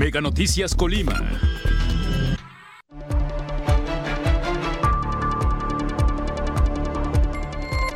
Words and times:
Mega 0.00 0.22
Noticias 0.22 0.74
Colima. 0.74 1.12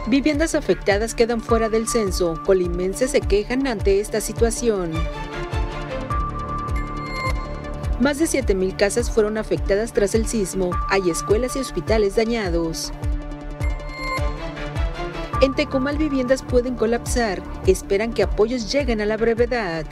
Viviendas 0.08 0.54
afectadas 0.54 1.14
quedan 1.14 1.40
fuera 1.40 1.70
del 1.70 1.88
censo. 1.88 2.42
Colimenses 2.44 3.12
se 3.12 3.22
quejan 3.22 3.66
ante 3.66 4.00
esta 4.00 4.20
situación. 4.20 4.92
Más 8.00 8.18
de 8.18 8.26
7.000 8.26 8.76
casas 8.76 9.10
fueron 9.10 9.38
afectadas 9.38 9.94
tras 9.94 10.14
el 10.14 10.26
sismo. 10.26 10.72
Hay 10.90 11.08
escuelas 11.08 11.56
y 11.56 11.60
hospitales 11.60 12.16
dañados. 12.16 12.92
En 15.40 15.54
Tecomal 15.54 15.96
viviendas 15.96 16.42
pueden 16.42 16.74
colapsar. 16.74 17.42
Esperan 17.66 18.12
que 18.12 18.24
apoyos 18.24 18.70
lleguen 18.70 19.00
a 19.00 19.06
la 19.06 19.16
brevedad. 19.16 19.86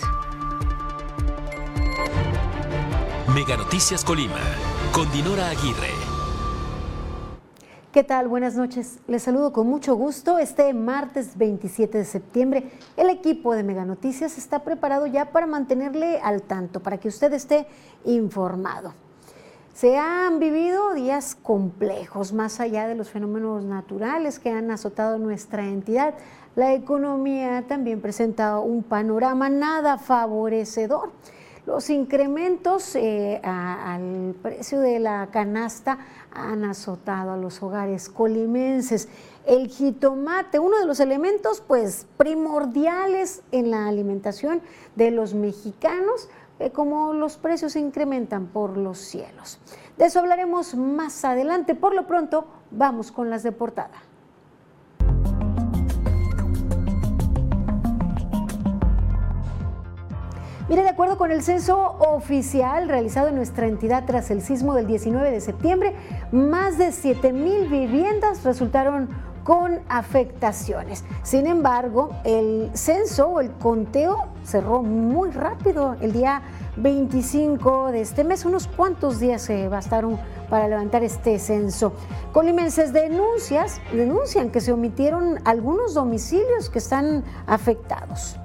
Mega 3.35 3.57
Noticias 3.57 4.05
Colima, 4.05 4.41
con 4.93 5.11
Dinora 5.11 5.49
Aguirre. 5.49 5.89
¿Qué 7.91 8.05
tal? 8.05 8.29
Buenas 8.29 8.57
noches. 8.57 8.99
Les 9.07 9.23
saludo 9.23 9.55
con 9.55 9.69
mucho 9.69 9.95
gusto. 9.95 10.39
Este 10.39 10.75
martes 10.75 11.39
27 11.39 11.97
de 11.97 12.05
septiembre, 12.05 12.71
el 12.95 13.09
equipo 13.09 13.55
de 13.55 13.63
Mega 13.63 13.87
Noticias 13.87 14.37
está 14.37 14.59
preparado 14.59 15.07
ya 15.07 15.33
para 15.33 15.47
mantenerle 15.47 16.21
al 16.23 16.43
tanto, 16.43 16.81
para 16.81 16.99
que 16.99 17.09
usted 17.09 17.33
esté 17.33 17.67
informado. 18.05 18.93
Se 19.73 19.97
han 19.97 20.39
vivido 20.39 20.93
días 20.93 21.35
complejos, 21.35 22.35
más 22.35 22.61
allá 22.61 22.87
de 22.87 22.97
los 22.97 23.09
fenómenos 23.09 23.65
naturales 23.65 24.39
que 24.39 24.51
han 24.51 24.71
azotado 24.71 25.17
nuestra 25.17 25.65
entidad. 25.65 26.13
La 26.55 26.75
economía 26.75 27.65
también 27.67 28.03
presenta 28.03 28.59
un 28.59 28.83
panorama 28.83 29.49
nada 29.49 29.97
favorecedor. 29.97 31.13
Los 31.65 31.91
incrementos 31.91 32.97
eh, 32.97 33.41
al 33.45 34.35
precio 34.43 34.81
de 34.81 34.99
la 34.99 35.29
canasta 35.31 35.99
han 36.33 36.65
azotado 36.65 37.31
a 37.31 37.37
los 37.37 37.63
hogares 37.63 38.09
colimenses. 38.09 39.09
El 39.47 39.69
jitomate, 39.69 40.59
uno 40.59 40.81
de 40.81 40.87
los 40.87 40.99
elementos 40.99 41.63
pues 41.65 42.09
primordiales 42.17 43.43
en 43.53 43.71
la 43.71 43.87
alimentación 43.87 44.61
de 44.97 45.13
los 45.13 45.35
mexicanos, 45.35 46.29
eh, 46.59 46.71
como 46.71 47.13
los 47.13 47.37
precios 47.37 47.75
se 47.75 47.81
incrementan 47.81 48.49
por 48.49 48.77
los 48.77 48.99
cielos. 48.99 49.61
De 49.97 50.07
eso 50.07 50.19
hablaremos 50.19 50.75
más 50.75 51.25
adelante. 51.25 51.77
Por 51.77 51.95
lo 51.95 52.09
pronto, 52.09 52.45
vamos 52.73 53.13
con 53.13 53.31
las 53.31 53.45
de 53.45 53.53
portada. 53.53 54.02
Mire, 60.69 60.83
de 60.83 60.91
acuerdo 60.91 61.19
con 61.19 61.33
el 61.33 61.43
censo 61.43 61.97
oficial 61.99 62.89
realizado 62.89 63.29
en 63.29 63.35
nuestra 63.35 63.67
entidad 63.67 64.05
tras 64.07 64.31
el 64.31 64.43
sismo 64.43 64.75
del 64.75 64.87
19 64.87 65.31
de 65.31 65.41
septiembre, 65.41 65.95
más 66.31 66.79
de 66.79 66.93
7 66.93 67.33
mil 67.33 67.69
viviendas 67.69 68.45
resultaron 68.45 69.09
con 69.43 69.81
afectaciones. 69.89 71.05
Sin 71.25 71.49
embargo, 71.49 72.11
el 72.25 72.71
censo 72.75 73.27
o 73.27 73.41
el 73.41 73.51
conteo 73.51 74.29
cerró 74.45 74.83
muy 74.83 75.31
rápido 75.31 75.97
el 76.01 76.13
día 76.13 76.43
25 76.77 77.91
de 77.91 78.01
este 78.01 78.23
mes. 78.23 78.45
Unos 78.45 78.69
cuantos 78.69 79.19
días 79.19 79.43
se 79.43 79.67
bastaron 79.67 80.17
para 80.49 80.69
levantar 80.69 81.03
este 81.03 81.41
censo. 81.41 81.93
Colimenses 82.33 82.93
denuncias, 82.93 83.81
denuncian 83.93 84.51
que 84.51 84.61
se 84.61 84.71
omitieron 84.71 85.41
algunos 85.45 85.95
domicilios 85.95 86.71
que 86.71 86.79
están 86.79 87.25
afectados. 87.47 88.39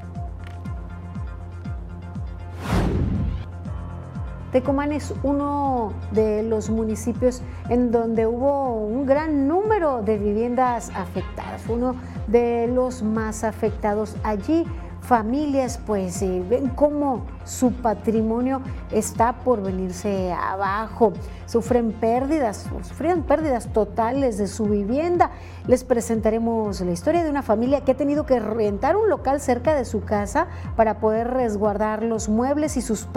Tecomán 4.58 4.92
es 4.92 5.14
uno 5.22 5.94
de 6.14 6.42
los 6.42 6.72
municipios 6.72 7.44
en 7.70 7.92
donde 7.92 8.26
hubo 8.26 8.74
un 8.74 9.06
gran 9.06 9.48
número 9.48 10.02
de 10.02 10.18
viviendas 10.18 10.90
afectadas, 10.96 11.62
uno 11.70 11.94
de 12.26 12.66
los 12.66 13.04
más 13.04 13.44
afectados 13.44 14.16
allí 14.24 14.66
familias 15.08 15.80
pues 15.86 16.22
eh, 16.22 16.44
ven 16.50 16.68
cómo 16.68 17.26
su 17.46 17.72
patrimonio 17.72 18.62
está 18.92 19.38
por 19.38 19.64
venirse 19.64 20.34
abajo, 20.34 21.14
sufren 21.46 21.94
pérdidas, 21.94 22.68
sufrieron 22.84 23.24
pérdidas 23.24 23.72
totales 23.72 24.38
de 24.38 24.48
su 24.48 24.66
vivienda. 24.66 25.32
Les 25.66 25.86
presentaremos 25.86 26.82
la 26.82 26.92
historia 26.92 27.24
de 27.24 27.30
una 27.30 27.42
familia 27.42 27.82
que 27.82 27.94
ha 27.94 27.98
tenido 27.98 28.26
que 28.26 28.42
rentar 28.42 28.98
un 28.98 29.10
local 29.10 29.40
cerca 29.40 29.76
de 29.76 29.86
su 29.86 30.04
casa 30.04 30.48
para 30.76 31.00
poder 31.00 31.30
resguardar 31.30 32.04
los 32.04 32.28
muebles 32.28 32.76
y 32.76 32.82
sus, 32.82 33.08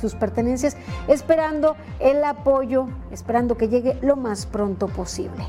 sus 0.00 0.14
pertenencias, 0.14 0.76
esperando 1.08 1.76
el 1.98 2.24
apoyo, 2.24 2.88
esperando 3.10 3.56
que 3.56 3.68
llegue 3.68 3.98
lo 4.02 4.16
más 4.16 4.46
pronto 4.46 4.88
posible. 4.88 5.44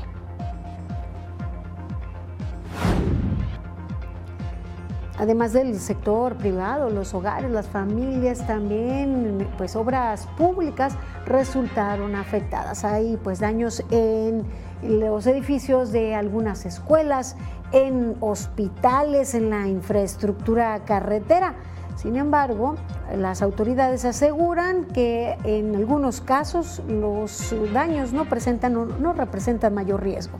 además 5.22 5.52
del 5.52 5.78
sector 5.78 6.34
privado, 6.34 6.90
los 6.90 7.14
hogares, 7.14 7.48
las 7.48 7.68
familias, 7.68 8.44
también 8.44 9.46
pues 9.56 9.76
obras 9.76 10.26
públicas 10.36 10.94
resultaron 11.26 12.16
afectadas. 12.16 12.84
Hay 12.84 13.16
pues 13.22 13.38
daños 13.38 13.84
en 13.92 14.44
los 14.82 15.28
edificios 15.28 15.92
de 15.92 16.16
algunas 16.16 16.66
escuelas, 16.66 17.36
en 17.70 18.16
hospitales, 18.18 19.34
en 19.34 19.50
la 19.50 19.68
infraestructura 19.68 20.84
carretera. 20.84 21.54
Sin 22.02 22.16
embargo, 22.16 22.74
las 23.16 23.42
autoridades 23.42 24.04
aseguran 24.04 24.86
que 24.86 25.38
en 25.44 25.76
algunos 25.76 26.20
casos 26.20 26.82
los 26.88 27.54
daños 27.72 28.12
no 28.12 28.24
presentan 28.24 28.74
representan 29.16 29.72
mayor 29.72 30.02
riesgo. 30.02 30.36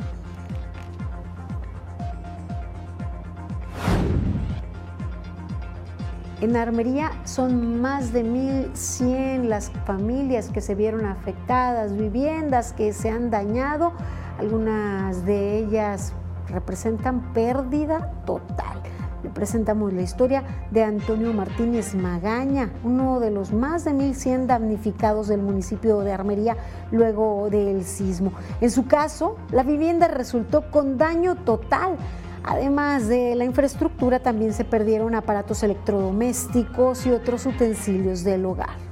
En 6.40 6.56
Armería 6.56 7.12
son 7.22 7.80
más 7.80 8.12
de 8.12 8.24
1.100 8.24 9.44
las 9.44 9.70
familias 9.86 10.48
que 10.48 10.60
se 10.60 10.74
vieron 10.74 11.06
afectadas, 11.06 11.96
viviendas 11.96 12.72
que 12.72 12.92
se 12.92 13.08
han 13.08 13.30
dañado, 13.30 13.92
algunas 14.40 15.24
de 15.24 15.58
ellas 15.58 16.12
representan 16.48 17.32
pérdida 17.32 18.10
total. 18.26 18.82
Le 19.22 19.30
presentamos 19.30 19.92
la 19.92 20.02
historia 20.02 20.42
de 20.70 20.82
Antonio 20.82 21.32
Martínez 21.32 21.94
Magaña, 21.94 22.70
uno 22.84 23.20
de 23.20 23.30
los 23.30 23.52
más 23.52 23.84
de 23.84 23.92
1.100 23.92 24.46
damnificados 24.46 25.28
del 25.28 25.42
municipio 25.42 26.00
de 26.00 26.12
Armería 26.12 26.56
luego 26.90 27.48
del 27.50 27.84
sismo. 27.84 28.32
En 28.60 28.70
su 28.70 28.86
caso, 28.86 29.36
la 29.50 29.62
vivienda 29.62 30.08
resultó 30.08 30.70
con 30.70 30.98
daño 30.98 31.36
total 31.36 31.96
Además 32.44 33.06
de 33.06 33.36
la 33.36 33.44
infraestructura, 33.44 34.18
también 34.18 34.52
se 34.52 34.64
perdieron 34.64 35.14
aparatos 35.14 35.62
electrodomésticos 35.62 37.06
y 37.06 37.10
otros 37.12 37.46
utensilios 37.46 38.24
del 38.24 38.44
hogar. 38.46 38.91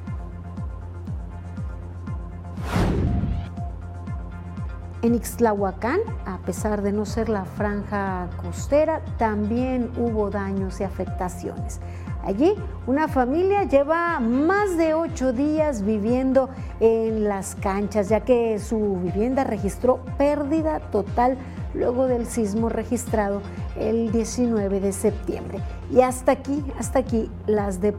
En 5.03 5.15
Ixtlahuacán, 5.15 6.01
a 6.27 6.39
pesar 6.39 6.83
de 6.83 6.93
no 6.93 7.07
ser 7.07 7.31
la 7.31 7.47
franja 7.47 8.29
costera, 8.43 9.01
también 9.17 9.91
hubo 9.97 10.29
daños 10.29 10.79
y 10.81 10.85
afectaciones. 10.85 11.81
Allí, 12.23 12.55
una 12.87 13.09
familia 13.09 13.63
lleva 13.65 14.21
más 14.21 14.77
de 14.77 14.93
ocho 14.93 15.33
días 15.33 15.83
viviendo 15.83 16.51
en 16.81 17.25
las 17.25 17.55
canchas, 17.55 18.11
ya 18.11 18.21
que 18.21 18.59
su 18.59 19.01
vivienda 19.03 19.43
registró 19.43 20.05
pérdida 20.19 20.81
total 20.81 21.39
luego 21.73 22.07
del 22.07 22.27
sismo 22.27 22.69
registrado 22.69 23.41
el 23.79 24.13
19 24.13 24.81
de 24.81 24.93
septiembre. 24.93 25.61
Y 25.91 26.03
hasta 26.03 26.33
aquí, 26.33 26.63
hasta 26.79 26.99
aquí 26.99 27.31
las 27.47 27.81
de 27.81 27.93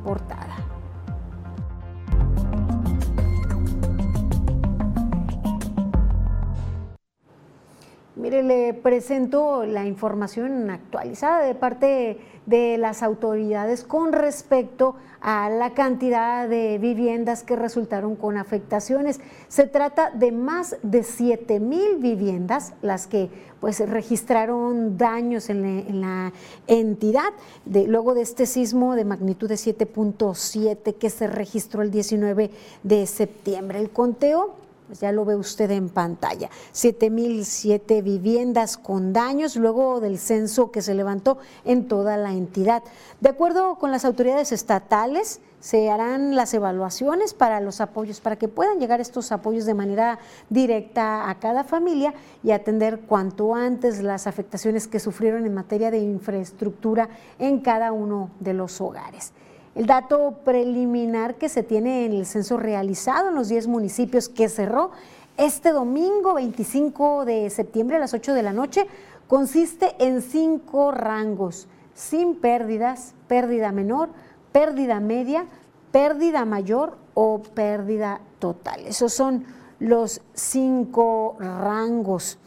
Mire, 8.22 8.44
le 8.44 8.76
presento 8.76 9.66
la 9.66 9.88
información 9.88 10.70
actualizada 10.70 11.44
de 11.44 11.56
parte 11.56 12.20
de 12.46 12.78
las 12.78 13.02
autoridades 13.02 13.84
con 13.84 14.14
respecto 14.14 14.96
a 15.22 15.50
la 15.50 15.74
cantidad 15.74 16.48
de 16.48 16.78
viviendas 16.78 17.42
que 17.42 17.56
resultaron 17.56 18.16
con 18.16 18.38
afectaciones. 18.38 19.20
Se 19.48 19.66
trata 19.66 20.12
de 20.12 20.32
más 20.32 20.78
de 20.84 21.02
7 21.02 21.60
mil 21.60 21.98
viviendas 21.98 22.74
las 22.84 23.08
que 23.08 23.32
pues 23.60 23.80
registraron 23.90 25.00
daños 25.00 25.50
en 25.50 26.02
la, 26.02 26.32
entidad 26.68 27.34
luego 27.66 28.14
de 28.14 28.22
este 28.22 28.46
sismo 28.46 28.96
de 28.96 29.04
magnitud 29.04 29.50
de 29.50 29.56
7.7 29.56 30.94
que 30.94 31.10
se 31.10 31.26
registró 31.26 31.82
el 31.82 31.90
19 31.90 32.52
de 32.84 33.08
septiembre. 33.08 33.80
El 33.80 33.90
conteo 33.90 34.61
pues 34.92 35.00
ya 35.00 35.14
lo 35.14 35.24
ve 35.24 35.38
usted 35.38 35.72
en 35.72 35.88
pantalla. 35.88 36.50
7.007 36.74 38.04
viviendas 38.04 38.76
con 38.76 39.14
daños 39.14 39.56
luego 39.56 40.02
del 40.02 40.20
censo 40.20 40.70
que 40.70 40.82
se 40.82 40.94
levantó 40.94 41.38
en 41.64 41.88
toda 41.88 42.18
la 42.18 42.34
entidad. 42.34 42.84
De 43.22 43.30
acuerdo 43.30 43.76
con 43.76 43.92
las 43.92 44.04
autoridades 44.04 44.52
estatales, 44.52 45.40
se 45.62 45.90
harán 45.90 46.36
las 46.36 46.54
evaluaciones 46.54 47.34
para 47.34 47.62
los 47.62 47.80
apoyos, 47.80 48.20
para 48.20 48.36
que 48.36 48.50
puedan 48.50 48.82
llegar 48.82 49.00
estos 49.00 49.32
apoyos 49.32 49.64
de 49.64 49.76
manera 49.76 50.20
directa 50.50 51.30
a 51.30 51.40
cada 51.40 51.64
familia 51.64 52.14
y 52.44 52.52
atender 52.52 53.00
cuanto 53.00 53.56
antes 53.56 54.04
las 54.04 54.28
afectaciones 54.28 54.90
que 54.90 55.00
sufrieron 55.00 55.46
en 55.46 55.54
materia 55.54 55.90
de 55.90 56.00
infraestructura 56.00 57.08
en 57.40 57.62
cada 57.62 57.94
uno 57.94 58.30
de 58.42 58.56
los 58.56 58.82
hogares. 58.82 59.32
El 59.76 59.86
dato 59.86 60.40
preliminar 60.44 61.36
que 61.36 61.50
se 61.50 61.64
tiene 61.64 62.06
en 62.06 62.14
el 62.14 62.26
censo 62.26 62.58
realizado 62.58 63.30
en 63.30 63.36
los 63.36 63.48
10 63.48 63.68
municipios 63.68 64.28
que 64.28 64.50
cerró 64.50 64.92
este 65.38 65.72
domingo 65.72 66.34
25 66.36 67.26
de 67.26 67.50
septiembre 67.50 67.96
a 67.96 68.00
las 68.00 68.14
8 68.14 68.34
de 68.34 68.44
la 68.44 68.54
noche 68.54 68.86
consiste 69.28 69.96
en 70.00 70.22
cinco 70.22 70.92
rangos, 70.92 71.68
sin 71.96 72.36
pérdidas, 72.36 73.16
pérdida 73.28 73.72
menor, 73.72 74.10
pérdida 74.52 75.00
media, 75.00 75.46
pérdida 75.92 76.44
mayor 76.44 76.98
o 77.14 77.42
pérdida 77.42 78.20
total. 78.40 78.82
Esos 78.86 79.14
son 79.14 79.46
los 79.80 80.22
cinco 80.34 81.38
rangos. 81.40 82.38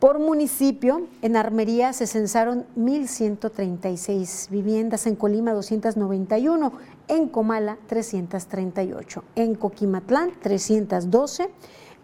Por 0.00 0.18
municipio, 0.20 1.08
en 1.22 1.34
Armería 1.34 1.92
se 1.92 2.06
censaron 2.06 2.66
1.136 2.76 4.48
viviendas, 4.48 5.08
en 5.08 5.16
Colima 5.16 5.52
291, 5.52 6.72
en 7.08 7.28
Comala 7.28 7.78
338, 7.88 9.24
en 9.34 9.56
Coquimatlán 9.56 10.30
312, 10.40 11.50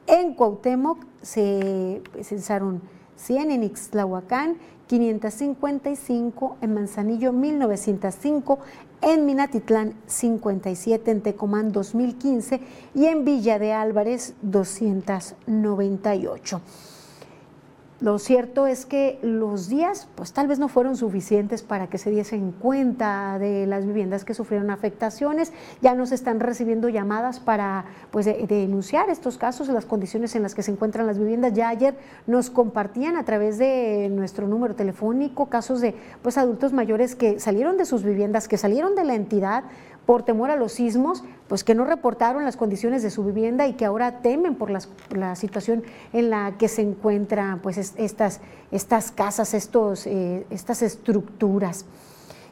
en 0.09 0.35
Cuauhtémoc 0.35 1.07
se 1.23 2.03
censaron 2.23 2.83
100, 3.15 3.53
en 3.53 3.63
Ixtlahuacán 3.63 4.57
555, 4.89 6.57
en 6.63 6.75
Manzanillo 6.75 7.33
1905, 7.33 8.59
en 9.03 9.25
Minatitlán 9.25 9.95
57, 10.09 11.13
en 11.13 11.23
Tecomán 11.23 11.71
2015 11.71 12.61
y 12.97 13.07
en 13.07 13.25
Villa 13.25 13.61
de 13.61 13.73
Álvarez 13.73 14.35
298. 14.43 16.61
Lo 18.01 18.19
cierto 18.19 18.67
es 18.67 18.87
que 18.87 19.21
los 19.23 19.69
días, 19.69 20.09
pues 20.17 20.33
tal 20.33 20.49
vez 20.49 20.59
no 20.59 20.67
fueron 20.69 20.97
suficientes 20.97 21.63
para 21.63 21.87
que 21.87 21.97
se 21.97 22.11
diesen 22.11 22.51
cuenta 22.51 23.39
de 23.39 23.67
las 23.67 23.87
viviendas 23.87 24.25
que 24.25 24.35
sufrieron 24.35 24.71
afectaciones. 24.71 25.53
Ya 25.81 25.95
nos 25.95 26.11
están 26.11 26.41
recibiendo 26.41 26.89
llamadas 26.89 27.39
para 27.39 27.85
pues, 28.11 28.27
denunciar 28.27 29.11
estos 29.11 29.39
casos, 29.39 29.69
las 29.69 29.87
condiciones 29.87 30.35
en 30.35 30.43
las 30.43 30.57
que 30.57 30.65
se 30.65 30.73
encuentran 30.73 31.07
las 31.07 31.21
viviendas. 31.21 31.55
Ya 31.55 31.69
ayer 31.69 31.95
nos 32.27 32.51
compartían 32.51 33.17
a 33.17 33.25
través 33.25 33.59
de 33.59 34.09
nuestro 34.11 34.49
número 34.49 34.75
telefónico 34.75 35.47
casos 35.47 35.81
de 35.81 35.95
pues, 36.21 36.37
adultos 36.37 36.73
mayores 36.73 37.15
que 37.15 37.39
salieron 37.39 37.77
de 37.77 37.85
sus 37.85 38.03
viviendas, 38.03 38.49
que 38.49 38.59
salieron 38.59 38.97
de 38.97 39.05
la 39.05 39.15
entidad 39.15 39.65
por 40.07 40.23
temor 40.23 40.51
a 40.51 40.57
los 40.57 40.73
sismos, 40.73 41.25
pues 41.49 41.65
que 41.65 41.75
no 41.75 41.85
reportaron 41.85 42.45
las 42.45 42.57
condiciones 42.57 43.03
de 43.03 43.11
su 43.11 43.25
vivienda 43.25 43.67
y 43.67 43.75
que 43.75 43.85
ahora 43.85 44.21
temen 44.21 44.55
por 44.55 44.71
la 44.71 45.37
situación 45.37 45.83
en 46.13 46.31
la 46.31 46.57
que 46.59 46.69
se 46.69 46.83
encuentran 46.83 47.61
pues 47.61 47.79
estas, 47.79 48.41
estas 48.71 49.11
casas, 49.11 49.55
estos, 49.55 50.07
eh, 50.07 50.47
estas 50.51 50.83
estructuras. 50.83 51.87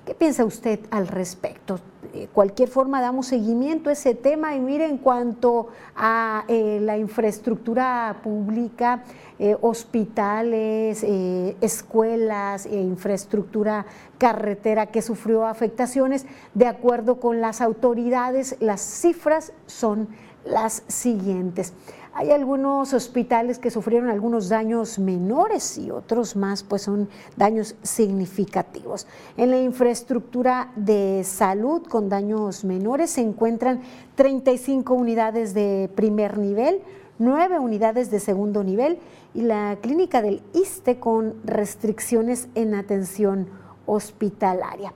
¿Qué 0.04 0.14
piensa 0.14 0.44
usted 0.44 0.81
al 0.90 1.06
respecto? 1.06 1.78
De 2.12 2.26
cualquier 2.26 2.69
forma 2.69 3.00
damos 3.00 3.28
seguimiento 3.28 3.88
a 3.88 3.93
ese 3.93 4.16
tema 4.16 4.56
y 4.56 4.60
mire 4.60 4.87
en 4.88 4.99
cuanto 4.99 5.69
a 5.94 6.44
eh, 6.49 6.81
la 6.82 6.99
infraestructura 6.99 8.16
pública, 8.20 9.04
eh, 9.38 9.56
hospitales, 9.60 11.04
eh, 11.04 11.56
escuelas, 11.60 12.66
infraestructura 12.66 13.87
carretera 14.19 14.87
que 14.87 15.02
sufrió 15.02 15.46
afectaciones, 15.46 16.26
de 16.55 16.66
acuerdo 16.66 17.20
con 17.20 17.40
las 17.40 17.60
autoridades, 17.60 18.56
las 18.58 18.81
cifras 18.81 19.52
son 19.66 20.08
las 20.44 20.82
siguientes. 20.88 21.75
Hay 22.14 22.30
algunos 22.30 22.92
hospitales 22.92 23.58
que 23.58 23.70
sufrieron 23.70 24.10
algunos 24.10 24.50
daños 24.50 24.98
menores 24.98 25.78
y 25.78 25.90
otros 25.90 26.36
más, 26.36 26.62
pues 26.62 26.82
son 26.82 27.08
daños 27.36 27.74
significativos. 27.82 29.06
En 29.38 29.50
la 29.50 29.58
infraestructura 29.58 30.72
de 30.76 31.22
salud 31.24 31.82
con 31.86 32.10
daños 32.10 32.64
menores 32.64 33.12
se 33.12 33.22
encuentran 33.22 33.80
35 34.14 34.92
unidades 34.92 35.54
de 35.54 35.90
primer 35.94 36.36
nivel, 36.36 36.82
9 37.18 37.58
unidades 37.58 38.10
de 38.10 38.20
segundo 38.20 38.62
nivel 38.62 38.98
y 39.32 39.40
la 39.40 39.78
clínica 39.80 40.20
del 40.20 40.42
ISTE 40.52 40.98
con 41.00 41.36
restricciones 41.44 42.48
en 42.54 42.74
atención 42.74 43.48
hospitalaria. 43.86 44.92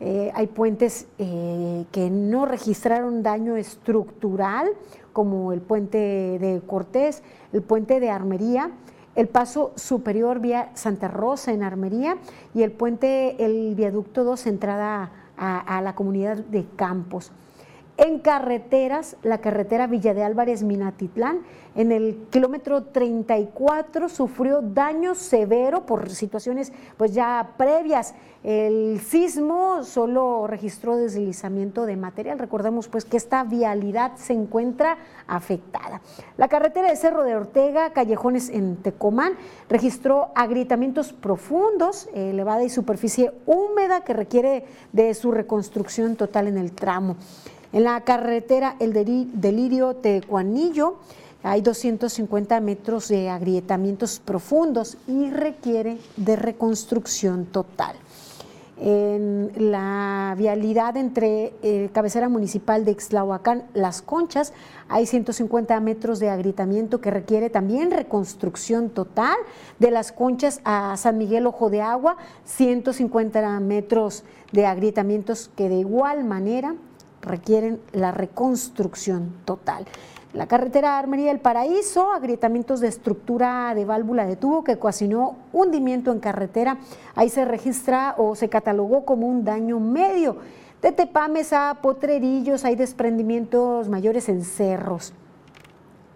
Eh, 0.00 0.32
hay 0.34 0.46
puentes 0.48 1.06
eh, 1.18 1.84
que 1.92 2.10
no 2.10 2.46
registraron 2.46 3.22
daño 3.22 3.56
estructural, 3.56 4.68
como 5.14 5.54
el 5.54 5.62
puente 5.62 5.96
de 6.38 6.60
Cortés, 6.66 7.22
el 7.54 7.62
puente 7.62 8.00
de 8.00 8.10
Armería, 8.10 8.72
el 9.14 9.28
paso 9.28 9.72
superior 9.76 10.40
vía 10.40 10.72
Santa 10.74 11.08
Rosa 11.08 11.52
en 11.52 11.62
Armería 11.62 12.18
y 12.52 12.62
el 12.62 12.72
puente, 12.72 13.42
el 13.42 13.74
viaducto 13.74 14.24
2, 14.24 14.46
entrada 14.46 15.10
a 15.38 15.80
la 15.80 15.94
comunidad 15.94 16.36
de 16.36 16.66
Campos. 16.76 17.32
En 17.96 18.18
carreteras, 18.18 19.16
la 19.22 19.38
carretera 19.38 19.86
Villa 19.86 20.14
de 20.14 20.24
Álvarez 20.24 20.64
Minatitlán, 20.64 21.42
en 21.76 21.92
el 21.92 22.26
kilómetro 22.28 22.82
34 22.82 24.08
sufrió 24.08 24.62
daño 24.62 25.14
severo 25.14 25.86
por 25.86 26.10
situaciones 26.10 26.72
pues 26.96 27.14
ya 27.14 27.54
previas. 27.56 28.16
El 28.42 29.00
sismo 29.00 29.84
solo 29.84 30.48
registró 30.48 30.96
deslizamiento 30.96 31.86
de 31.86 31.96
material. 31.96 32.40
Recordemos 32.40 32.88
pues 32.88 33.04
que 33.04 33.16
esta 33.16 33.44
vialidad 33.44 34.16
se 34.16 34.32
encuentra 34.32 34.98
afectada. 35.28 36.00
La 36.36 36.48
carretera 36.48 36.90
de 36.90 36.96
Cerro 36.96 37.22
de 37.22 37.36
Ortega, 37.36 37.92
Callejones 37.92 38.50
en 38.50 38.74
Tecomán, 38.76 39.34
registró 39.68 40.32
agrietamientos 40.34 41.12
profundos, 41.12 42.08
elevada 42.12 42.64
y 42.64 42.70
superficie 42.70 43.32
húmeda 43.46 44.02
que 44.02 44.14
requiere 44.14 44.64
de 44.92 45.14
su 45.14 45.30
reconstrucción 45.30 46.16
total 46.16 46.48
en 46.48 46.58
el 46.58 46.72
tramo. 46.72 47.16
En 47.74 47.82
la 47.82 48.00
carretera 48.02 48.76
El 48.78 48.92
Delirio 48.92 49.96
Tecuanillo 49.96 50.98
hay 51.42 51.60
250 51.60 52.60
metros 52.60 53.08
de 53.08 53.28
agrietamientos 53.28 54.20
profundos 54.24 54.96
y 55.08 55.28
requiere 55.30 55.98
de 56.16 56.36
reconstrucción 56.36 57.46
total. 57.46 57.96
En 58.80 59.50
la 59.56 60.36
vialidad 60.38 60.96
entre 60.96 61.52
eh, 61.62 61.90
cabecera 61.92 62.28
municipal 62.28 62.84
de 62.84 62.92
Ixtlahuacán, 62.92 63.64
Las 63.74 64.02
Conchas, 64.02 64.52
hay 64.88 65.06
150 65.06 65.80
metros 65.80 66.20
de 66.20 66.30
agrietamiento 66.30 67.00
que 67.00 67.10
requiere 67.10 67.50
también 67.50 67.90
reconstrucción 67.90 68.88
total. 68.90 69.36
De 69.80 69.90
Las 69.90 70.12
Conchas 70.12 70.60
a 70.62 70.96
San 70.96 71.18
Miguel 71.18 71.48
Ojo 71.48 71.70
de 71.70 71.82
Agua, 71.82 72.18
150 72.44 73.58
metros 73.58 74.22
de 74.52 74.64
agrietamientos 74.64 75.50
que 75.56 75.68
de 75.68 75.80
igual 75.80 76.22
manera 76.22 76.76
requieren 77.24 77.80
la 77.92 78.12
reconstrucción 78.12 79.34
total. 79.44 79.86
La 80.34 80.48
carretera 80.48 80.98
Armería 80.98 81.28
del 81.28 81.38
Paraíso, 81.38 82.10
agrietamientos 82.10 82.80
de 82.80 82.88
estructura 82.88 83.72
de 83.72 83.84
válvula 83.84 84.26
de 84.26 84.34
tubo 84.34 84.64
que 84.64 84.74
ocasionó 84.74 85.36
hundimiento 85.52 86.10
en 86.10 86.18
carretera. 86.18 86.78
Ahí 87.14 87.28
se 87.28 87.44
registra 87.44 88.16
o 88.18 88.34
se 88.34 88.48
catalogó 88.48 89.04
como 89.04 89.28
un 89.28 89.44
daño 89.44 89.78
medio. 89.78 90.38
De 90.82 90.90
Tepames 90.90 91.52
a 91.52 91.78
Potrerillos 91.80 92.64
hay 92.64 92.74
desprendimientos 92.74 93.88
mayores 93.88 94.28
en 94.28 94.42
cerros. 94.42 95.14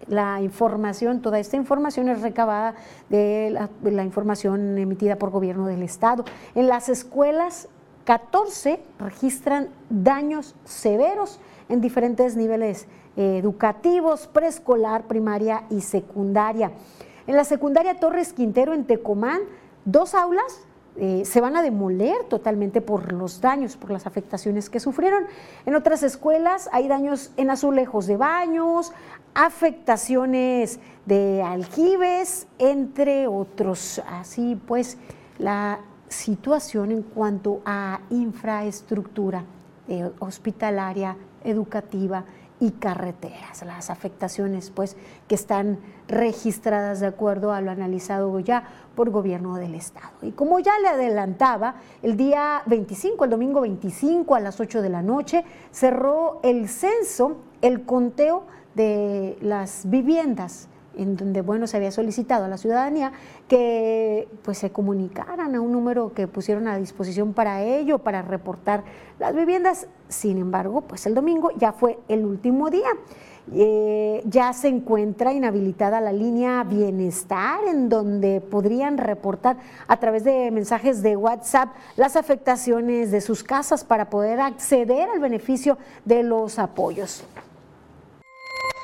La 0.07 0.41
información, 0.41 1.21
toda 1.21 1.39
esta 1.39 1.55
información 1.55 2.09
es 2.09 2.21
recabada 2.21 2.75
de 3.07 3.51
la, 3.51 3.69
de 3.81 3.91
la 3.91 4.03
información 4.03 4.77
emitida 4.77 5.15
por 5.15 5.29
gobierno 5.29 5.65
del 5.65 5.81
Estado. 5.81 6.25
En 6.55 6.67
las 6.67 6.89
escuelas 6.89 7.69
14 8.09 8.79
registran 8.97 9.69
daños 9.91 10.55
severos 10.65 11.39
en 11.69 11.79
diferentes 11.79 12.35
niveles 12.35 12.87
eh, 13.15 13.37
educativos, 13.37 14.25
preescolar, 14.25 15.03
primaria 15.03 15.65
y 15.69 15.81
secundaria. 15.81 16.71
En 17.27 17.35
la 17.35 17.43
secundaria 17.43 17.99
Torres 17.99 18.33
Quintero, 18.33 18.73
en 18.73 18.85
Tecomán, 18.85 19.41
dos 19.85 20.15
aulas 20.15 20.59
eh, 20.97 21.21
se 21.23 21.39
van 21.39 21.55
a 21.55 21.61
demoler 21.61 22.23
totalmente 22.29 22.81
por 22.81 23.13
los 23.13 23.41
daños, 23.41 23.77
por 23.77 23.91
las 23.91 24.07
afectaciones 24.07 24.71
que 24.71 24.79
sufrieron. 24.79 25.25
En 25.67 25.75
otras 25.75 26.01
escuelas 26.01 26.67
hay 26.71 26.87
daños 26.87 27.31
en 27.37 27.51
azulejos 27.51 28.07
de 28.07 28.17
baños, 28.17 28.91
afectaciones 29.35 30.79
de 31.05 31.43
aljibes, 31.43 32.47
entre 32.57 33.27
otros. 33.27 34.01
Así 34.07 34.59
pues, 34.65 34.97
la 35.37 35.81
situación 36.09 36.91
en 36.91 37.03
cuanto 37.03 37.61
a 37.65 38.01
infraestructura 38.09 39.45
eh, 39.87 40.09
hospitalaria, 40.19 41.15
educativa 41.43 42.25
y 42.59 42.71
carreteras, 42.71 43.63
las 43.65 43.89
afectaciones 43.89 44.69
pues 44.69 44.97
que 45.27 45.35
están 45.35 45.79
registradas 46.07 46.99
de 46.99 47.07
acuerdo 47.07 47.53
a 47.53 47.61
lo 47.61 47.71
analizado 47.71 48.37
ya 48.39 48.67
por 48.95 49.09
gobierno 49.11 49.55
del 49.55 49.75
estado. 49.75 50.11
Y 50.21 50.31
como 50.31 50.59
ya 50.59 50.77
le 50.79 50.89
adelantaba, 50.89 51.75
el 52.03 52.17
día 52.17 52.61
25, 52.65 53.23
el 53.23 53.29
domingo 53.29 53.61
25 53.61 54.35
a 54.35 54.39
las 54.41 54.59
8 54.59 54.81
de 54.81 54.89
la 54.89 55.01
noche, 55.01 55.45
cerró 55.71 56.39
el 56.43 56.67
censo, 56.67 57.37
el 57.61 57.85
conteo 57.85 58.43
de 58.75 59.37
las 59.41 59.89
viviendas 59.89 60.68
en 60.97 61.15
donde 61.15 61.41
bueno 61.41 61.67
se 61.67 61.77
había 61.77 61.91
solicitado 61.91 62.45
a 62.45 62.47
la 62.47 62.57
ciudadanía 62.57 63.11
que 63.47 64.27
pues 64.43 64.57
se 64.57 64.71
comunicaran 64.71 65.55
a 65.55 65.61
un 65.61 65.71
número 65.71 66.13
que 66.13 66.27
pusieron 66.27 66.67
a 66.67 66.77
disposición 66.77 67.33
para 67.33 67.63
ello, 67.63 67.99
para 67.99 68.21
reportar 68.21 68.83
las 69.19 69.35
viviendas. 69.35 69.87
Sin 70.07 70.37
embargo, 70.37 70.81
pues 70.81 71.05
el 71.05 71.13
domingo 71.13 71.51
ya 71.57 71.71
fue 71.71 71.99
el 72.07 72.25
último 72.25 72.69
día. 72.69 72.89
Eh, 73.51 74.21
ya 74.25 74.53
se 74.53 74.67
encuentra 74.67 75.33
inhabilitada 75.33 75.99
la 76.01 76.13
línea 76.13 76.63
Bienestar, 76.63 77.61
en 77.67 77.89
donde 77.89 78.41
podrían 78.41 78.97
reportar 78.97 79.57
a 79.87 79.97
través 79.97 80.23
de 80.23 80.51
mensajes 80.51 81.01
de 81.01 81.15
WhatsApp 81.15 81.69
las 81.95 82.15
afectaciones 82.15 83.11
de 83.11 83.21
sus 83.21 83.43
casas 83.43 83.83
para 83.83 84.09
poder 84.09 84.39
acceder 84.39 85.09
al 85.09 85.19
beneficio 85.19 85.79
de 86.05 86.21
los 86.21 86.59
apoyos 86.59 87.23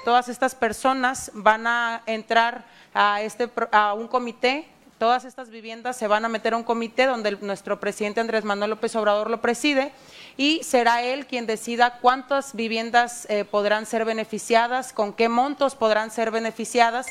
todas 0.04 0.30
estas 0.30 0.56
personas 0.56 1.32
van 1.34 1.68
a 1.68 2.02
entrar 2.06 2.66
a, 2.94 3.22
este, 3.22 3.50
a 3.72 3.94
un 3.94 4.08
comité 4.08 4.68
todas 4.98 5.26
estas 5.26 5.50
viviendas 5.50 5.98
se 5.98 6.08
van 6.08 6.24
a 6.26 6.30
meter 6.30 6.54
a 6.54 6.58
un 6.58 6.64
comité 6.64 7.06
donde 7.06 7.38
nuestro 7.42 7.80
presidente 7.80 8.22
Andrés 8.22 8.46
Manuel 8.46 8.72
López 8.72 8.96
Obrador 8.96 9.30
lo 9.30 9.42
preside 9.42 9.92
y 10.38 10.64
será 10.64 11.04
él 11.04 11.28
quien 11.28 11.46
decida 11.46 12.00
cuántas 12.00 12.56
viviendas 12.56 13.28
eh, 13.30 13.46
podrán 13.46 13.86
ser 13.86 14.06
beneficiadas, 14.06 14.94
con 14.94 15.14
qué 15.14 15.30
montos 15.30 15.76
podrán 15.76 16.12
ser 16.12 16.32
beneficiadas. 16.32 17.08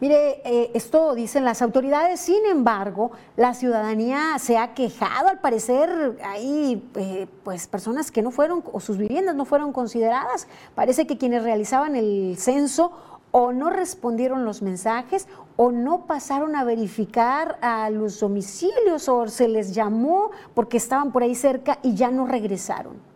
Mire, 0.00 0.40
eh, 0.46 0.70
esto 0.72 1.14
dicen 1.14 1.44
las 1.44 1.60
autoridades, 1.60 2.20
sin 2.20 2.46
embargo, 2.46 3.10
la 3.36 3.52
ciudadanía 3.52 4.38
se 4.38 4.56
ha 4.56 4.72
quejado, 4.72 5.28
al 5.28 5.40
parecer 5.40 6.18
hay 6.24 6.82
eh, 6.94 7.26
pues 7.44 7.66
personas 7.66 8.10
que 8.10 8.22
no 8.22 8.30
fueron, 8.30 8.64
o 8.72 8.80
sus 8.80 8.96
viviendas 8.96 9.34
no 9.34 9.44
fueron 9.44 9.74
consideradas. 9.74 10.48
Parece 10.74 11.06
que 11.06 11.18
quienes 11.18 11.42
realizaban 11.42 11.96
el 11.96 12.36
censo 12.38 12.92
o 13.30 13.52
no 13.52 13.68
respondieron 13.68 14.46
los 14.46 14.62
mensajes 14.62 15.28
o 15.56 15.70
no 15.70 16.06
pasaron 16.06 16.56
a 16.56 16.64
verificar 16.64 17.58
a 17.60 17.90
los 17.90 18.20
domicilios 18.20 19.06
o 19.06 19.28
se 19.28 19.48
les 19.48 19.74
llamó 19.74 20.30
porque 20.54 20.78
estaban 20.78 21.12
por 21.12 21.22
ahí 21.22 21.34
cerca 21.34 21.78
y 21.82 21.94
ya 21.94 22.10
no 22.10 22.26
regresaron. 22.26 23.09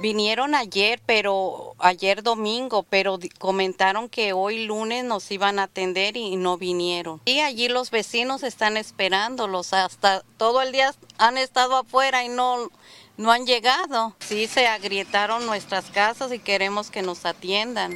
Vinieron 0.00 0.54
ayer, 0.54 1.00
pero 1.06 1.74
ayer 1.78 2.22
domingo, 2.22 2.82
pero 2.82 3.18
comentaron 3.38 4.10
que 4.10 4.34
hoy 4.34 4.66
lunes 4.66 5.04
nos 5.04 5.30
iban 5.30 5.58
a 5.58 5.64
atender 5.64 6.16
y 6.16 6.36
no 6.36 6.58
vinieron. 6.58 7.22
Y 7.24 7.40
allí 7.40 7.68
los 7.68 7.90
vecinos 7.90 8.42
están 8.42 8.76
esperándolos, 8.76 9.72
hasta 9.72 10.22
todo 10.36 10.60
el 10.60 10.72
día 10.72 10.94
han 11.18 11.38
estado 11.38 11.76
afuera 11.76 12.24
y 12.24 12.28
no, 12.28 12.70
no 13.16 13.32
han 13.32 13.46
llegado. 13.46 14.14
Sí, 14.20 14.46
se 14.46 14.66
agrietaron 14.66 15.46
nuestras 15.46 15.86
casas 15.90 16.30
y 16.32 16.38
queremos 16.40 16.90
que 16.90 17.00
nos 17.00 17.24
atiendan. 17.24 17.92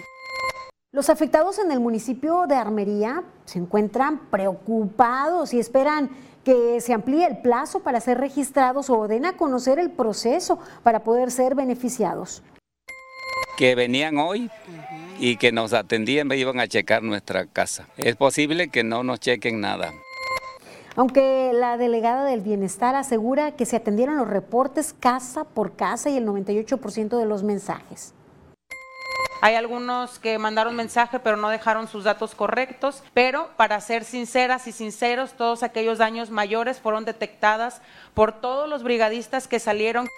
Los 0.92 1.10
afectados 1.10 1.58
en 1.58 1.70
el 1.70 1.80
municipio 1.80 2.46
de 2.48 2.56
Armería 2.56 3.22
se 3.44 3.58
encuentran 3.58 4.28
preocupados 4.30 5.54
y 5.54 5.60
esperan 5.60 6.10
que 6.44 6.80
se 6.80 6.92
amplíe 6.92 7.26
el 7.26 7.38
plazo 7.38 7.80
para 7.80 8.00
ser 8.00 8.18
registrados 8.18 8.90
o 8.90 9.08
den 9.08 9.26
a 9.26 9.36
conocer 9.36 9.78
el 9.78 9.90
proceso 9.90 10.58
para 10.82 11.00
poder 11.00 11.30
ser 11.30 11.54
beneficiados. 11.54 12.42
Que 13.56 13.74
venían 13.74 14.18
hoy 14.18 14.50
y 15.18 15.36
que 15.36 15.52
nos 15.52 15.74
atendían, 15.74 16.26
me 16.26 16.36
iban 16.36 16.60
a 16.60 16.66
checar 16.66 17.02
nuestra 17.02 17.46
casa. 17.46 17.86
Es 17.98 18.16
posible 18.16 18.68
que 18.68 18.84
no 18.84 19.02
nos 19.02 19.20
chequen 19.20 19.60
nada. 19.60 19.92
Aunque 20.96 21.52
la 21.54 21.76
delegada 21.76 22.24
del 22.24 22.40
bienestar 22.40 22.94
asegura 22.94 23.52
que 23.52 23.66
se 23.66 23.76
atendieron 23.76 24.16
los 24.16 24.28
reportes 24.28 24.94
casa 24.98 25.44
por 25.44 25.76
casa 25.76 26.10
y 26.10 26.16
el 26.16 26.26
98% 26.26 27.18
de 27.18 27.26
los 27.26 27.42
mensajes. 27.42 28.14
Hay 29.42 29.54
algunos 29.54 30.18
que 30.18 30.38
mandaron 30.38 30.76
mensaje 30.76 31.18
pero 31.18 31.36
no 31.38 31.48
dejaron 31.48 31.88
sus 31.88 32.04
datos 32.04 32.34
correctos, 32.34 33.02
pero 33.14 33.48
para 33.56 33.80
ser 33.80 34.04
sinceras 34.04 34.66
y 34.66 34.72
sinceros, 34.72 35.32
todos 35.32 35.62
aquellos 35.62 35.98
daños 35.98 36.30
mayores 36.30 36.78
fueron 36.78 37.06
detectadas 37.06 37.80
por 38.12 38.40
todos 38.40 38.68
los 38.68 38.82
brigadistas 38.82 39.48
que 39.48 39.58
salieron. 39.58 40.08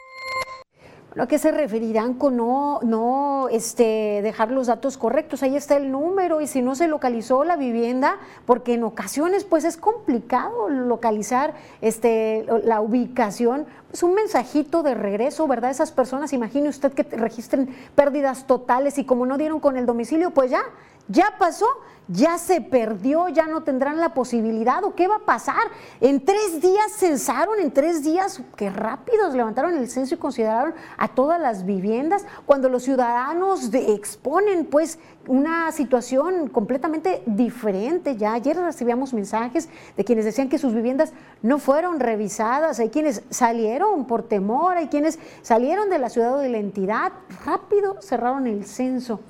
¿A 1.19 1.27
qué 1.27 1.39
se 1.39 1.53
referirán 1.53 2.15
con 2.15 2.39
no, 2.39 2.81
no 2.83 3.49
este, 3.51 4.21
dejar 4.23 4.51
los 4.51 4.69
datos 4.69 4.97
correctos? 4.97 5.43
Ahí 5.43 5.57
está 5.57 5.77
el 5.77 5.91
número 5.91 6.41
y 6.41 6.47
si 6.47 6.63
no 6.63 6.75
se 6.75 6.89
localizó 6.89 7.45
la 7.45 7.57
vivienda, 7.57 8.17
porque 8.47 8.75
en 8.75 8.85
ocasiones 8.85 9.45
pues 9.45 9.65
es 9.65 9.77
complicado 9.77 10.71
localizar 10.71 11.53
este, 11.83 12.47
la 12.65 12.81
ubicación, 12.81 13.67
pues 13.91 14.03
un 14.03 14.15
mensajito 14.15 14.83
de 14.83 14.95
regreso, 14.95 15.47
¿verdad? 15.47 15.71
Esas 15.71 15.93
personas, 15.93 16.33
imagine 16.33 16.71
usted 16.71 16.93
que 16.93 17.03
registren 17.03 17.69
pérdidas 17.95 18.47
totales 18.47 18.97
y 18.97 19.05
como 19.05 19.27
no 19.27 19.37
dieron 19.37 19.61
con 19.61 19.77
el 19.77 19.85
domicilio, 19.85 20.31
pues 20.31 20.51
ya, 20.51 20.63
ya 21.09 21.35
pasó, 21.39 21.67
ya 22.09 22.37
se 22.37 22.61
perdió, 22.61 23.29
ya 23.29 23.47
no 23.47 23.63
tendrán 23.63 24.01
la 24.01 24.13
posibilidad 24.13 24.83
o 24.85 24.95
qué 24.95 25.09
va 25.09 25.17
a 25.17 25.25
pasar. 25.25 25.63
En 26.01 26.25
tres 26.25 26.61
días 26.61 26.93
censaron, 26.97 27.59
en 27.61 27.73
tres 27.73 28.03
días, 28.03 28.43
qué 28.57 28.71
rápidos 28.71 29.35
levantaron 29.35 29.77
el 29.77 29.89
censo 29.89 30.15
y 30.15 30.19
consideraron 30.19 30.75
a 30.99 31.09
todas 31.09 31.41
las 31.41 31.65
viviendas, 31.65 32.27
cuando 32.45 32.69
los 32.69 32.83
ciudadanos 32.83 33.73
exponen 33.73 34.67
pues 34.67 34.99
una 35.27 35.71
situación 35.73 36.49
completamente 36.49 37.23
diferente. 37.27 38.17
Ya 38.17 38.35
ayer 38.35 38.57
recibíamos 38.57 39.15
mensajes 39.15 39.69
de 39.97 40.05
quienes 40.05 40.25
decían 40.25 40.49
que 40.49 40.59
sus 40.59 40.75
viviendas 40.75 41.13
no 41.41 41.59
fueron 41.59 42.01
revisadas, 42.01 42.81
hay 42.81 42.91
quienes 42.91 43.23
salieron 43.31 44.07
por 44.07 44.25
temor, 44.25 44.77
hay 44.77 44.89
quienes 44.89 45.19
salieron 45.43 45.89
de 45.89 45.99
la 45.99 46.11
ciudad 46.11 46.35
o 46.35 46.39
de 46.39 46.49
la 46.49 46.59
entidad, 46.59 47.13
rápido 47.45 48.03
cerraron 48.03 48.47
el 48.47 48.67
censo. 48.67 49.21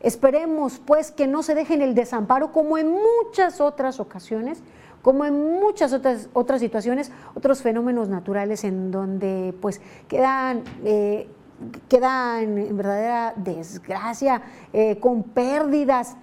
Esperemos 0.00 0.80
pues 0.84 1.10
que 1.10 1.26
no 1.26 1.42
se 1.42 1.54
dejen 1.54 1.82
el 1.82 1.94
desamparo 1.94 2.52
como 2.52 2.78
en 2.78 2.88
muchas 2.88 3.60
otras 3.60 3.98
ocasiones, 3.98 4.62
como 5.02 5.24
en 5.24 5.60
muchas 5.60 5.92
otras, 5.92 6.28
otras 6.32 6.60
situaciones, 6.60 7.10
otros 7.34 7.62
fenómenos 7.62 8.08
naturales 8.08 8.62
en 8.64 8.90
donde 8.90 9.54
pues 9.60 9.80
quedan, 10.06 10.62
eh, 10.84 11.28
quedan 11.88 12.58
en 12.58 12.76
verdadera 12.76 13.32
desgracia, 13.36 14.42
eh, 14.72 14.98
con 15.00 15.24
pérdidas. 15.24 16.16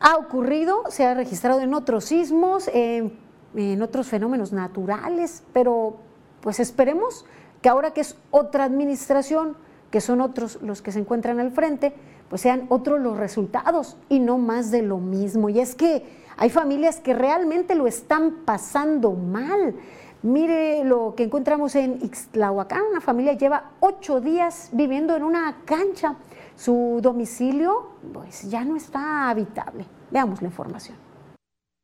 Ha 0.00 0.16
ocurrido, 0.16 0.84
se 0.88 1.06
ha 1.06 1.14
registrado 1.14 1.60
en 1.60 1.74
otros 1.74 2.06
sismos, 2.06 2.68
en 2.72 3.82
otros 3.82 4.08
fenómenos 4.08 4.52
naturales, 4.52 5.42
pero 5.52 5.98
pues 6.40 6.58
esperemos 6.58 7.26
que 7.60 7.68
ahora 7.68 7.92
que 7.92 8.00
es 8.00 8.16
otra 8.30 8.64
administración, 8.64 9.56
que 9.90 10.00
son 10.00 10.20
otros 10.20 10.60
los 10.62 10.82
que 10.82 10.92
se 10.92 11.00
encuentran 11.00 11.40
al 11.40 11.50
frente, 11.50 11.92
pues 12.30 12.42
sean 12.42 12.66
otros 12.68 13.00
los 13.00 13.18
resultados 13.18 13.96
y 14.08 14.20
no 14.20 14.38
más 14.38 14.70
de 14.70 14.82
lo 14.82 14.98
mismo. 14.98 15.48
Y 15.48 15.58
es 15.58 15.74
que 15.74 16.04
hay 16.36 16.48
familias 16.48 17.00
que 17.00 17.12
realmente 17.12 17.74
lo 17.74 17.88
están 17.88 18.44
pasando 18.46 19.12
mal. 19.12 19.74
Mire 20.22 20.84
lo 20.84 21.14
que 21.16 21.24
encontramos 21.24 21.74
en 21.74 21.98
Ixtlahuacán, 22.00 22.82
una 22.90 23.00
familia 23.00 23.32
lleva 23.32 23.72
ocho 23.80 24.20
días 24.20 24.68
viviendo 24.72 25.16
en 25.16 25.24
una 25.24 25.56
cancha. 25.64 26.14
Su 26.54 27.00
domicilio 27.02 27.90
pues 28.12 28.48
ya 28.48 28.64
no 28.64 28.76
está 28.76 29.28
habitable. 29.28 29.84
Veamos 30.10 30.40
la 30.40 30.48
información. 30.48 30.96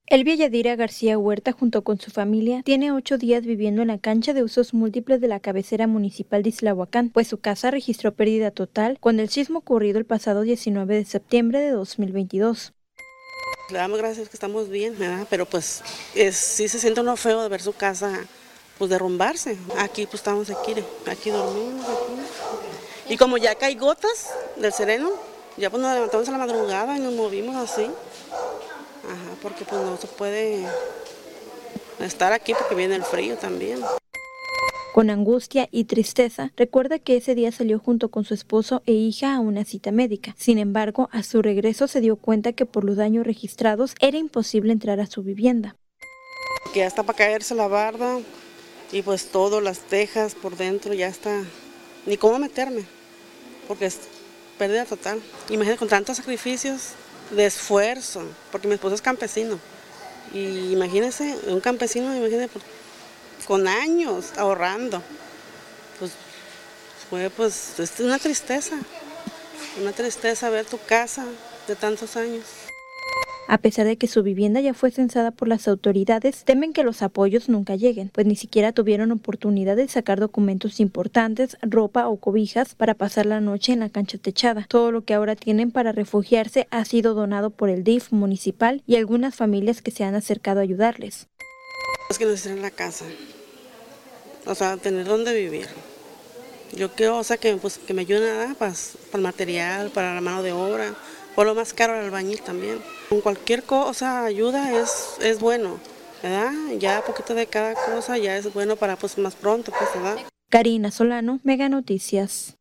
Elvia 0.09 0.37
Yadira 0.37 0.77
García 0.77 1.19
Huerta, 1.19 1.51
junto 1.51 1.83
con 1.83 1.99
su 1.99 2.13
familia, 2.13 2.63
tiene 2.63 2.93
ocho 2.93 3.19
días 3.19 3.45
viviendo 3.45 3.83
en 3.83 3.89
la 3.89 3.99
cancha 3.99 4.35
de 4.35 4.45
usos 4.45 4.73
múltiples 4.73 5.21
de 5.21 5.27
la 5.27 5.41
cabecera 5.41 5.89
municipal 5.89 6.45
de 6.45 6.51
Islahuacán, 6.51 7.11
pues 7.11 7.27
su 7.27 7.39
casa 7.39 7.73
registró 7.73 8.15
pérdida 8.15 8.53
total 8.53 8.99
con 9.01 9.19
el 9.19 9.29
sismo 9.31 9.59
ocurrido 9.59 9.99
el 9.99 10.05
pasado 10.05 10.43
19 10.43 10.95
de 10.95 11.05
septiembre 11.05 11.59
de 11.59 11.71
2022. 11.71 12.73
Le 13.73 13.79
damos 13.79 13.99
gracias 13.99 14.29
que 14.29 14.37
estamos 14.37 14.69
bien, 14.69 14.97
¿verdad? 14.97 15.27
pero 15.29 15.45
pues 15.45 15.83
es, 16.15 16.37
sí 16.37 16.69
se 16.69 16.79
siente 16.79 17.01
uno 17.01 17.17
feo 17.17 17.43
de 17.43 17.49
ver 17.49 17.61
su 17.61 17.73
casa 17.73 18.27
pues 18.79 18.89
derrumbarse. 18.89 19.57
Aquí 19.79 20.07
pues 20.07 20.21
estamos 20.21 20.51
aquí, 20.51 20.73
aquí 21.11 21.31
dormimos. 21.31 21.85
Aquí. 21.85 23.13
Y 23.13 23.17
como 23.17 23.39
ya 23.39 23.57
cae 23.57 23.75
gotas 23.75 24.31
del 24.55 24.73
sereno, 24.73 25.11
ya 25.57 25.69
pues 25.69 25.83
nos 25.83 25.93
levantamos 25.93 26.29
a 26.29 26.31
la 26.31 26.39
madrugada 26.39 26.97
y 26.97 27.01
nos 27.01 27.15
movimos 27.15 27.57
así. 27.57 27.91
Ajá, 29.09 29.37
porque 29.43 29.65
pues 29.65 29.83
no 29.83 29.97
se 29.97 30.07
puede 30.07 30.67
estar 32.01 32.33
aquí 32.33 32.55
porque 32.55 32.75
viene 32.75 32.97
el 32.97 33.05
frío 33.05 33.37
también. 33.37 33.81
Con 34.93 35.11
angustia 35.11 35.69
y 35.71 35.85
tristeza, 35.85 36.53
recuerda 36.57 36.99
que 36.99 37.19
ese 37.19 37.35
día 37.35 37.53
salió 37.53 37.79
junto 37.79 38.11
con 38.11 38.25
su 38.25 38.33
esposo 38.33 38.83
e 38.87 38.93
hija 38.93 39.35
a 39.35 39.41
una 39.41 39.65
cita 39.65 39.93
médica. 39.93 40.35
Sin 40.39 40.59
embargo, 40.59 41.11
a 41.13 41.23
su 41.23 41.43
regreso 41.43 41.87
se 41.87 42.01
dio 42.01 42.17
cuenta 42.17 42.55
que 42.55 42.65
por 42.65 42.83
los 42.83 42.97
daños 42.97 43.27
registrados 43.27 43.95
era 44.01 44.17
imposible 44.17 44.73
entrar 44.73 44.99
a 45.01 45.07
su 45.07 45.23
vivienda. 45.23 45.77
Que 46.73 46.81
ya 46.81 46.87
está 46.87 47.03
para 47.03 47.19
caerse 47.19 47.55
la 47.55 47.69
barda 47.69 48.21
y 48.91 49.03
pues 49.03 49.27
todo, 49.31 49.61
las 49.61 49.81
tejas 49.81 50.35
por 50.35 50.57
dentro, 50.57 50.95
ya 50.95 51.09
está, 51.09 51.45
ni 52.07 52.17
cómo 52.17 52.39
meterme. 52.39 52.85
porque 53.69 53.87
es 53.87 53.99
pérdida 54.59 54.85
total. 54.87 55.21
Imagínate 55.51 55.79
con 55.79 55.89
tantos 55.89 56.17
sacrificios 56.17 56.93
de 57.30 57.47
esfuerzo, 57.47 58.23
porque 58.52 58.68
mi 58.68 58.75
esposo 58.75 58.95
es 58.95 59.02
campesino. 59.02 59.59
Y 60.33 60.73
imagínense, 60.73 61.37
un 61.47 61.61
campesino, 61.61 62.14
imagínense, 62.14 62.50
con 63.47 63.68
años 63.68 64.33
ahorrando. 64.37 65.02
Pues 65.99 66.12
fue 67.09 67.30
pues 67.30 67.78
es 67.78 68.00
una 68.00 68.18
tristeza, 68.18 68.76
una 69.80 69.92
tristeza 69.92 70.50
ver 70.50 70.66
tu 70.66 70.78
casa 70.78 71.25
de 71.68 71.76
tantos 71.76 72.16
años. 72.16 72.66
A 73.49 73.59
pesar 73.59 73.87
de 73.87 73.97
que 73.97 74.09
su 74.09 74.25
vivienda 74.25 74.61
ya 74.61 74.75
fue 74.75 74.91
censada 74.91 75.31
por 75.31 75.47
las 75.47 75.69
autoridades, 75.69 76.43
temen 76.45 76.73
que 76.73 76.83
los 76.83 77.00
apoyos 77.03 77.49
nunca 77.49 77.76
lleguen, 77.76 78.09
pues 78.09 78.26
ni 78.26 78.35
siquiera 78.35 78.73
tuvieron 78.73 79.12
oportunidad 79.12 79.76
de 79.76 79.87
sacar 79.87 80.19
documentos 80.19 80.81
importantes, 80.81 81.57
ropa 81.62 82.09
o 82.09 82.17
cobijas 82.17 82.75
para 82.75 82.95
pasar 82.95 83.25
la 83.25 83.41
noche 83.41 83.73
en 83.73 83.81
la 83.81 83.88
cancha 83.88 84.19
techada. 84.19 84.67
Todo 84.69 84.91
lo 84.91 85.05
que 85.05 85.15
ahora 85.15 85.37
tienen 85.37 85.71
para 85.71 85.93
refugiarse 85.93 86.67
ha 86.73 86.85
sido 86.85 87.15
donado 87.15 87.50
por 87.50 87.71
el 87.71 87.85
DIF 87.85 88.11
municipal 88.11 88.83
y 88.85 88.97
algunas 88.97 89.37
familias 89.37 89.81
que 89.81 89.93
se 89.93 90.03
han 90.03 90.17
acercado 90.17 90.59
a 90.59 90.65
ayudarles. 90.65 91.29
Es 92.11 92.19
que 92.19 92.26
necesitan 92.26 92.62
la 92.62 92.73
casa, 92.73 93.05
o 94.45 94.57
sea, 94.57 94.76
tener 94.76 95.07
dónde 95.07 95.33
vivir. 95.33 95.69
Yo 96.76 96.91
quiero, 96.91 97.23
que, 97.41 97.57
pues, 97.57 97.79
que 97.79 97.95
me 97.95 98.03
ayuden 98.03 98.57
para, 98.57 98.73
para 98.73 99.19
el 99.19 99.23
material, 99.23 99.91
para 99.91 100.17
la 100.17 100.21
mano 100.21 100.43
de 100.43 100.50
obra, 100.50 100.97
por 101.37 101.47
lo 101.47 101.55
más 101.55 101.75
caro 101.75 101.93
al 101.93 102.07
albañil 102.07 102.40
también. 102.40 102.78
Con 103.11 103.21
cualquier 103.21 103.62
cosa, 103.62 104.25
ayuda 104.25 104.73
es, 104.73 105.19
es 105.21 105.38
bueno, 105.38 105.78
¿verdad? 106.23 106.50
Ya 106.78 107.02
poquito 107.02 107.35
de 107.35 107.47
cada 107.47 107.75
cosa 107.75 108.19
ya 108.19 108.37
es 108.37 108.52
bueno 108.52 108.75
para 108.75 108.97
pues 108.97 109.19
más 109.19 109.37
pronto, 109.37 109.71
pues, 109.78 109.90
¿verdad? 109.95 110.16
Karina 110.50 110.90
Solano, 110.90 111.38
Mega 111.45 111.69
Noticias. 111.69 112.57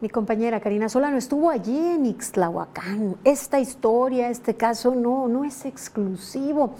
Mi 0.00 0.08
compañera 0.08 0.60
Karina 0.60 0.88
Solano 0.88 1.16
estuvo 1.16 1.50
allí 1.50 1.76
en 1.76 2.06
Ixtlahuacán. 2.06 3.16
Esta 3.24 3.58
historia, 3.58 4.30
este 4.30 4.54
caso 4.54 4.94
no, 4.94 5.26
no 5.26 5.44
es 5.44 5.64
exclusivo. 5.64 6.76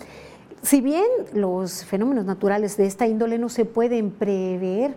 Si 0.62 0.80
bien 0.80 1.06
los 1.32 1.84
fenómenos 1.84 2.24
naturales 2.24 2.76
de 2.76 2.86
esta 2.86 3.06
índole 3.06 3.38
no 3.38 3.48
se 3.48 3.64
pueden 3.64 4.10
prever, 4.10 4.94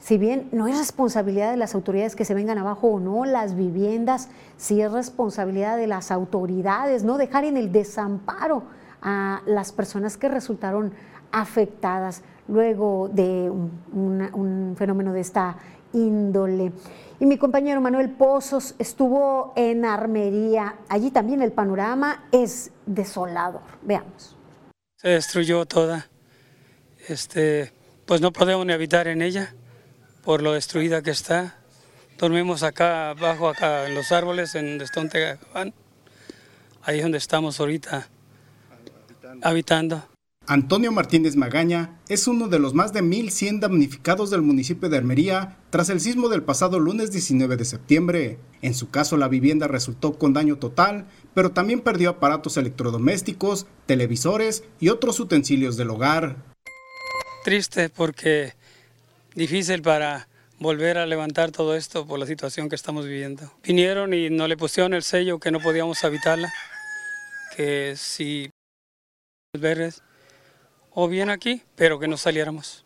si 0.00 0.16
bien 0.16 0.48
no 0.52 0.68
es 0.68 0.78
responsabilidad 0.78 1.50
de 1.50 1.56
las 1.56 1.74
autoridades 1.74 2.14
que 2.14 2.24
se 2.24 2.34
vengan 2.34 2.58
abajo 2.58 2.88
o 2.88 3.00
no 3.00 3.24
las 3.24 3.56
viviendas, 3.56 4.28
sí 4.56 4.80
es 4.80 4.92
responsabilidad 4.92 5.76
de 5.76 5.86
las 5.86 6.10
autoridades, 6.10 7.04
no 7.04 7.18
dejar 7.18 7.44
en 7.44 7.56
el 7.56 7.72
desamparo 7.72 8.62
a 9.02 9.42
las 9.46 9.72
personas 9.72 10.16
que 10.16 10.28
resultaron 10.28 10.92
afectadas 11.32 12.22
luego 12.46 13.10
de 13.12 13.50
un, 13.50 14.74
fenómeno 14.78 15.12
de 15.12 15.20
esta 15.20 15.56
índole. 15.92 16.72
Y 17.20 17.26
mi 17.26 17.36
compañero 17.36 17.80
Manuel 17.80 18.10
Pozos 18.10 18.76
estuvo 18.78 19.52
en 19.56 19.84
Armería. 19.84 20.76
Allí 20.88 21.10
también 21.10 21.42
el 21.42 21.52
panorama 21.52 22.24
es 22.30 22.70
desolador. 22.86 23.62
Veamos. 23.82 24.36
Se 24.96 25.08
destruyó 25.08 25.66
toda. 25.66 26.06
Este, 27.08 27.72
pues 28.06 28.20
no 28.20 28.32
podemos 28.32 28.64
ni 28.64 28.72
habitar 28.72 29.08
en 29.08 29.22
ella 29.22 29.54
por 30.28 30.42
lo 30.42 30.52
destruida 30.52 31.00
que 31.00 31.10
está. 31.10 31.56
Dormimos 32.18 32.62
acá 32.62 33.12
abajo, 33.12 33.48
acá 33.48 33.88
en 33.88 33.94
los 33.94 34.12
árboles, 34.12 34.54
en 34.56 34.66
donde 34.76 34.84
está 34.84 35.00
un 35.00 35.72
Ahí 36.82 36.98
es 36.98 37.02
donde 37.02 37.16
estamos 37.16 37.58
ahorita 37.58 38.10
habitando. 39.40 40.06
Antonio 40.46 40.92
Martínez 40.92 41.34
Magaña 41.34 41.98
es 42.10 42.26
uno 42.26 42.48
de 42.48 42.58
los 42.58 42.74
más 42.74 42.92
de 42.92 43.02
1.100 43.02 43.60
damnificados 43.60 44.28
del 44.28 44.42
municipio 44.42 44.90
de 44.90 44.98
Armería 44.98 45.56
tras 45.70 45.88
el 45.88 45.98
sismo 45.98 46.28
del 46.28 46.42
pasado 46.42 46.78
lunes 46.78 47.10
19 47.10 47.56
de 47.56 47.64
septiembre. 47.64 48.38
En 48.60 48.74
su 48.74 48.90
caso, 48.90 49.16
la 49.16 49.28
vivienda 49.28 49.66
resultó 49.66 50.18
con 50.18 50.34
daño 50.34 50.58
total, 50.58 51.06
pero 51.32 51.52
también 51.52 51.80
perdió 51.80 52.10
aparatos 52.10 52.58
electrodomésticos, 52.58 53.66
televisores 53.86 54.62
y 54.78 54.90
otros 54.90 55.20
utensilios 55.20 55.78
del 55.78 55.88
hogar. 55.88 56.36
Triste 57.44 57.88
porque 57.88 58.57
difícil 59.38 59.80
para 59.82 60.28
volver 60.58 60.98
a 60.98 61.06
levantar 61.06 61.52
todo 61.52 61.76
esto 61.76 62.06
por 62.06 62.18
la 62.18 62.26
situación 62.26 62.68
que 62.68 62.74
estamos 62.74 63.06
viviendo. 63.06 63.50
Vinieron 63.62 64.12
y 64.12 64.28
no 64.30 64.48
le 64.48 64.56
pusieron 64.56 64.92
el 64.92 65.04
sello 65.04 65.38
que 65.38 65.52
no 65.52 65.60
podíamos 65.60 66.02
habitarla, 66.04 66.52
que 67.56 67.94
si 67.96 68.50
verdes 69.58 70.02
o 70.90 71.08
bien 71.08 71.30
aquí, 71.30 71.62
pero 71.76 71.98
que 72.00 72.08
no 72.08 72.16
saliéramos. 72.16 72.84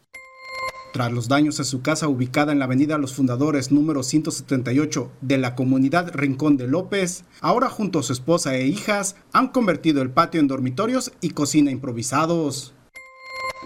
Tras 0.92 1.10
los 1.10 1.26
daños 1.26 1.58
a 1.58 1.64
su 1.64 1.80
casa 1.80 2.06
ubicada 2.06 2.52
en 2.52 2.58
la 2.58 2.66
avenida 2.66 2.98
Los 2.98 3.14
Fundadores 3.14 3.72
número 3.72 4.02
178 4.02 5.10
de 5.22 5.38
la 5.38 5.54
comunidad 5.54 6.10
Rincón 6.12 6.58
de 6.58 6.68
López, 6.68 7.24
ahora 7.40 7.70
junto 7.70 8.00
a 8.00 8.02
su 8.02 8.12
esposa 8.12 8.54
e 8.56 8.66
hijas 8.66 9.16
han 9.32 9.48
convertido 9.48 10.02
el 10.02 10.10
patio 10.10 10.38
en 10.38 10.48
dormitorios 10.48 11.12
y 11.22 11.30
cocina 11.30 11.70
improvisados. 11.70 12.74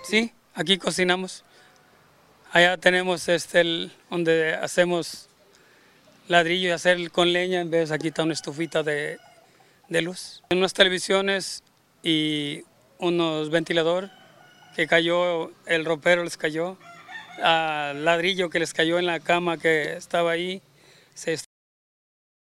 Sí, 0.04 0.32
aquí 0.54 0.78
cocinamos. 0.78 1.44
Allá 2.52 2.76
tenemos 2.76 3.28
este, 3.28 3.60
el, 3.60 3.92
donde 4.10 4.54
hacemos 4.54 5.28
ladrillo 6.28 6.68
y 6.68 6.72
hacer 6.72 7.10
con 7.10 7.32
leña, 7.32 7.60
en 7.60 7.70
vez 7.70 7.90
aquí 7.90 8.08
está 8.08 8.22
una 8.22 8.32
estufita 8.32 8.82
de, 8.82 9.18
de 9.88 10.02
luz. 10.02 10.42
Unas 10.50 10.72
televisiones 10.72 11.62
y 12.02 12.62
unos 12.98 13.50
ventiladores 13.50 14.10
que 14.74 14.86
cayó, 14.86 15.50
el 15.66 15.84
ropero 15.84 16.24
les 16.24 16.36
cayó, 16.36 16.76
al 17.42 18.04
ladrillo 18.04 18.50
que 18.50 18.58
les 18.58 18.72
cayó 18.72 18.98
en 18.98 19.06
la 19.06 19.20
cama 19.20 19.58
que 19.58 19.94
estaba 19.96 20.30
ahí. 20.30 20.62
Se 21.14 21.36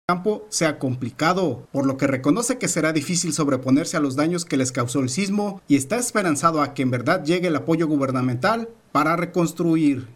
campo 0.08 0.46
sea 0.50 0.78
complicado, 0.78 1.68
por 1.72 1.88
lo 1.88 1.98
que 1.98 2.06
reconoce 2.06 2.60
que 2.60 2.68
será 2.68 2.94
difícil 2.94 3.34
sobreponerse 3.34 3.98
a 3.98 4.00
los 4.00 4.16
daños 4.16 4.46
que 4.46 4.56
les 4.56 4.72
causó 4.72 5.00
el 5.00 5.10
sismo 5.10 5.64
y 5.68 5.78
está 5.78 5.98
esperanzado 5.98 6.62
a 6.62 6.76
que 6.76 6.84
en 6.84 6.92
verdad 6.92 7.24
llegue 7.24 7.48
el 7.48 7.56
apoyo 7.56 7.88
gubernamental 7.88 8.70
para 8.92 9.16
reconstruir. 9.16 10.08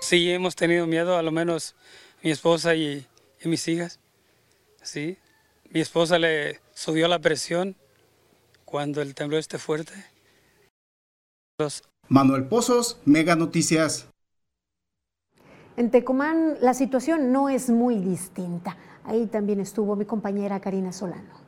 Sí, 0.00 0.28
hemos 0.32 0.56
tenido 0.56 0.88
miedo, 0.88 1.16
a 1.16 1.22
lo 1.22 1.30
menos 1.30 1.76
mi 2.24 2.32
esposa 2.32 2.74
y, 2.74 3.06
mis 3.44 3.68
hijas. 3.68 4.00
Sí, 4.82 5.16
mi 5.70 5.78
esposa 5.78 6.18
le 6.18 6.60
subió 6.74 7.06
la 7.06 7.20
presión 7.20 7.76
cuando 8.64 9.00
el 9.00 9.14
temblor 9.14 9.38
esté 9.38 9.58
fuerte. 9.58 9.92
Manuel 12.08 12.48
Pozos, 12.48 12.98
Mega 13.04 13.36
Noticias. 13.36 14.08
En 15.78 15.92
Tecomán 15.92 16.56
la 16.60 16.74
situación 16.74 17.30
no 17.30 17.48
es 17.48 17.70
muy 17.70 17.98
distinta. 17.98 18.76
Ahí 19.04 19.26
también 19.26 19.60
estuvo 19.60 19.94
mi 19.94 20.06
compañera 20.06 20.58
Karina 20.58 20.92
Solano. 20.92 21.38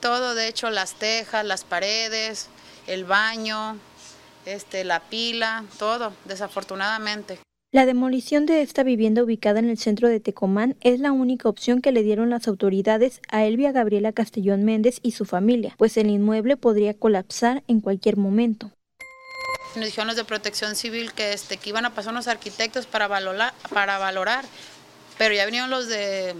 Todo, 0.00 0.34
de 0.34 0.48
hecho, 0.48 0.70
las 0.70 0.94
tejas, 0.94 1.44
las 1.44 1.62
paredes, 1.62 2.48
el 2.86 3.04
baño, 3.04 3.76
este, 4.46 4.82
la 4.84 5.00
pila, 5.00 5.66
todo, 5.78 6.14
desafortunadamente. 6.24 7.38
La 7.70 7.84
demolición 7.84 8.46
de 8.46 8.62
esta 8.62 8.82
vivienda 8.82 9.22
ubicada 9.22 9.58
en 9.58 9.68
el 9.68 9.76
centro 9.76 10.08
de 10.08 10.20
Tecomán 10.20 10.76
es 10.80 11.00
la 11.00 11.12
única 11.12 11.50
opción 11.50 11.82
que 11.82 11.92
le 11.92 12.02
dieron 12.02 12.30
las 12.30 12.48
autoridades 12.48 13.20
a 13.28 13.44
Elvia 13.44 13.72
Gabriela 13.72 14.14
Castellón 14.14 14.64
Méndez 14.64 15.00
y 15.02 15.10
su 15.10 15.26
familia, 15.26 15.74
pues 15.76 15.98
el 15.98 16.08
inmueble 16.08 16.56
podría 16.56 16.94
colapsar 16.94 17.62
en 17.68 17.82
cualquier 17.82 18.16
momento. 18.16 18.70
Nos 19.76 19.86
dijeron 19.86 20.06
los 20.06 20.16
de 20.16 20.24
protección 20.24 20.76
civil 20.76 21.12
que, 21.12 21.32
este, 21.32 21.56
que 21.56 21.70
iban 21.70 21.84
a 21.84 21.94
pasar 21.94 22.12
unos 22.12 22.28
arquitectos 22.28 22.86
para 22.86 23.08
valorar, 23.08 23.52
para 23.72 23.98
valorar, 23.98 24.44
pero 25.18 25.34
ya 25.34 25.44
vinieron 25.46 25.70
los 25.70 25.88
de 25.88 26.34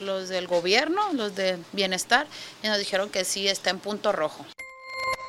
los 0.00 0.28
del 0.28 0.46
gobierno, 0.46 1.12
los 1.12 1.34
de 1.34 1.58
bienestar, 1.72 2.26
y 2.62 2.68
nos 2.68 2.78
dijeron 2.78 3.10
que 3.10 3.24
sí 3.24 3.48
está 3.48 3.70
en 3.70 3.80
punto 3.80 4.12
rojo. 4.12 4.46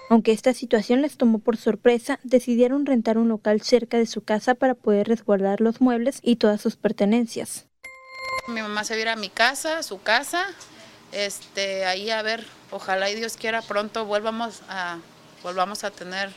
Aunque 0.10 0.32
esta 0.32 0.54
situación 0.54 1.02
les 1.02 1.18
tomó 1.18 1.40
por 1.40 1.58
sorpresa, 1.58 2.20
decidieron 2.24 2.86
rentar 2.86 3.18
un 3.18 3.30
local 3.30 3.62
cerca 3.62 3.98
de 3.98 4.08
su 4.08 4.24
casa 4.24 4.56
para 4.56 4.74
poder 4.74 5.08
resguardar 5.08 5.62
los 5.62 5.82
muebles 5.82 6.20
y 6.24 6.38
todas 6.38 6.62
sus 6.62 6.76
pertenencias. 6.76 7.68
Mi 8.48 8.62
mamá 8.62 8.84
se 8.84 8.94
va 8.94 8.98
a 8.98 9.02
ir 9.02 9.10
a 9.10 9.16
mi 9.16 9.30
casa, 9.30 9.84
su 9.84 10.02
casa, 10.02 10.46
este, 11.12 11.86
ahí 11.86 12.10
a 12.10 12.24
ver, 12.24 12.46
ojalá 12.72 13.10
y 13.10 13.16
Dios 13.16 13.38
quiera 13.38 13.62
pronto 13.62 14.06
volvamos 14.06 14.62
a, 14.68 14.98
volvamos 15.44 15.84
a 15.84 15.92
tener 15.92 16.32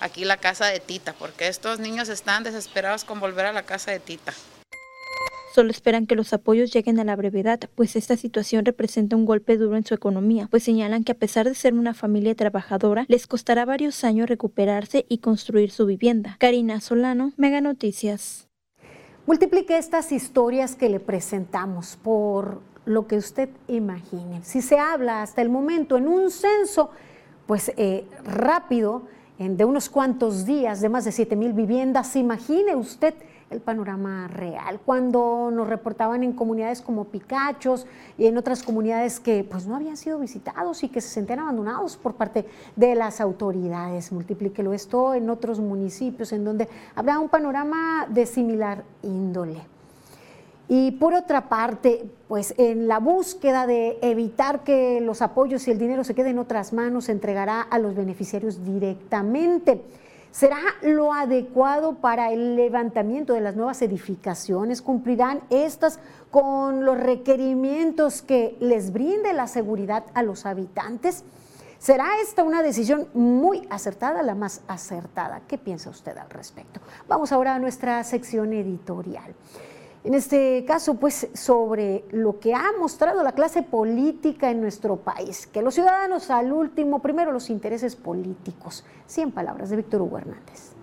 aquí 0.00 0.24
la 0.24 0.36
casa 0.36 0.66
de 0.66 0.80
Tita, 0.80 1.14
porque 1.14 1.48
estos 1.48 1.78
niños 1.78 2.08
están 2.08 2.42
desesperados 2.42 3.04
con 3.04 3.20
volver 3.20 3.46
a 3.46 3.52
la 3.52 3.62
casa 3.62 3.90
de 3.90 4.00
Tita. 4.00 4.32
Solo 5.54 5.70
esperan 5.70 6.06
que 6.06 6.16
los 6.16 6.34
apoyos 6.34 6.70
lleguen 6.70 7.00
a 7.00 7.04
la 7.04 7.16
brevedad, 7.16 7.60
pues 7.74 7.96
esta 7.96 8.18
situación 8.18 8.66
representa 8.66 9.16
un 9.16 9.24
golpe 9.24 9.56
duro 9.56 9.76
en 9.76 9.86
su 9.86 9.94
economía, 9.94 10.48
pues 10.50 10.62
señalan 10.62 11.02
que 11.02 11.12
a 11.12 11.14
pesar 11.14 11.48
de 11.48 11.54
ser 11.54 11.72
una 11.72 11.94
familia 11.94 12.34
trabajadora, 12.34 13.06
les 13.08 13.26
costará 13.26 13.64
varios 13.64 14.04
años 14.04 14.28
recuperarse 14.28 15.06
y 15.08 15.18
construir 15.18 15.70
su 15.70 15.86
vivienda. 15.86 16.36
Karina 16.40 16.82
Solano, 16.82 17.32
Mega 17.38 17.62
Noticias. 17.62 18.48
Multiplique 19.24 19.78
estas 19.78 20.12
historias 20.12 20.76
que 20.76 20.90
le 20.90 21.00
presentamos 21.00 21.96
por 22.02 22.60
lo 22.84 23.06
que 23.06 23.16
usted 23.16 23.48
imagine. 23.66 24.40
Si 24.44 24.60
se 24.60 24.78
habla 24.78 25.22
hasta 25.22 25.40
el 25.40 25.48
momento 25.48 25.96
en 25.96 26.06
un 26.06 26.30
censo, 26.30 26.90
pues 27.46 27.72
eh, 27.78 28.04
rápido 28.24 29.08
de 29.38 29.64
unos 29.64 29.90
cuantos 29.90 30.46
días 30.46 30.80
de 30.80 30.88
más 30.88 31.04
de 31.04 31.12
7 31.12 31.36
mil 31.36 31.52
viviendas. 31.52 32.16
Imagine 32.16 32.74
usted 32.74 33.14
el 33.50 33.60
panorama 33.60 34.28
real. 34.28 34.80
Cuando 34.84 35.50
nos 35.52 35.68
reportaban 35.68 36.22
en 36.22 36.32
comunidades 36.32 36.80
como 36.82 37.04
Picachos 37.04 37.86
y 38.18 38.26
en 38.26 38.38
otras 38.38 38.62
comunidades 38.62 39.20
que 39.20 39.44
pues 39.44 39.66
no 39.66 39.76
habían 39.76 39.96
sido 39.96 40.18
visitados 40.18 40.82
y 40.82 40.88
que 40.88 41.00
se 41.00 41.08
sentían 41.08 41.40
abandonados 41.40 41.96
por 41.96 42.14
parte 42.14 42.46
de 42.74 42.94
las 42.94 43.20
autoridades. 43.20 44.10
Multiplíquelo 44.10 44.72
esto 44.72 45.14
en 45.14 45.30
otros 45.30 45.60
municipios 45.60 46.32
en 46.32 46.44
donde 46.44 46.68
habrá 46.94 47.18
un 47.18 47.28
panorama 47.28 48.06
de 48.08 48.26
similar 48.26 48.84
índole. 49.02 49.75
Y 50.68 50.92
por 50.92 51.14
otra 51.14 51.48
parte, 51.48 52.04
pues 52.26 52.54
en 52.58 52.88
la 52.88 52.98
búsqueda 52.98 53.66
de 53.66 53.98
evitar 54.02 54.64
que 54.64 55.00
los 55.00 55.22
apoyos 55.22 55.66
y 55.68 55.70
el 55.70 55.78
dinero 55.78 56.02
se 56.02 56.14
queden 56.14 56.32
en 56.32 56.38
otras 56.40 56.72
manos, 56.72 57.04
se 57.04 57.12
entregará 57.12 57.60
a 57.60 57.78
los 57.78 57.94
beneficiarios 57.94 58.64
directamente. 58.64 59.82
¿Será 60.32 60.58
lo 60.82 61.14
adecuado 61.14 61.94
para 61.94 62.32
el 62.32 62.56
levantamiento 62.56 63.32
de 63.32 63.40
las 63.40 63.54
nuevas 63.54 63.80
edificaciones? 63.80 64.82
¿Cumplirán 64.82 65.40
estas 65.50 66.00
con 66.30 66.84
los 66.84 66.98
requerimientos 66.98 68.20
que 68.20 68.56
les 68.60 68.92
brinde 68.92 69.32
la 69.32 69.46
seguridad 69.46 70.04
a 70.14 70.22
los 70.24 70.46
habitantes? 70.46 71.22
¿Será 71.78 72.06
esta 72.20 72.42
una 72.42 72.62
decisión 72.62 73.06
muy 73.14 73.66
acertada, 73.70 74.22
la 74.22 74.34
más 74.34 74.62
acertada? 74.66 75.42
¿Qué 75.46 75.58
piensa 75.58 75.90
usted 75.90 76.16
al 76.18 76.28
respecto? 76.28 76.80
Vamos 77.06 77.30
ahora 77.30 77.54
a 77.54 77.58
nuestra 77.58 78.02
sección 78.02 78.52
editorial 78.52 79.32
en 80.06 80.14
este 80.14 80.64
caso, 80.64 80.94
pues 80.94 81.26
sobre 81.34 82.04
lo 82.12 82.38
que 82.38 82.54
ha 82.54 82.70
mostrado 82.78 83.24
la 83.24 83.32
clase 83.32 83.64
política 83.64 84.52
en 84.52 84.60
nuestro 84.60 84.98
país, 84.98 85.48
que 85.48 85.62
los 85.62 85.74
ciudadanos 85.74 86.30
al 86.30 86.52
último, 86.52 87.02
primero 87.02 87.32
los 87.32 87.50
intereses 87.50 87.96
políticos. 87.96 88.84
Cien 89.06 89.32
palabras 89.32 89.68
de 89.68 89.76
Víctor 89.76 90.02
Hugo 90.02 90.18
Hernández. 90.18 90.75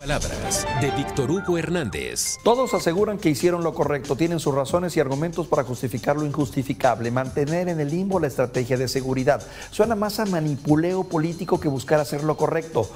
Palabras 0.00 0.66
de 0.80 0.90
Víctor 0.92 1.30
Hugo 1.30 1.58
Hernández. 1.58 2.38
Todos 2.42 2.72
aseguran 2.72 3.18
que 3.18 3.28
hicieron 3.28 3.62
lo 3.62 3.74
correcto, 3.74 4.16
tienen 4.16 4.40
sus 4.40 4.54
razones 4.54 4.96
y 4.96 5.00
argumentos 5.00 5.46
para 5.46 5.62
justificar 5.62 6.16
lo 6.16 6.24
injustificable, 6.24 7.10
mantener 7.10 7.68
en 7.68 7.80
el 7.80 7.90
limbo 7.90 8.18
la 8.18 8.26
estrategia 8.26 8.78
de 8.78 8.88
seguridad. 8.88 9.42
Suena 9.70 9.94
más 9.96 10.18
a 10.18 10.24
manipuleo 10.24 11.04
político 11.04 11.60
que 11.60 11.68
buscar 11.68 12.00
hacer 12.00 12.24
lo 12.24 12.38
correcto. 12.38 12.88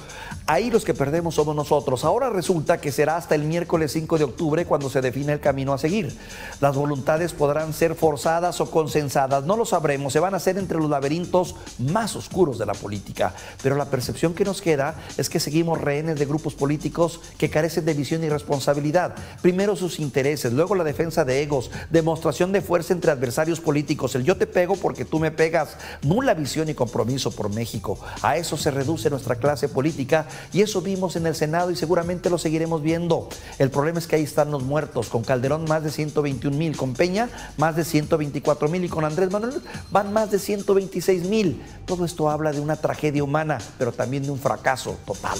Ahí 0.47 0.71
los 0.71 0.83
que 0.83 0.95
perdemos 0.95 1.35
somos 1.35 1.55
nosotros. 1.55 2.03
Ahora 2.05 2.31
resulta 2.31 2.81
que 2.81 2.91
será 2.91 3.17
hasta 3.17 3.35
el 3.35 3.43
miércoles 3.43 3.91
5 3.91 4.17
de 4.17 4.23
octubre 4.23 4.65
cuando 4.65 4.89
se 4.89 5.01
define 5.01 5.33
el 5.33 5.39
camino 5.39 5.73
a 5.73 5.77
seguir. 5.77 6.17
Las 6.59 6.75
voluntades 6.75 7.33
podrán 7.33 7.73
ser 7.73 7.93
forzadas 7.93 8.59
o 8.61 8.71
consensadas, 8.71 9.43
no 9.43 9.57
lo 9.57 9.65
sabremos, 9.65 10.11
se 10.11 10.19
van 10.19 10.33
a 10.33 10.37
hacer 10.37 10.57
entre 10.57 10.79
los 10.79 10.89
laberintos 10.89 11.55
más 11.77 12.15
oscuros 12.15 12.57
de 12.57 12.65
la 12.65 12.73
política. 12.73 13.35
Pero 13.61 13.75
la 13.75 13.91
percepción 13.91 14.33
que 14.33 14.43
nos 14.43 14.59
queda 14.59 14.95
es 15.17 15.29
que 15.29 15.39
seguimos 15.39 15.79
rehenes 15.79 16.17
de 16.17 16.25
grupos 16.25 16.55
políticos 16.55 16.94
que 17.37 17.49
carecen 17.49 17.85
de 17.85 17.93
visión 17.93 18.23
y 18.23 18.29
responsabilidad. 18.29 19.15
Primero 19.41 19.75
sus 19.75 19.99
intereses, 19.99 20.53
luego 20.53 20.75
la 20.75 20.83
defensa 20.83 21.25
de 21.25 21.41
egos, 21.41 21.69
demostración 21.89 22.51
de 22.51 22.61
fuerza 22.61 22.93
entre 22.93 23.11
adversarios 23.11 23.59
políticos, 23.59 24.15
el 24.15 24.23
yo 24.23 24.37
te 24.37 24.47
pego 24.47 24.75
porque 24.77 25.03
tú 25.03 25.19
me 25.19 25.31
pegas, 25.31 25.77
nula 26.03 26.33
visión 26.33 26.69
y 26.69 26.73
compromiso 26.73 27.31
por 27.31 27.53
México. 27.53 27.99
A 28.21 28.37
eso 28.37 28.55
se 28.55 28.71
reduce 28.71 29.09
nuestra 29.09 29.35
clase 29.35 29.67
política 29.67 30.27
y 30.53 30.61
eso 30.61 30.81
vimos 30.81 31.15
en 31.17 31.27
el 31.27 31.35
Senado 31.35 31.69
y 31.69 31.75
seguramente 31.75 32.29
lo 32.29 32.37
seguiremos 32.37 32.81
viendo. 32.81 33.27
El 33.59 33.69
problema 33.69 33.99
es 33.99 34.07
que 34.07 34.15
ahí 34.15 34.23
están 34.23 34.51
los 34.51 34.63
muertos, 34.63 35.09
con 35.09 35.23
Calderón 35.23 35.65
más 35.65 35.83
de 35.83 35.91
121 35.91 36.57
mil, 36.57 36.77
con 36.77 36.93
Peña 36.93 37.29
más 37.57 37.75
de 37.75 37.83
124 37.83 38.69
mil 38.69 38.85
y 38.85 38.89
con 38.89 39.03
Andrés 39.03 39.31
Manuel 39.31 39.61
van 39.91 40.13
más 40.13 40.31
de 40.31 40.39
126 40.39 41.25
mil. 41.25 41.61
Todo 41.85 42.05
esto 42.05 42.29
habla 42.29 42.53
de 42.53 42.61
una 42.61 42.77
tragedia 42.77 43.23
humana, 43.23 43.57
pero 43.77 43.91
también 43.91 44.23
de 44.23 44.31
un 44.31 44.39
fracaso 44.39 44.97
total. 45.05 45.37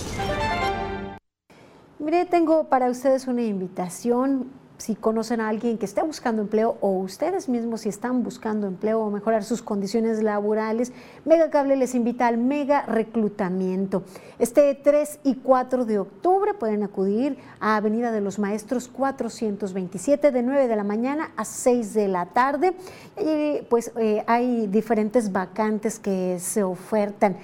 Mire, 1.98 2.26
tengo 2.26 2.66
para 2.66 2.90
ustedes 2.90 3.26
una 3.26 3.42
invitación. 3.42 4.52
Si 4.78 4.96
conocen 4.96 5.40
a 5.40 5.48
alguien 5.48 5.78
que 5.78 5.86
esté 5.86 6.02
buscando 6.04 6.42
empleo 6.42 6.78
o 6.82 6.90
ustedes 6.90 7.48
mismos 7.48 7.82
si 7.82 7.90
están 7.90 8.24
buscando 8.24 8.68
empleo 8.68 9.00
o 9.00 9.10
mejorar 9.10 9.46
sus 9.46 9.62
condiciones 9.62 10.22
laborales, 10.22 10.92
Mega 11.24 11.50
Cable 11.50 11.78
les 11.78 11.96
invita 11.96 12.28
al 12.28 12.38
mega 12.38 12.82
reclutamiento. 12.86 14.04
Este 14.38 14.76
3 14.76 15.20
y 15.24 15.36
4 15.36 15.86
de 15.86 16.00
octubre 16.00 16.54
pueden 16.54 16.84
acudir 16.84 17.38
a 17.62 17.78
Avenida 17.78 18.12
de 18.12 18.20
los 18.20 18.38
Maestros 18.38 18.90
427 18.90 20.32
de 20.32 20.44
9 20.44 20.68
de 20.68 20.76
la 20.76 20.84
mañana 20.84 21.32
a 21.38 21.46
6 21.46 21.94
de 21.94 22.10
la 22.10 22.26
tarde. 22.26 22.76
Y 23.18 23.62
pues 23.70 23.94
eh, 23.96 24.26
hay 24.28 24.68
diferentes 24.68 25.32
vacantes 25.32 26.00
que 26.00 26.38
se 26.42 26.64
ofertan 26.64 27.38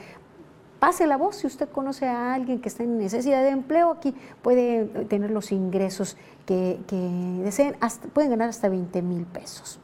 pase 0.82 1.06
la 1.06 1.16
voz. 1.16 1.36
Si 1.36 1.46
usted 1.46 1.70
conoce 1.70 2.08
a 2.08 2.34
alguien 2.34 2.60
que 2.60 2.68
está 2.68 2.84
en 2.84 2.98
necesidad 2.98 3.44
de 3.44 3.50
empleo, 3.50 3.92
aquí 3.92 4.16
puede 4.42 4.86
tener 5.06 5.30
los 5.30 5.52
ingresos 5.52 6.18
que, 6.48 6.80
deseen, 7.44 7.76
pueden 8.14 8.32
ganar 8.32 8.50
hasta 8.50 8.68
20 8.68 9.00
mil 9.04 9.28
pesos. 9.28 9.80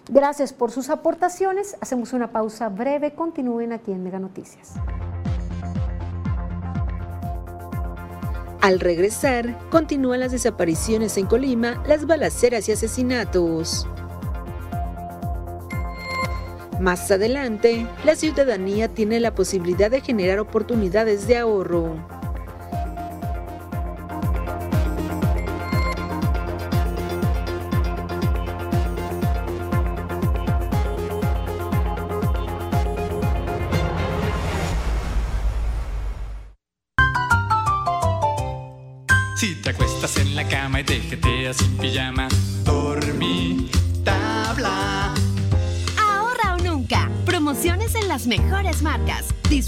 Gracias 0.09 0.53
por 0.53 0.71
sus 0.71 0.89
aportaciones. 0.89 1.77
Hacemos 1.81 2.13
una 2.13 2.31
pausa 2.31 2.69
breve. 2.69 3.15
Continúen 3.15 3.73
aquí 3.73 3.93
en 3.93 4.05
Mega 4.05 4.19
Noticias. 4.19 4.75
Al 8.61 8.81
regresar, 8.81 9.57
continúan 9.71 10.21
las 10.21 10.33
desapariciones 10.33 11.17
en 11.19 11.27
Colima, 11.27 11.83
las 11.87 12.07
balaceras 12.07 12.69
y 12.69 12.73
asesinatos. 12.73 13.87
Más 16.81 17.11
adelante, 17.11 17.87
la 18.05 18.17
ciudadanía 18.17 18.89
tiene 18.89 19.19
la 19.21 19.35
posibilidad 19.35 19.91
de 19.91 20.01
generar 20.01 20.41
oportunidades 20.41 21.27
de 21.27 21.39
ahorro. 21.39 22.16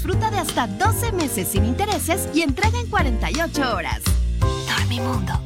Disfruta 0.09 0.31
de 0.31 0.39
hasta 0.39 0.65
12 0.65 1.11
meses 1.11 1.49
sin 1.49 1.65
intereses 1.65 2.29
y 2.33 2.41
entrega 2.41 2.79
en 2.79 2.87
48 2.87 3.75
horas. 3.75 4.01
Dormimundo, 4.67 5.39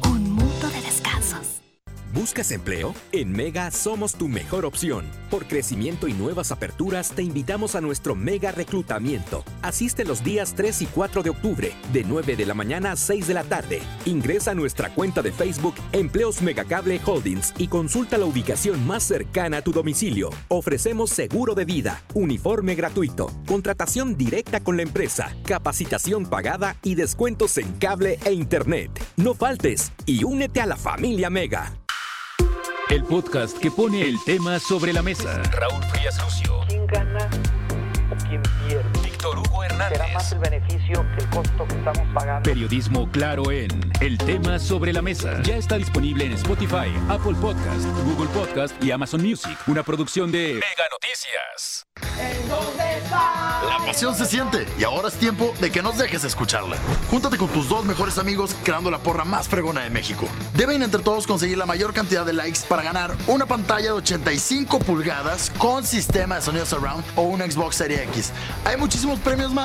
¿Buscas 2.34 2.50
empleo? 2.50 2.96
En 3.12 3.30
Mega 3.30 3.70
somos 3.70 4.14
tu 4.14 4.26
mejor 4.26 4.64
opción. 4.64 5.06
Por 5.30 5.46
crecimiento 5.46 6.08
y 6.08 6.14
nuevas 6.14 6.50
aperturas, 6.50 7.12
te 7.12 7.22
invitamos 7.22 7.76
a 7.76 7.80
nuestro 7.80 8.16
Mega 8.16 8.50
Reclutamiento. 8.50 9.44
Asiste 9.62 10.04
los 10.04 10.24
días 10.24 10.54
3 10.56 10.82
y 10.82 10.86
4 10.86 11.22
de 11.22 11.30
octubre, 11.30 11.72
de 11.92 12.02
9 12.02 12.34
de 12.34 12.44
la 12.44 12.54
mañana 12.54 12.90
a 12.90 12.96
6 12.96 13.28
de 13.28 13.34
la 13.34 13.44
tarde. 13.44 13.82
Ingresa 14.04 14.50
a 14.50 14.54
nuestra 14.56 14.92
cuenta 14.92 15.22
de 15.22 15.30
Facebook 15.30 15.76
Empleos 15.92 16.42
Megacable 16.42 17.00
Holdings 17.06 17.54
y 17.56 17.68
consulta 17.68 18.18
la 18.18 18.26
ubicación 18.26 18.84
más 18.84 19.04
cercana 19.04 19.58
a 19.58 19.62
tu 19.62 19.70
domicilio. 19.70 20.30
Ofrecemos 20.48 21.10
seguro 21.10 21.54
de 21.54 21.64
vida, 21.64 22.02
uniforme 22.14 22.74
gratuito, 22.74 23.30
contratación 23.46 24.16
directa 24.16 24.58
con 24.58 24.76
la 24.76 24.82
empresa, 24.82 25.36
capacitación 25.46 26.26
pagada 26.26 26.78
y 26.82 26.96
descuentos 26.96 27.58
en 27.58 27.70
cable 27.74 28.18
e 28.24 28.32
internet. 28.32 28.90
No 29.16 29.34
faltes 29.34 29.92
y 30.04 30.24
únete 30.24 30.60
a 30.60 30.66
la 30.66 30.76
familia 30.76 31.30
Mega. 31.30 31.83
El 32.90 33.02
podcast 33.04 33.58
que 33.58 33.70
pone 33.70 34.02
el 34.02 34.22
tema 34.22 34.58
sobre 34.58 34.92
la 34.92 35.02
mesa. 35.02 35.42
Raúl 35.52 35.82
Frías 35.84 36.22
Lucio. 36.22 36.60
¿Quién 36.68 36.86
gana 36.86 37.28
Hernández. 39.74 39.98
¿Será 39.98 40.14
más 40.14 40.32
el 40.32 40.38
beneficio 40.38 41.06
que 41.16 41.24
el 41.24 41.30
costo 41.30 41.66
que 41.66 41.74
estamos 41.74 42.14
pagando? 42.14 42.42
Periodismo 42.42 43.10
claro 43.10 43.50
en 43.50 43.68
El 44.00 44.18
tema 44.18 44.58
sobre 44.58 44.92
la 44.92 45.02
mesa. 45.02 45.42
Ya 45.42 45.56
está 45.56 45.76
disponible 45.76 46.24
en 46.24 46.32
Spotify, 46.32 46.92
Apple 47.08 47.34
Podcast, 47.40 47.84
Google 48.04 48.28
Podcast 48.28 48.82
y 48.82 48.90
Amazon 48.90 49.22
Music. 49.22 49.56
Una 49.66 49.82
producción 49.82 50.30
de 50.30 50.54
Mega 50.54 50.88
Noticias. 50.90 51.86
La 53.10 53.78
pasión 53.84 54.14
se 54.14 54.26
siente 54.26 54.66
y 54.78 54.84
ahora 54.84 55.08
es 55.08 55.14
tiempo 55.14 55.54
de 55.60 55.70
que 55.70 55.82
nos 55.82 55.98
dejes 55.98 56.24
escucharla. 56.24 56.76
Júntate 57.10 57.36
con 57.36 57.48
tus 57.48 57.68
dos 57.68 57.84
mejores 57.84 58.18
amigos 58.18 58.54
creando 58.64 58.90
la 58.90 58.98
porra 58.98 59.24
más 59.24 59.48
fregona 59.48 59.82
de 59.82 59.90
México. 59.90 60.28
Deben 60.54 60.82
entre 60.82 61.02
todos 61.02 61.26
conseguir 61.26 61.58
la 61.58 61.66
mayor 61.66 61.92
cantidad 61.92 62.24
de 62.24 62.32
likes 62.32 62.60
para 62.68 62.82
ganar 62.82 63.14
una 63.26 63.46
pantalla 63.46 63.86
de 63.86 63.92
85 63.92 64.78
pulgadas 64.80 65.50
con 65.58 65.84
sistema 65.84 66.36
de 66.36 66.42
sonido 66.42 66.66
surround 66.66 67.04
o 67.16 67.22
un 67.22 67.40
Xbox 67.40 67.76
Series 67.76 68.00
X. 68.02 68.32
Hay 68.64 68.76
muchísimos 68.76 69.18
premios 69.20 69.52
más. 69.52 69.63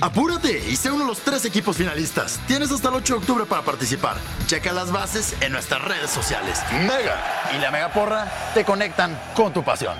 Apúrate 0.00 0.62
y 0.68 0.76
sé 0.76 0.90
uno 0.90 1.04
de 1.04 1.08
los 1.08 1.20
tres 1.20 1.44
equipos 1.44 1.76
finalistas. 1.76 2.38
Tienes 2.46 2.70
hasta 2.70 2.88
el 2.88 2.96
8 2.96 3.14
de 3.14 3.18
octubre 3.20 3.44
para 3.46 3.62
participar. 3.62 4.16
Checa 4.46 4.72
las 4.72 4.92
bases 4.92 5.34
en 5.40 5.52
nuestras 5.52 5.82
redes 5.82 6.10
sociales. 6.10 6.60
Mega 6.72 7.50
y 7.56 7.58
la 7.58 7.70
Mega 7.70 7.92
Porra 7.92 8.30
te 8.54 8.64
conectan 8.64 9.18
con 9.34 9.52
tu 9.52 9.64
pasión. 9.64 9.96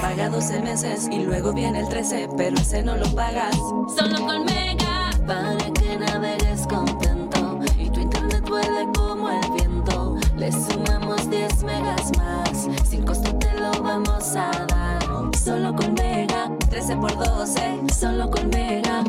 Paga 0.00 0.28
12 0.28 0.60
meses 0.60 1.08
y 1.10 1.20
luego 1.20 1.52
viene 1.52 1.80
el 1.80 1.88
13, 1.88 2.28
pero 2.36 2.56
ese 2.56 2.82
no 2.82 2.96
lo 2.96 3.12
pagas. 3.14 3.56
Solo 3.96 4.26
con 4.26 4.44
Mega, 4.44 5.10
para 5.26 5.56
que 5.72 5.96
navegues 5.96 6.66
contento 6.68 7.58
y 7.78 7.90
tu 7.90 8.00
internet 8.00 8.44
vuele 8.48 8.86
como 8.94 9.30
el 9.30 9.50
viento. 9.52 10.16
Le 10.36 10.52
sumamos 10.52 11.28
10 11.30 11.62
megas 11.64 12.12
más, 12.18 12.68
sin 12.88 13.04
costo 13.04 13.34
te 13.38 13.52
lo 13.54 13.82
vamos 13.82 14.36
a 14.36 14.50
dar. 14.66 15.00
Solo 15.42 15.74
con 15.74 15.89
Mega, 15.89 15.89
13 16.90 16.96
por 16.96 17.16
12, 17.16 17.76
solo 17.94 18.30
con 18.30 18.48
Mega. 18.48 19.04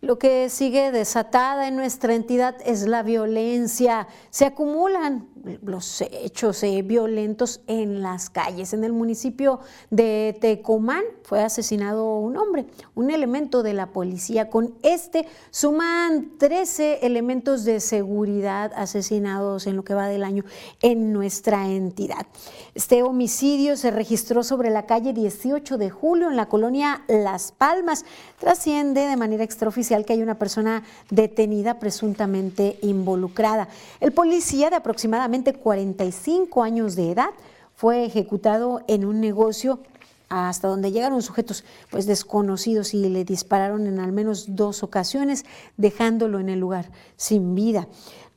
Lo 0.00 0.18
que 0.18 0.48
sigue 0.48 0.92
desatada 0.92 1.68
en 1.68 1.76
nuestra 1.76 2.14
entidad 2.14 2.56
es 2.64 2.86
la 2.86 3.02
violencia. 3.02 4.06
Se 4.30 4.46
acumulan 4.46 5.28
los 5.62 6.00
hechos 6.00 6.62
eh, 6.62 6.82
violentos 6.82 7.60
en 7.66 8.02
las 8.02 8.30
calles. 8.30 8.72
En 8.72 8.84
el 8.84 8.92
municipio 8.92 9.60
de 9.90 10.36
Tecomán 10.40 11.02
fue 11.22 11.42
asesinado 11.42 12.18
un 12.18 12.36
hombre, 12.36 12.66
un 12.94 13.10
elemento 13.10 13.62
de 13.62 13.74
la 13.74 13.86
policía. 13.88 14.50
Con 14.50 14.74
este 14.82 15.26
suman 15.50 16.38
13 16.38 17.00
elementos 17.06 17.64
de 17.64 17.80
seguridad 17.80 18.72
asesinados 18.76 19.66
en 19.66 19.76
lo 19.76 19.84
que 19.84 19.94
va 19.94 20.08
del 20.08 20.24
año 20.24 20.44
en 20.82 21.12
nuestra 21.12 21.68
entidad. 21.68 22.26
Este 22.74 23.02
homicidio 23.02 23.76
se 23.76 23.90
registró 23.90 24.42
sobre 24.42 24.70
la 24.70 24.86
calle 24.86 25.12
18 25.12 25.78
de 25.78 25.90
julio 25.90 26.28
en 26.28 26.36
la 26.36 26.46
colonia 26.46 27.04
Las 27.08 27.52
Palmas. 27.52 28.04
Trasciende 28.38 29.02
de 29.02 29.16
manera 29.16 29.44
extraoficial 29.44 30.04
que 30.04 30.12
hay 30.12 30.22
una 30.22 30.38
persona 30.38 30.82
detenida 31.10 31.78
presuntamente 31.78 32.78
involucrada. 32.82 33.68
El 34.00 34.12
policía 34.12 34.70
de 34.70 34.76
aproximadamente 34.76 35.35
45 35.44 36.62
años 36.62 36.96
de 36.96 37.12
edad 37.12 37.30
fue 37.74 38.04
ejecutado 38.04 38.82
en 38.88 39.04
un 39.04 39.20
negocio 39.20 39.80
hasta 40.28 40.68
donde 40.68 40.90
llegaron 40.90 41.22
sujetos 41.22 41.64
pues 41.90 42.06
desconocidos 42.06 42.94
y 42.94 43.08
le 43.08 43.24
dispararon 43.24 43.86
en 43.86 44.00
al 44.00 44.12
menos 44.12 44.56
dos 44.56 44.82
ocasiones, 44.82 45.44
dejándolo 45.76 46.40
en 46.40 46.48
el 46.48 46.58
lugar 46.58 46.90
sin 47.16 47.54
vida. 47.54 47.86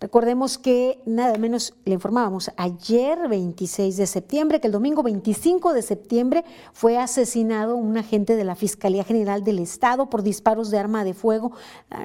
Recordemos 0.01 0.57
que 0.57 1.01
nada 1.05 1.37
menos 1.37 1.73
le 1.83 1.95
informábamos 1.95 2.51
ayer 2.55 3.27
26 3.27 3.97
de 3.97 4.07
septiembre 4.07 4.61
que 4.61 4.67
el 4.67 4.73
domingo 4.73 5.03
25 5.03 5.73
de 5.73 5.81
septiembre 5.81 6.45
fue 6.71 6.97
asesinado 6.97 7.75
un 7.75 7.97
agente 7.97 8.37
de 8.37 8.45
la 8.45 8.55
Fiscalía 8.55 9.03
General 9.03 9.43
del 9.43 9.59
Estado 9.59 10.09
por 10.09 10.23
disparos 10.23 10.71
de 10.71 10.77
arma 10.77 11.03
de 11.03 11.13
fuego. 11.13 11.51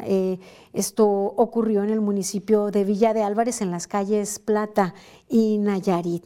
Eh, 0.07 0.41
esto 0.73 1.07
ocurrió 1.07 1.85
en 1.85 1.91
el 1.91 2.01
municipio 2.01 2.73
de 2.73 2.83
Villa 2.83 3.15
de 3.15 3.23
Álvarez 3.23 3.61
en 3.61 3.71
las 3.71 3.87
calles 3.87 4.41
Plata 4.41 4.93
y 5.29 5.59
Nayarit. 5.59 6.25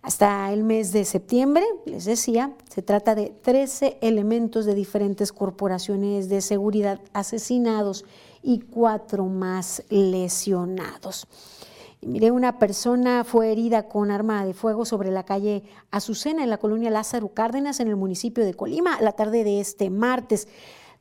Hasta 0.00 0.50
el 0.50 0.64
mes 0.64 0.92
de 0.92 1.04
septiembre, 1.04 1.62
les 1.84 2.06
decía, 2.06 2.56
se 2.70 2.80
trata 2.80 3.14
de 3.14 3.34
13 3.42 3.98
elementos 4.00 4.64
de 4.64 4.74
diferentes 4.74 5.30
corporaciones 5.30 6.30
de 6.30 6.40
seguridad 6.40 7.02
asesinados 7.12 8.06
y 8.42 8.60
cuatro 8.60 9.26
más 9.26 9.82
lesionados. 9.88 11.26
Y 12.00 12.06
mire, 12.06 12.30
una 12.30 12.58
persona 12.58 13.24
fue 13.24 13.52
herida 13.52 13.88
con 13.88 14.10
arma 14.10 14.46
de 14.46 14.54
fuego 14.54 14.86
sobre 14.86 15.10
la 15.10 15.24
calle 15.24 15.64
Azucena 15.90 16.42
en 16.42 16.50
la 16.50 16.56
colonia 16.56 16.90
Lázaro 16.90 17.28
Cárdenas 17.34 17.78
en 17.80 17.88
el 17.88 17.96
municipio 17.96 18.44
de 18.44 18.54
Colima 18.54 19.00
la 19.02 19.12
tarde 19.12 19.44
de 19.44 19.60
este 19.60 19.90
martes. 19.90 20.48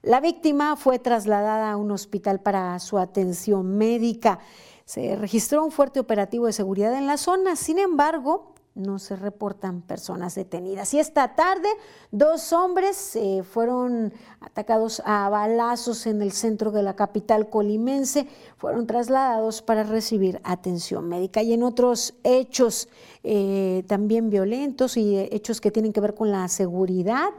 La 0.01 0.19
víctima 0.19 0.75
fue 0.75 0.99
trasladada 0.99 1.71
a 1.71 1.77
un 1.77 1.91
hospital 1.91 2.41
para 2.41 2.77
su 2.79 2.97
atención 2.97 3.77
médica. 3.77 4.39
Se 4.83 5.15
registró 5.15 5.63
un 5.63 5.71
fuerte 5.71 5.99
operativo 5.99 6.47
de 6.47 6.53
seguridad 6.53 6.93
en 6.93 7.07
la 7.07 7.17
zona, 7.17 7.55
sin 7.55 7.79
embargo, 7.79 8.53
no 8.79 8.99
se 8.99 9.15
reportan 9.15 9.81
personas 9.81 10.35
detenidas. 10.35 10.93
Y 10.93 10.99
esta 10.99 11.35
tarde, 11.35 11.67
dos 12.11 12.53
hombres 12.53 13.15
eh, 13.15 13.43
fueron 13.43 14.13
atacados 14.39 15.01
a 15.05 15.29
balazos 15.29 16.07
en 16.07 16.21
el 16.21 16.31
centro 16.31 16.71
de 16.71 16.83
la 16.83 16.95
capital 16.95 17.49
colimense, 17.49 18.27
fueron 18.57 18.87
trasladados 18.87 19.61
para 19.61 19.83
recibir 19.83 20.39
atención 20.43 21.07
médica. 21.07 21.41
Y 21.41 21.53
en 21.53 21.63
otros 21.63 22.15
hechos 22.23 22.89
eh, 23.23 23.83
también 23.87 24.29
violentos 24.29 24.97
y 24.97 25.17
hechos 25.17 25.61
que 25.61 25.71
tienen 25.71 25.93
que 25.93 26.01
ver 26.01 26.15
con 26.15 26.31
la 26.31 26.47
seguridad, 26.47 27.29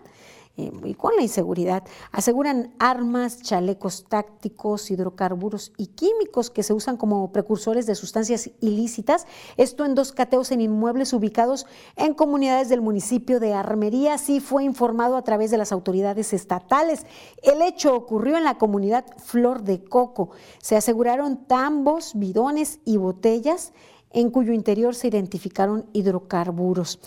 y 0.85 0.95
con 0.95 1.17
la 1.17 1.23
inseguridad. 1.23 1.83
Aseguran 2.13 2.75
armas, 2.79 3.43
chalecos 3.43 4.05
tácticos, 4.09 4.91
hidrocarburos 4.91 5.73
y 5.77 5.89
químicos 5.89 6.51
que 6.51 6.63
se 6.63 6.73
usan 6.73 6.97
como 6.97 7.33
precursores 7.33 7.87
de 7.87 7.95
sustancias 7.95 8.51
ilícitas. 8.61 9.27
Esto 9.57 9.85
en 9.85 9.95
dos 9.95 10.13
cateos 10.13 10.51
en 10.51 10.61
inmuebles 10.61 11.13
ubicados 11.13 11.67
en 11.97 12.15
comunidades 12.15 12.69
del 12.69 12.81
municipio 12.81 13.41
de 13.41 13.55
Armería. 13.55 14.15
Así 14.15 14.41
fue 14.41 14.65
informado 14.65 15.17
a 15.17 15.25
través 15.25 15.51
de 15.51 15.59
las 15.59 15.73
autoridades 15.73 16.33
estatales. 16.33 17.07
El 17.43 17.63
hecho 17.63 17.95
ocurrió 17.95 18.37
en 18.37 18.45
la 18.45 18.59
comunidad 18.59 19.05
Flor 19.19 19.63
de 19.63 19.83
Coco. 19.83 20.31
Se 20.59 20.77
aseguraron 20.77 21.47
tambos, 21.47 22.13
bidones 22.15 22.81
y 22.85 22.97
botellas 22.97 23.73
en 24.13 24.31
cuyo 24.31 24.53
interior 24.53 24.95
se 24.95 25.09
identificaron 25.09 25.87
hidrocarburos. 25.93 26.99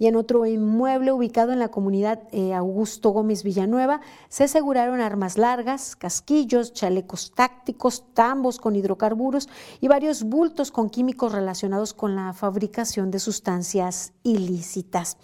Y 0.00 0.06
en 0.06 0.16
otro 0.16 0.46
inmueble 0.46 1.12
ubicado 1.12 1.52
en 1.52 1.58
la 1.58 1.68
comunidad 1.68 2.22
eh, 2.32 2.54
Augusto 2.54 3.10
Gómez 3.10 3.44
Villanueva, 3.44 4.00
se 4.30 4.44
aseguraron 4.44 5.02
armas 5.02 5.36
largas, 5.36 5.94
casquillos, 5.94 6.72
chalecos 6.72 7.32
tácticos, 7.32 8.04
tambos 8.14 8.58
con 8.58 8.74
hidrocarburos 8.74 9.50
y 9.78 9.88
varios 9.88 10.22
bultos 10.22 10.72
con 10.72 10.88
químicos 10.88 11.32
relacionados 11.32 11.92
con 11.92 12.16
la 12.16 12.32
fabricación 12.32 13.10
de 13.10 13.18
sustancias 13.18 14.14
ilícitas. 14.22 15.18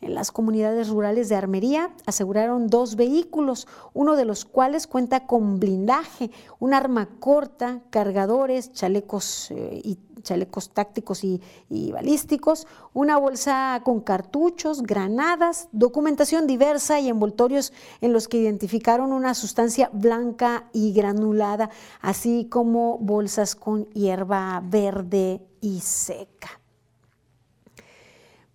En 0.00 0.14
las 0.14 0.32
comunidades 0.32 0.88
rurales 0.88 1.28
de 1.28 1.36
Armería 1.36 1.94
aseguraron 2.06 2.68
dos 2.68 2.96
vehículos, 2.96 3.66
uno 3.92 4.16
de 4.16 4.24
los 4.24 4.44
cuales 4.44 4.86
cuenta 4.86 5.26
con 5.26 5.60
blindaje, 5.60 6.30
un 6.58 6.72
arma 6.72 7.08
corta, 7.20 7.82
cargadores, 7.90 8.72
chalecos 8.72 9.50
eh, 9.50 9.80
y 9.84 9.98
chalecos 10.22 10.70
tácticos 10.70 11.24
y, 11.24 11.40
balísticos, 11.92 12.66
una 12.92 13.16
bolsa 13.18 13.80
con 13.84 14.00
cartuchos, 14.00 14.82
granadas, 14.82 15.68
documentación 15.72 16.46
diversa 16.46 17.00
y 17.00 17.08
envoltorios 17.08 17.72
en 18.00 18.12
los 18.12 18.28
que 18.28 18.38
identificaron 18.38 19.12
una 19.12 19.34
sustancia 19.34 19.90
blanca 19.92 20.68
y 20.72 20.92
granulada, 20.92 21.70
así 22.00 22.46
como 22.50 22.98
bolsas 22.98 23.54
con 23.54 23.86
hierba 23.90 24.62
verde 24.64 25.42
y 25.60 25.80
seca. 25.80 26.59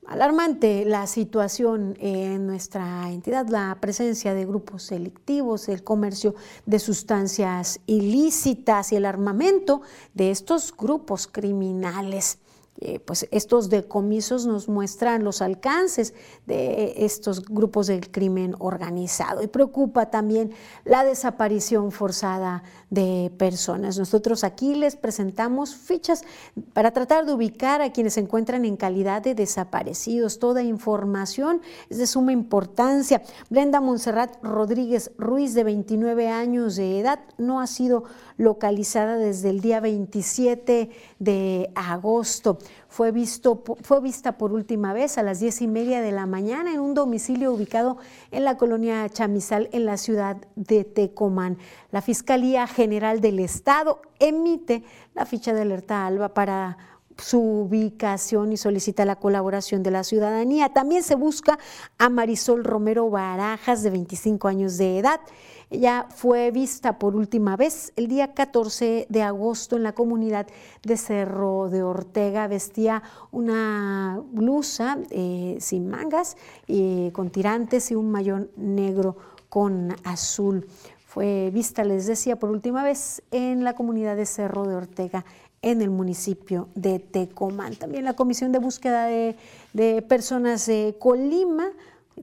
Alarmante 0.08 0.86
la 0.86 1.08
situación 1.08 1.98
en 2.00 2.46
nuestra 2.46 3.12
entidad, 3.12 3.48
la 3.48 3.76
presencia 3.82 4.36
de 4.36 4.46
grupos 4.46 4.90
delictivos, 4.90 5.68
el 5.68 5.84
comercio 5.84 6.36
de 6.68 6.78
sustancias 6.78 7.80
ilícitas 7.88 8.92
y 8.92 8.98
el 8.98 9.06
armamento 9.06 9.82
de 10.14 10.30
estos 10.30 10.76
grupos 10.78 11.26
criminales. 11.26 12.38
Eh, 12.82 13.00
pues 13.00 13.26
estos 13.32 13.70
decomisos 13.70 14.46
nos 14.46 14.68
muestran 14.68 15.24
los 15.24 15.42
alcances 15.42 16.14
de 16.46 17.06
estos 17.06 17.46
grupos 17.46 17.88
del 17.88 18.12
crimen 18.12 18.54
organizado 18.60 19.42
y 19.42 19.48
preocupa 19.48 20.10
también 20.10 20.52
la 20.84 21.06
desaparición 21.06 21.94
forzada 21.94 22.64
de 22.90 23.32
personas. 23.38 23.98
Nosotros 23.98 24.44
aquí 24.44 24.76
les 24.76 24.98
presentamos 24.98 25.74
fichas 25.74 26.26
para 26.74 26.92
tratar 26.92 27.26
de 27.26 27.34
ubicar 27.34 27.82
a 27.82 27.94
quienes 27.94 28.16
se 28.16 28.20
encuentran 28.20 28.66
en 28.66 28.76
calidad 28.76 29.22
de 29.22 29.36
desaparecidos. 29.36 30.40
Toda 30.40 30.62
información 30.62 31.62
es 31.90 31.98
de 31.98 32.08
suma 32.08 32.34
importancia. 32.34 33.22
Brenda 33.50 33.80
Monserrat 33.80 34.44
Rodríguez 34.44 35.12
Ruiz, 35.18 35.54
de 35.54 35.64
29 35.64 36.28
años 36.28 36.76
de 36.76 37.00
edad, 37.00 37.22
no 37.38 37.62
ha 37.62 37.68
sido 37.68 38.04
localizada 38.38 39.16
desde 39.16 39.50
el 39.50 39.62
día 39.62 39.80
27 39.80 40.90
de 41.20 41.72
agosto. 41.76 42.58
Fue, 42.88 43.12
visto, 43.12 43.64
fue 43.82 44.02
vista 44.02 44.38
por 44.38 44.52
última 44.54 44.94
vez 44.94 45.18
a 45.18 45.24
las 45.24 45.40
diez 45.40 45.62
y 45.62 45.68
media 45.68 46.02
de 46.02 46.12
la 46.12 46.26
mañana 46.26 46.74
en 46.74 46.80
un 46.80 46.94
domicilio 46.94 47.54
ubicado 47.54 47.98
en 48.32 48.44
la 48.44 48.58
colonia 48.58 49.08
Chamizal, 49.10 49.70
en 49.72 49.86
la 49.86 49.98
ciudad 49.98 50.38
de 50.56 50.84
Tecomán. 50.84 51.58
La 51.92 52.02
Fiscalía 52.02 52.68
General 52.68 53.22
del 53.22 53.40
Estado 53.40 54.02
emite 54.20 54.84
la 55.14 55.26
ficha 55.26 55.54
de 55.54 55.62
alerta 55.62 56.06
ALBA 56.06 56.34
para 56.34 56.78
su 57.18 57.40
ubicación 57.40 58.52
y 58.52 58.58
solicita 58.58 59.06
la 59.06 59.16
colaboración 59.16 59.84
de 59.84 59.92
la 59.92 60.04
ciudadanía. 60.04 60.70
También 60.70 61.04
se 61.04 61.16
busca 61.16 61.58
a 61.98 62.10
Marisol 62.10 62.64
Romero 62.64 63.10
Barajas, 63.10 63.84
de 63.84 63.90
25 63.90 64.48
años 64.48 64.78
de 64.78 65.00
edad. 65.00 65.20
Ella 65.70 66.08
fue 66.10 66.52
vista 66.52 67.00
por 67.00 67.16
última 67.16 67.58
vez 67.58 67.92
el 67.96 68.08
día 68.08 68.34
14 68.34 69.08
de 69.10 69.24
agosto 69.24 69.76
en 69.76 69.84
la 69.84 69.94
comunidad 69.94 70.48
de 70.84 70.98
Cerro 70.98 71.70
de 71.70 71.82
Ortega. 71.82 72.48
Vestía 72.48 73.02
una 73.32 74.22
blusa 74.32 75.00
eh, 75.10 75.58
sin 75.60 75.90
mangas, 75.90 76.38
y 76.68 77.10
con 77.12 77.30
tirantes 77.32 77.90
y 77.92 77.96
un 77.96 78.12
mayón 78.12 78.52
negro 78.56 79.18
con 79.50 79.96
azul. 80.04 80.68
Fue 81.16 81.50
vista, 81.52 81.86
les 81.86 82.08
decía, 82.08 82.38
por 82.38 82.52
última 82.52 82.84
vez 82.84 83.24
en 83.32 83.64
la 83.64 83.74
comunidad 83.74 84.18
de 84.18 84.26
Cerro 84.26 84.68
de 84.68 84.76
Ortega 84.76 85.24
en 85.66 85.82
el 85.82 85.90
municipio 85.90 86.70
de 86.76 87.00
Tecomán. 87.00 87.76
También 87.76 88.06
la 88.06 88.14
Comisión 88.14 88.52
de 88.52 88.60
Búsqueda 88.60 89.08
de, 89.08 89.36
Personas 90.08 90.68
de 90.68 90.96
Colima 91.00 91.72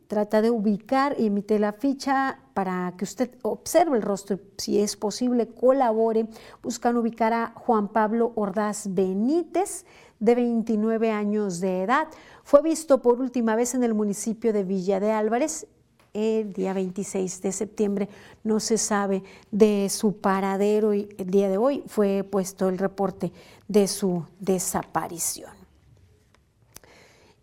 trata 0.06 0.40
de 0.40 0.50
ubicar 0.50 1.16
y 1.18 1.26
emite 1.26 1.58
la 1.58 1.72
ficha 1.72 2.38
para 2.54 2.94
que 2.96 3.04
usted 3.04 3.30
observe 3.42 3.96
el 3.96 4.02
rostro, 4.02 4.38
si 4.56 4.78
es 4.78 4.96
posible, 4.96 5.48
colabore. 5.48 6.28
Buscan 6.62 6.96
ubicar 6.96 7.32
a 7.32 7.52
Juan 7.56 7.88
Pablo 7.88 8.32
Ordaz 8.36 8.94
Benítez, 8.94 9.84
de 10.20 10.36
29 10.36 11.10
años 11.10 11.58
de 11.58 11.82
edad. 11.82 12.06
Fue 12.44 12.62
visto 12.62 13.02
por 13.02 13.20
última 13.20 13.56
vez 13.56 13.74
en 13.74 13.82
el 13.82 13.92
municipio 13.92 14.52
de 14.52 14.62
Villa 14.62 15.00
de 15.00 15.10
Álvarez 15.10 15.66
el 16.14 16.52
día 16.52 16.72
26 16.72 17.42
de 17.42 17.52
septiembre. 17.52 18.08
No 18.44 18.60
se 18.60 18.78
sabe 18.78 19.22
de 19.50 19.88
su 19.88 20.16
paradero 20.18 20.94
y 20.94 21.08
el 21.18 21.30
día 21.30 21.48
de 21.48 21.58
hoy 21.58 21.82
fue 21.86 22.24
puesto 22.24 22.68
el 22.68 22.78
reporte 22.78 23.32
de 23.68 23.88
su 23.88 24.24
desaparición. 24.40 25.50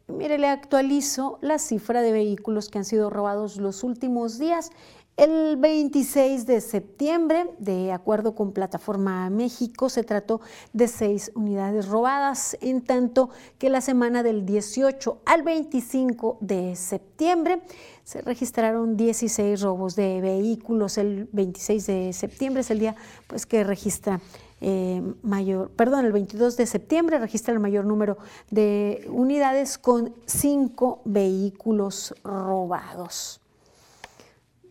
Mire, 0.08 0.40
le 0.40 0.48
actualizo 0.48 1.38
la 1.42 1.60
cifra 1.60 2.02
de 2.02 2.12
vehículos 2.12 2.70
que 2.70 2.80
han 2.80 2.86
sido 2.86 3.12
robados 3.12 3.58
los 3.58 3.84
últimos 3.84 4.40
días. 4.40 4.72
El 5.20 5.58
26 5.58 6.46
de 6.46 6.62
septiembre, 6.62 7.50
de 7.60 7.92
acuerdo 7.92 8.36
con 8.36 8.54
Plataforma 8.54 9.30
México, 9.30 9.90
se 9.90 10.04
trató 10.04 10.40
de 10.72 10.88
seis 10.88 11.34
unidades 11.36 11.90
robadas, 11.90 12.58
en 12.62 12.82
tanto 12.82 13.30
que 13.58 13.70
la 13.70 13.82
semana 13.82 14.24
del 14.24 14.46
18 14.46 15.20
al 15.26 15.44
25 15.44 16.38
de 16.40 16.74
septiembre 16.78 17.62
se 18.06 18.22
registraron 18.22 18.96
16 18.96 19.60
robos 19.60 19.98
de 19.98 20.22
vehículos. 20.22 20.98
El 20.98 21.28
26 21.34 21.86
de 21.86 22.14
septiembre 22.14 22.62
es 22.62 22.72
el 22.72 22.80
día 22.80 22.96
pues, 23.28 23.46
que 23.46 23.66
registra 23.66 24.22
eh, 24.62 25.02
mayor, 25.22 25.70
perdón, 25.72 26.06
el 26.06 26.14
22 26.14 26.56
de 26.56 26.66
septiembre 26.66 27.20
registra 27.20 27.54
el 27.54 27.60
mayor 27.60 27.84
número 27.84 28.18
de 28.52 29.06
unidades 29.10 29.78
con 29.78 30.16
cinco 30.26 31.02
vehículos 31.04 32.16
robados 32.24 33.39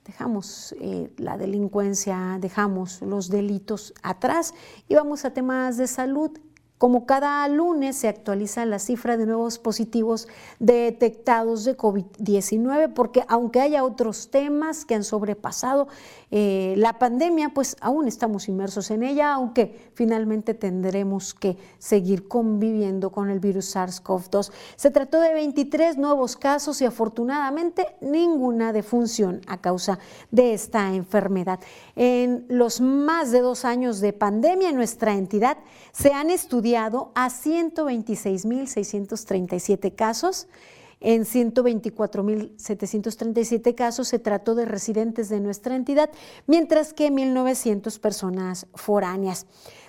dejamos 0.09 0.75
eh, 0.81 1.13
la 1.19 1.37
delincuencia, 1.37 2.39
dejamos 2.41 3.03
los 3.03 3.29
delitos 3.29 3.93
atrás 4.03 4.55
y 4.89 4.95
vamos 4.95 5.27
a 5.27 5.35
temas 5.35 5.77
de 5.77 5.87
salud. 5.87 6.31
Como 6.79 7.07
cada 7.07 7.47
lunes 7.49 7.97
se 7.97 8.09
actualiza 8.09 8.65
la 8.65 8.79
cifra 8.79 9.19
de 9.19 9.27
nuevos 9.27 9.59
positivos 9.59 10.27
detectados 10.61 11.65
de 11.65 11.77
COVID-19, 11.77 12.95
porque 12.95 13.25
aunque 13.29 13.61
haya 13.61 13.85
otros 13.85 14.31
temas 14.31 14.87
que 14.87 14.95
han 14.95 15.05
sobrepasado 15.05 15.89
eh, 16.31 16.75
la 16.77 16.99
pandemia, 16.99 17.51
pues 17.55 17.77
aún 17.81 18.07
estamos 18.07 18.49
inmersos 18.49 18.91
en 18.91 19.03
ella, 19.03 19.33
aunque 19.33 19.91
finalmente 19.95 20.53
tendremos 20.53 21.33
que 21.33 21.57
seguir 21.79 22.29
conviviendo 22.29 23.11
con 23.11 23.31
el 23.31 23.41
virus 23.41 23.75
SARS-CoV-2. 23.75 24.51
Se 24.77 24.91
trató 24.91 25.21
de 25.21 25.33
23 25.33 25.97
nuevos 25.97 26.37
casos 26.37 26.83
y 26.83 26.85
afortunadamente 26.85 27.87
ninguna 28.01 28.73
defunción 28.73 29.41
a 29.47 29.61
causa 29.61 29.99
de 30.31 30.53
esta 30.53 30.95
enfermedad. 30.95 31.61
En 31.97 32.45
los 32.49 32.81
más 32.81 33.31
de 33.31 33.41
dos 33.41 33.65
años 33.65 34.01
de 34.01 34.13
pandemia 34.13 34.69
en 34.69 34.77
nuestra 34.77 35.15
entidad 35.15 35.59
se 35.93 36.13
han 36.13 36.31
estudiado 36.31 37.13
a 37.15 37.29
126.637 37.29 39.95
casos 39.95 40.49
en 41.01 41.25
124.737 41.25 43.75
casos 43.75 44.09
se 44.09 44.19
trató 44.19 44.55
de 44.55 44.65
residentes 44.65 45.29
de 45.29 45.41
nuestra 45.41 45.77
entidad, 45.77 46.09
mientras 46.47 46.93
que 46.93 47.11
1.900 47.11 48.01
personas 48.01 48.67
foráneas. 48.75 49.47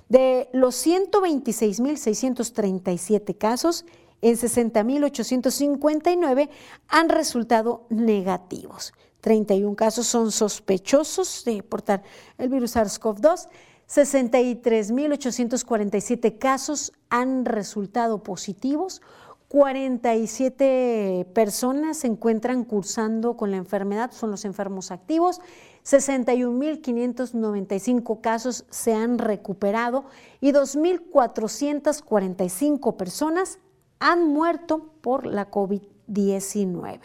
De 0.07 0.49
los 0.53 0.85
126.637 0.85 3.37
casos, 3.37 3.85
en 4.21 4.35
60.859 4.35 6.49
han 6.87 7.09
resultado 7.09 7.87
negativos. 7.89 8.93
31 9.21 9.75
casos 9.75 10.07
son 10.07 10.31
sospechosos 10.31 11.43
de 11.45 11.61
portar 11.63 12.03
el 12.37 12.49
virus 12.49 12.75
SARS-CoV-2. 12.75 13.47
63.847 13.89 16.37
casos 16.37 16.93
han 17.09 17.45
resultado 17.45 18.21
positivos, 18.21 19.01
47 19.49 21.27
personas 21.33 21.97
se 21.97 22.07
encuentran 22.07 22.63
cursando 22.63 23.35
con 23.35 23.51
la 23.51 23.57
enfermedad, 23.57 24.11
son 24.11 24.29
los 24.29 24.45
enfermos 24.45 24.91
activos, 24.91 25.41
61.595 25.83 28.21
casos 28.21 28.65
se 28.69 28.93
han 28.93 29.17
recuperado 29.17 30.05
y 30.39 30.51
2.445 30.51 32.95
personas 32.95 33.57
han 33.97 34.27
muerto 34.27 34.93
por 35.01 35.25
la 35.25 35.49
COVID-19. 35.49 36.99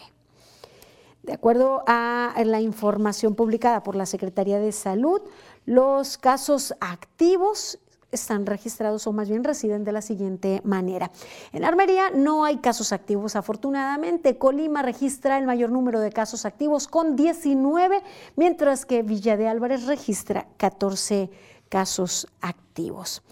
De 1.23 1.33
acuerdo 1.33 1.83
a 1.87 2.35
la 2.45 2.61
información 2.61 3.35
publicada 3.35 3.83
por 3.83 3.97
la 3.97 4.05
Secretaría 4.05 4.59
de 4.59 4.73
Salud, 4.73 5.23
los 5.65 6.19
casos 6.19 6.75
activos 6.81 7.79
están 8.15 8.47
registrados 8.47 9.07
o 9.07 9.13
más 9.13 9.29
bien 9.29 9.45
residen 9.45 9.85
de 9.85 9.93
la 9.93 10.03
siguiente 10.03 10.61
manera. 10.65 11.11
En 11.53 11.65
Armería 11.65 12.11
no 12.11 12.45
hay 12.45 12.59
casos 12.59 12.93
activos, 12.93 13.37
afortunadamente. 13.37 14.39
Colima 14.39 14.83
registra 14.83 15.39
el 15.39 15.47
mayor 15.47 15.71
número 15.71 16.01
de 16.01 16.11
casos 16.11 16.45
activos 16.45 16.89
con 16.89 17.17
19, 17.17 18.03
mientras 18.37 18.87
que 18.87 19.03
Villa 19.03 19.37
de 19.37 19.49
Álvarez 19.49 19.87
registra 19.87 20.47
14 20.57 21.31
casos 21.69 22.29
activos. 22.41 23.23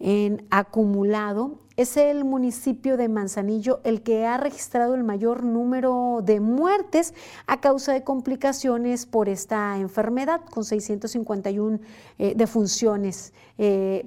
En 0.00 0.46
acumulado, 0.50 1.60
es 1.76 1.96
el 1.96 2.24
municipio 2.24 2.96
de 2.96 3.08
Manzanillo 3.08 3.80
el 3.84 4.02
que 4.02 4.26
ha 4.26 4.36
registrado 4.36 4.94
el 4.94 5.02
mayor 5.02 5.44
número 5.44 6.20
de 6.22 6.40
muertes 6.40 7.14
a 7.46 7.60
causa 7.60 7.92
de 7.92 8.04
complicaciones 8.04 9.06
por 9.06 9.28
esta 9.28 9.78
enfermedad, 9.78 10.42
con 10.50 10.64
651 10.64 11.80
eh, 12.18 12.34
defunciones. 12.36 13.32
Eh, 13.58 14.06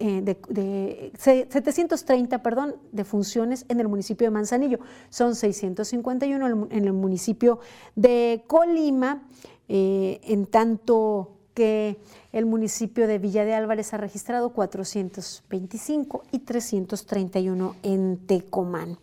eh, 0.00 0.22
de, 0.48 1.12
730 1.18 2.42
perdón, 2.42 2.76
de 2.90 3.04
funciones 3.04 3.64
en 3.68 3.80
el 3.80 3.88
municipio 3.88 4.26
de 4.26 4.30
Manzanillo. 4.30 4.80
Son 5.08 5.34
651 5.34 6.68
en 6.70 6.84
el 6.84 6.92
municipio 6.92 7.60
de 7.94 8.44
Colima, 8.46 9.22
eh, 9.68 10.20
en 10.24 10.46
tanto 10.46 11.38
que 11.54 11.98
el 12.32 12.46
municipio 12.46 13.06
de 13.06 13.18
Villa 13.18 13.44
de 13.44 13.54
Álvarez 13.54 13.94
ha 13.94 13.98
registrado 13.98 14.50
425 14.50 16.24
y 16.30 16.40
331 16.40 17.76
en 17.82 18.18
Tecomán. 18.26 18.98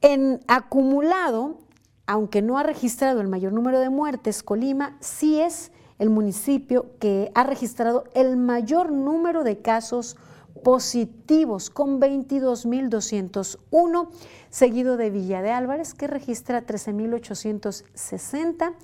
En 0.00 0.40
acumulado, 0.46 1.58
aunque 2.06 2.42
no 2.42 2.58
ha 2.58 2.62
registrado 2.62 3.20
el 3.20 3.28
mayor 3.28 3.52
número 3.52 3.80
de 3.80 3.90
muertes, 3.90 4.42
Colima 4.42 4.96
sí 5.00 5.40
es 5.40 5.72
el 5.98 6.10
municipio 6.10 6.86
que 7.00 7.32
ha 7.34 7.44
registrado 7.44 8.04
el 8.14 8.36
mayor 8.36 8.92
número 8.92 9.42
de 9.42 9.58
casos 9.58 10.16
positivos, 10.62 11.70
con 11.70 12.00
22.201, 12.00 14.08
seguido 14.50 14.96
de 14.96 15.10
Villa 15.10 15.42
de 15.42 15.50
Álvarez, 15.50 15.94
que 15.94 16.06
registra 16.06 16.64
13.860 16.66 18.74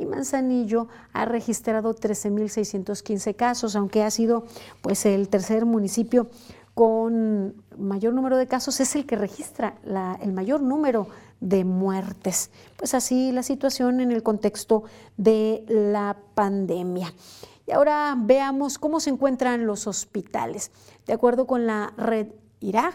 y 0.00 0.06
Manzanillo 0.06 0.88
ha 1.12 1.26
registrado 1.26 1.94
13.615 1.94 3.36
casos, 3.36 3.76
aunque 3.76 4.02
ha 4.02 4.10
sido 4.10 4.44
pues 4.80 5.04
el 5.04 5.28
tercer 5.28 5.66
municipio 5.66 6.30
con 6.74 7.62
mayor 7.76 8.14
número 8.14 8.38
de 8.38 8.46
casos, 8.46 8.80
es 8.80 8.96
el 8.96 9.04
que 9.04 9.16
registra 9.16 9.76
el 10.22 10.32
mayor 10.32 10.62
número 10.62 11.08
de 11.40 11.64
muertes. 11.64 12.50
Pues 12.76 12.94
así 12.94 13.32
la 13.32 13.42
situación 13.42 14.00
en 14.00 14.10
el 14.10 14.22
contexto 14.22 14.84
de 15.18 15.64
la 15.68 16.16
pandemia. 16.34 17.12
Y 17.66 17.72
ahora 17.72 18.16
veamos 18.18 18.78
cómo 18.78 19.00
se 19.00 19.10
encuentran 19.10 19.66
los 19.66 19.86
hospitales. 19.86 20.70
De 21.06 21.12
acuerdo 21.12 21.46
con 21.46 21.66
la 21.66 21.92
red 21.98 22.28
IRAG, 22.60 22.94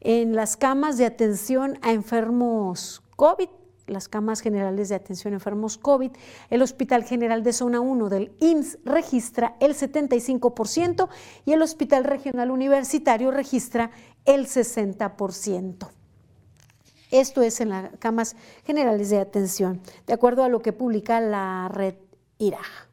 en 0.00 0.34
las 0.34 0.56
camas 0.56 0.96
de 0.96 1.04
atención 1.04 1.78
a 1.82 1.92
enfermos 1.92 3.02
COVID 3.16 3.48
las 3.88 4.08
camas 4.08 4.40
generales 4.40 4.88
de 4.88 4.94
atención 4.94 5.34
enfermos 5.34 5.78
COVID, 5.78 6.10
el 6.50 6.62
Hospital 6.62 7.04
General 7.04 7.42
de 7.42 7.52
Zona 7.52 7.80
1 7.80 8.08
del 8.08 8.32
IMSS 8.40 8.78
registra 8.84 9.56
el 9.60 9.74
75% 9.74 11.08
y 11.44 11.52
el 11.52 11.62
Hospital 11.62 12.04
Regional 12.04 12.50
Universitario 12.50 13.30
registra 13.30 13.90
el 14.24 14.46
60%. 14.46 15.88
Esto 17.10 17.42
es 17.42 17.60
en 17.60 17.70
las 17.70 17.90
camas 17.98 18.36
generales 18.64 19.10
de 19.10 19.18
atención, 19.18 19.80
de 20.06 20.12
acuerdo 20.12 20.44
a 20.44 20.48
lo 20.48 20.60
que 20.60 20.72
publica 20.72 21.20
la 21.20 21.68
red 21.72 21.94
IRAJ. 22.38 22.88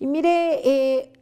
Y 0.00 0.06
mire, 0.06 0.60
eh, 0.68 1.12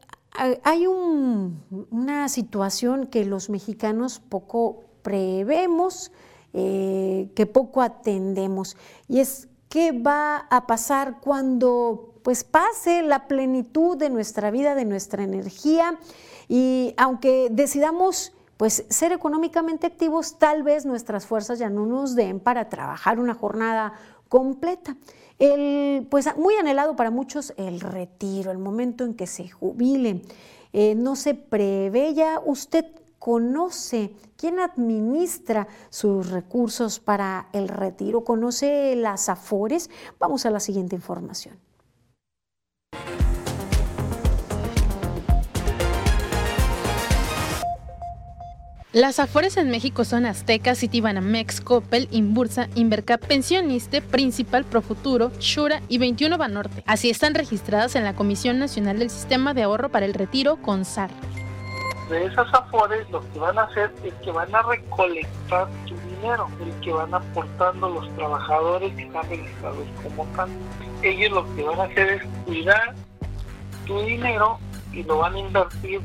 hay 0.65 0.87
una 0.87 2.29
situación 2.29 3.07
que 3.07 3.25
los 3.25 3.51
mexicanos 3.51 4.19
poco 4.19 4.85
prevemos, 5.03 6.11
eh, 6.55 7.31
que 7.35 7.47
poco 7.47 7.83
atendemos. 7.83 8.77
Y 9.09 9.21
es 9.21 9.49
qué 9.69 9.93
va 9.93 10.37
a 10.51 10.67
pasar 10.67 11.21
cuando 11.21 12.15
pues 12.23 12.45
pase 12.45 13.03
la 13.03 13.27
plenitud 13.27 13.97
de 13.97 14.11
nuestra 14.11 14.51
vida, 14.51 14.75
de 14.75 14.85
nuestra 14.85 15.25
energía 15.25 15.99
y 16.49 16.95
aunque 16.97 17.49
decidamos 17.51 18.33
pues 18.57 18.85
ser 18.91 19.13
económicamente 19.13 19.87
activos, 19.87 20.39
tal 20.39 20.63
vez 20.63 20.87
nuestras 20.87 21.27
fuerzas 21.27 21.59
ya 21.59 21.69
no 21.69 21.87
nos 21.87 22.15
den 22.15 22.39
para 22.39 22.69
trabajar 22.69 23.19
una 23.19 23.35
jornada 23.35 23.95
completa. 24.29 24.97
El, 25.39 26.07
pues 26.09 26.29
muy 26.37 26.55
anhelado 26.55 26.95
para 26.95 27.11
muchos 27.11 27.55
el 27.57 27.81
retiro, 27.81 28.53
el 28.53 28.59
momento 28.59 29.05
en 29.05 29.15
que 29.15 29.27
se 29.27 29.49
jubilen. 29.49 30.23
Eh, 30.73 30.95
no 30.95 31.17
se 31.17 31.35
prevé 31.35 32.15
ya 32.15 32.41
usted 32.45 32.85
conoce 33.23 34.17
quién 34.37 34.59
administra 34.59 35.69
sus 35.91 36.31
recursos 36.31 36.99
para 36.99 37.47
el 37.53 37.69
retiro, 37.69 38.25
conoce 38.25 38.97
las 38.97 39.29
AFORES. 39.29 39.91
Vamos 40.19 40.45
a 40.45 40.51
la 40.51 40.59
siguiente 40.59 40.97
información. 40.97 41.57
Las 48.93 49.21
Afores 49.21 49.57
en 49.57 49.71
México 49.71 50.05
son 50.05 50.27
Azteca, 50.27 50.75
Citibanamex, 50.75 51.61
Coppel, 51.61 52.09
Inbursa, 52.11 52.69
Invercap, 52.75 53.25
Pensioniste, 53.25 54.03
Principal, 54.03 54.65
Profuturo, 54.65 55.31
Shura 55.39 55.81
y 55.89 55.99
21 55.99 56.37
Banorte. 56.39 56.83
Así 56.89 57.09
están 57.09 57.35
registradas 57.35 57.95
en 57.95 58.03
la 58.03 58.17
Comisión 58.17 58.59
Nacional 58.59 58.99
del 58.99 59.11
Sistema 59.11 59.55
de 59.55 59.63
Ahorro 59.63 59.91
para 59.91 60.07
el 60.07 60.13
Retiro, 60.13 60.57
CONSAR 60.61 61.13
de 62.13 62.27
esas 62.27 62.53
afores 62.53 63.09
lo 63.11 63.21
que 63.33 63.39
van 63.39 63.59
a 63.59 63.63
hacer 63.63 63.91
es 64.05 64.13
que 64.23 64.31
van 64.31 64.55
a 64.55 64.63
recolectar 64.63 65.67
tu 65.87 65.95
dinero, 66.11 66.47
el 66.61 66.71
que 66.81 66.93
van 66.93 67.15
aportando 67.15 67.89
los 67.89 68.09
trabajadores 68.17 68.95
que 68.95 69.05
están 69.05 69.29
registrados 69.31 69.89
como 70.03 70.27
tal. 70.37 70.51
Ellos 71.03 71.33
lo 71.33 71.57
que 71.57 71.63
van 71.63 71.81
a 71.81 71.85
hacer 71.85 72.09
es 72.11 72.23
cuidar 72.45 72.95
tu 73.87 73.99
dinero 74.03 74.59
y 74.93 75.03
lo 75.05 75.19
van 75.19 75.35
a 75.35 75.39
invertir 75.39 76.03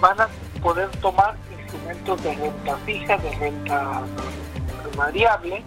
Van 0.02 0.20
a 0.20 0.28
poder 0.62 0.90
tomar 1.02 1.36
instrumentos 1.62 2.24
de 2.24 2.34
renta 2.36 2.78
fija, 2.86 3.18
de 3.18 3.30
renta 3.36 4.02
variable, 4.98 5.64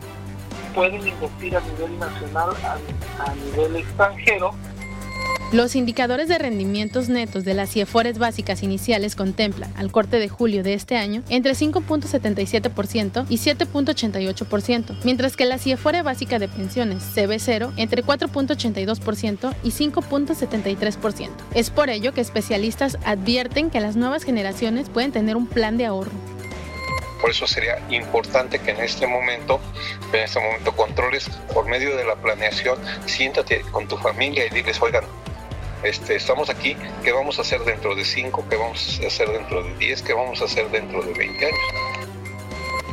pueden 0.75 1.07
invertir 1.07 1.57
a 1.57 1.61
nivel 1.61 1.97
nacional, 1.99 2.51
a 2.65 2.79
nivel 3.35 3.77
extranjero 3.77 4.55
los 5.53 5.77
indicadores 5.77 6.29
de 6.29 6.39
rendimientos 6.39 7.11
netos 7.11 7.45
de 7.45 7.53
las 7.53 7.71
CIEFORES 7.71 8.19
básicas 8.19 8.63
iniciales 8.63 9.15
contemplan, 9.15 9.71
al 9.77 9.93
corte 9.93 10.19
de 10.19 10.31
julio 10.31 10.63
de 10.63 10.73
este 10.73 10.97
año, 10.97 11.23
entre 11.29 11.53
5.77% 11.53 13.27
y 13.29 13.37
7.88%, 13.37 14.97
mientras 15.05 15.37
que 15.37 15.45
la 15.45 15.59
CIEFORE 15.59 16.01
básica 16.01 16.39
de 16.39 16.49
pensiones, 16.49 17.03
CB0, 17.15 17.75
entre 17.77 18.03
4.82% 18.03 19.55
y 19.63 19.71
5.73%. 19.71 21.29
Es 21.55 21.69
por 21.69 21.91
ello 21.91 22.15
que 22.15 22.23
especialistas 22.23 22.97
advierten 23.05 23.69
que 23.69 23.81
las 23.81 23.95
nuevas 23.95 24.25
generaciones 24.25 24.89
pueden 24.89 25.13
tener 25.13 25.37
un 25.37 25.47
plan 25.47 25.77
de 25.77 25.85
ahorro. 25.85 26.13
Por 27.21 27.31
eso 27.31 27.47
sería 27.47 27.79
importante 27.91 28.59
que 28.59 28.71
en 28.71 28.81
este 28.81 29.07
momento, 29.07 29.61
en 30.13 30.21
este 30.21 30.41
momento 30.41 30.73
controles 30.75 31.29
por 31.53 31.69
medio 31.69 31.95
de 31.95 32.05
la 32.05 32.17
planeación, 32.17 32.79
siéntate 33.05 33.61
con 33.71 33.87
tu 33.87 33.97
familia 33.99 34.47
y 34.47 34.51
diles, 34.51 34.81
oigan, 34.83 35.05
este, 35.85 36.17
estamos 36.17 36.49
aquí, 36.51 36.77
¿qué 37.03 37.13
vamos 37.13 37.39
a 37.39 37.43
hacer 37.43 37.61
dentro 37.65 37.95
de 37.95 38.05
5? 38.05 38.47
¿Qué 38.49 38.57
vamos 38.57 39.01
a 39.03 39.07
hacer 39.07 39.29
dentro 39.31 39.63
de 39.63 39.75
10? 39.75 40.03
¿Qué 40.03 40.13
vamos 40.13 40.41
a 40.41 40.45
hacer 40.45 40.71
dentro 40.71 41.03
de 41.03 41.13
20 41.13 41.47
años? 41.47 42.12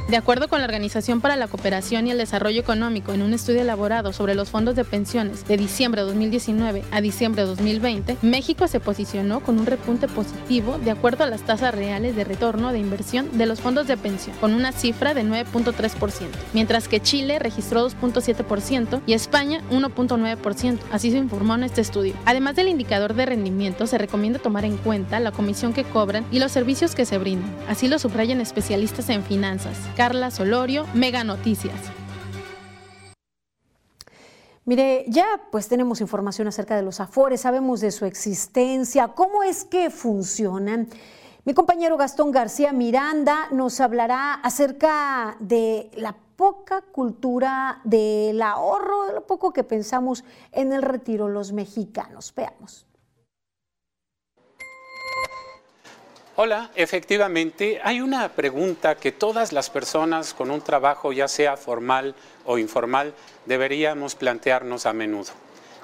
De 0.10 0.18
acuerdo 0.18 0.48
con 0.48 0.58
la 0.58 0.66
Organización 0.66 1.22
para 1.22 1.36
la 1.36 1.48
Cooperación 1.48 2.08
y 2.08 2.12
el 2.12 2.18
Desarrollo 2.18 2.60
Económico, 2.60 3.14
en 3.14 3.22
un 3.22 3.32
estudio 3.32 3.62
elaborado 3.62 4.12
sobre 4.12 4.34
los 4.34 4.50
fondos 4.50 4.76
de 4.76 4.84
pensiones 4.84 5.48
de 5.48 5.56
diciembre 5.56 6.02
de 6.02 6.08
2019 6.08 6.84
a 6.90 7.00
diciembre 7.00 7.44
de 7.44 7.50
2020, 7.50 8.18
México 8.24 8.68
se 8.68 8.80
posicionó 8.80 9.42
con 9.42 9.60
un 9.60 9.68
repunte 9.68 10.08
positivo 10.08 10.80
de 10.80 10.90
acuerdo 10.90 11.26
a 11.26 11.28
las 11.28 11.44
tasas 11.44 11.76
reales 11.76 12.16
de 12.16 12.24
retorno 12.24 12.72
de 12.72 12.80
inversión 12.80 13.38
de 13.38 13.46
los 13.46 13.62
fondos 13.62 13.86
de 13.86 13.98
pensión, 13.98 14.36
con 14.42 14.56
una 14.56 14.72
cifra 14.72 15.14
de 15.14 15.24
9.3%, 15.24 16.26
mientras 16.54 16.88
que 16.88 17.02
Chile 17.02 17.38
registró 17.38 17.88
2.7% 17.88 19.02
y 19.06 19.14
España 19.14 19.62
1.9%, 19.70 20.80
así 20.92 21.12
se 21.12 21.18
informó 21.18 21.54
en 21.54 21.66
este 21.66 21.82
estudio. 21.82 22.16
Además 22.26 22.56
del 22.56 22.70
indicador 22.70 23.14
de 23.14 23.28
rendimiento, 23.28 23.86
se 23.86 24.00
recomienda 24.00 24.40
tomar 24.40 24.66
en 24.66 24.78
cuenta 24.78 25.20
la 25.20 25.32
comisión 25.32 25.72
que 25.72 25.84
cobran 25.84 26.26
y 26.32 26.40
los 26.40 26.52
servicios 26.52 26.96
que 26.96 27.06
se 27.06 27.20
brindan, 27.20 27.56
así 27.68 27.88
lo 27.88 28.00
subrayan 28.00 28.42
especialistas 28.42 29.08
en 29.10 29.24
finanzas. 29.24 29.78
Carla 30.00 30.32
Solorio, 30.32 30.86
Mega 30.94 31.26
Noticias. 31.26 31.76
Mire, 34.64 35.04
ya 35.10 35.26
pues 35.52 35.68
tenemos 35.68 36.00
información 36.00 36.48
acerca 36.48 36.78
de 36.78 36.84
los 36.84 37.02
afores, 37.02 37.42
sabemos 37.42 37.82
de 37.82 37.92
su 37.92 38.06
existencia, 38.06 39.10
cómo 39.10 39.44
es 39.44 39.66
que 39.66 39.90
funcionan. 39.90 40.88
Mi 41.44 41.54
compañero 41.54 41.98
Gastón 41.98 42.32
García 42.32 42.72
Miranda 42.72 43.50
nos 43.52 43.82
hablará 43.82 44.36
acerca 44.36 45.36
de 45.42 45.92
la 45.96 46.16
poca 46.38 46.82
cultura 46.82 47.82
del 47.84 48.42
ahorro, 48.42 49.08
de 49.08 49.16
lo 49.16 49.28
poco 49.28 49.52
que 49.52 49.66
pensamos 49.66 50.24
en 50.54 50.72
el 50.72 50.82
retiro 50.82 51.28
los 51.28 51.52
mexicanos. 51.52 52.34
Veamos. 52.34 52.89
Hola, 56.42 56.72
efectivamente, 56.76 57.82
hay 57.84 58.00
una 58.00 58.30
pregunta 58.30 58.96
que 58.96 59.12
todas 59.12 59.52
las 59.52 59.70
personas 59.70 60.34
con 60.34 60.52
un 60.52 60.62
trabajo, 60.62 61.12
ya 61.12 61.28
sea 61.28 61.58
formal 61.58 62.16
o 62.46 62.58
informal, 62.58 63.14
deberíamos 63.46 64.16
plantearnos 64.16 64.86
a 64.86 64.94
menudo. 64.94 65.32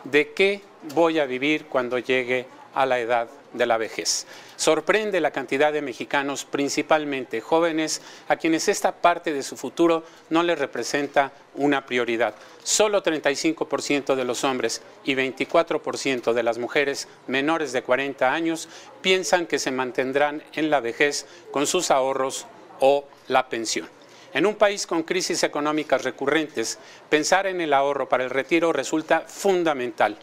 ¿De 0.06 0.32
qué 0.32 0.62
voy 0.94 1.20
a 1.20 1.26
vivir 1.26 1.66
cuando 1.66 2.00
llegue 2.00 2.46
a 2.74 2.86
la 2.86 3.00
edad 3.00 3.28
de 3.56 3.66
la 3.66 3.78
vejez. 3.78 4.26
Sorprende 4.56 5.20
la 5.20 5.32
cantidad 5.32 5.74
de 5.74 5.82
mexicanos, 5.82 6.46
principalmente 6.46 7.42
jóvenes, 7.42 8.02
a 8.28 8.36
quienes 8.36 8.68
esta 8.68 8.94
parte 8.94 9.34
de 9.34 9.44
su 9.44 9.58
futuro 9.58 10.04
no 10.30 10.44
les 10.44 10.60
representa 10.60 11.32
una 11.56 11.86
prioridad. 11.86 12.36
Solo 12.64 13.04
35% 13.04 14.16
de 14.16 14.26
los 14.26 14.44
hombres 14.44 14.82
y 15.04 15.16
24% 15.16 16.34
de 16.34 16.44
las 16.44 16.58
mujeres 16.58 17.08
menores 17.28 17.72
de 17.74 17.84
40 17.84 18.32
años 18.32 18.70
piensan 19.02 19.46
que 19.46 19.60
se 19.60 19.72
mantendrán 19.72 20.44
en 20.54 20.70
la 20.70 20.80
vejez 20.80 21.26
con 21.52 21.68
sus 21.68 21.92
ahorros 21.92 22.46
o 22.80 23.06
la 23.28 23.50
pensión. 23.50 23.90
En 24.34 24.46
un 24.46 24.56
país 24.56 24.86
con 24.86 25.04
crisis 25.04 25.44
económicas 25.44 26.04
recurrentes, 26.04 26.78
pensar 27.10 27.48
en 27.48 27.62
el 27.62 27.72
ahorro 27.74 28.10
para 28.10 28.26
el 28.26 28.30
retiro 28.30 28.74
resulta 28.74 29.22
fundamental. 29.22 30.18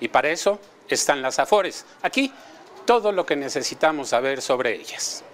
Y 0.00 0.08
para 0.08 0.30
eso 0.30 0.58
están 0.88 1.22
las 1.22 1.38
AFORES. 1.38 1.84
Aquí 2.02 2.32
todo 2.84 3.12
lo 3.12 3.26
que 3.26 3.36
necesitamos 3.36 4.08
saber 4.10 4.42
sobre 4.42 4.74
ellas. 4.74 5.24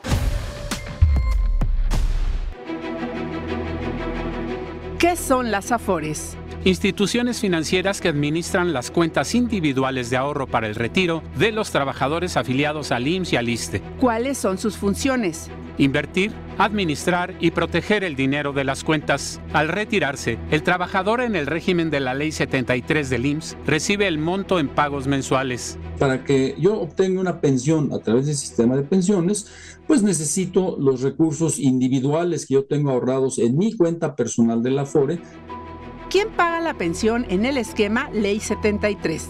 ¿Qué 4.99 5.15
son 5.17 5.51
las 5.51 5.71
AFORES? 5.71 6.37
Instituciones 6.65 7.41
financieras 7.41 8.01
que 8.01 8.09
administran 8.09 8.73
las 8.73 8.91
cuentas 8.91 9.35
individuales 9.37 10.11
de 10.11 10.17
ahorro 10.17 10.49
para 10.49 10.67
el 10.67 10.75
retiro 10.75 11.23
de 11.37 11.53
los 11.53 11.71
trabajadores 11.71 12.37
afiliados 12.37 12.91
al 12.91 13.07
IMSS 13.07 13.33
y 13.33 13.37
al 13.37 13.49
ISTE. 13.49 13.83
¿Cuáles 14.01 14.39
son 14.39 14.59
sus 14.59 14.77
funciones? 14.77 15.51
Invertir, 15.79 16.33
administrar 16.59 17.35
y 17.41 17.53
proteger 17.53 18.03
el 18.03 18.17
dinero 18.17 18.53
de 18.53 18.65
las 18.65 18.83
cuentas. 18.83 19.41
Al 19.53 19.69
retirarse, 19.69 20.39
el 20.51 20.65
trabajador 20.65 21.21
en 21.21 21.37
el 21.37 21.47
régimen 21.47 21.89
de 21.89 22.01
la 22.01 22.15
Ley 22.15 22.33
73 22.33 23.09
del 23.09 23.27
IMSS 23.27 23.57
recibe 23.65 24.09
el 24.09 24.19
monto 24.19 24.59
en 24.59 24.69
pagos 24.69 25.07
mensuales. 25.07 25.79
Para 25.99 26.25
que 26.25 26.57
yo 26.59 26.81
obtenga 26.81 27.21
una 27.21 27.41
pensión 27.41 27.93
a 27.93 28.01
través 28.01 28.27
del 28.27 28.35
sistema 28.35 28.77
de 28.77 28.83
pensiones, 28.83 29.47
pues 29.87 30.03
necesito 30.03 30.77
los 30.81 31.03
recursos 31.03 31.59
individuales 31.59 32.45
que 32.45 32.55
yo 32.55 32.65
tengo 32.65 32.91
ahorrados 32.91 33.39
en 33.39 33.57
mi 33.57 33.73
cuenta 33.77 34.17
personal 34.17 34.63
de 34.63 34.71
la 34.71 34.85
FORE. 34.85 35.21
¿Quién 36.11 36.29
paga 36.31 36.61
la 36.61 36.75
pensión 36.75 37.25
en 37.29 37.47
el 37.47 37.57
esquema 37.57 38.11
Ley 38.11 38.41
73? 38.41 39.29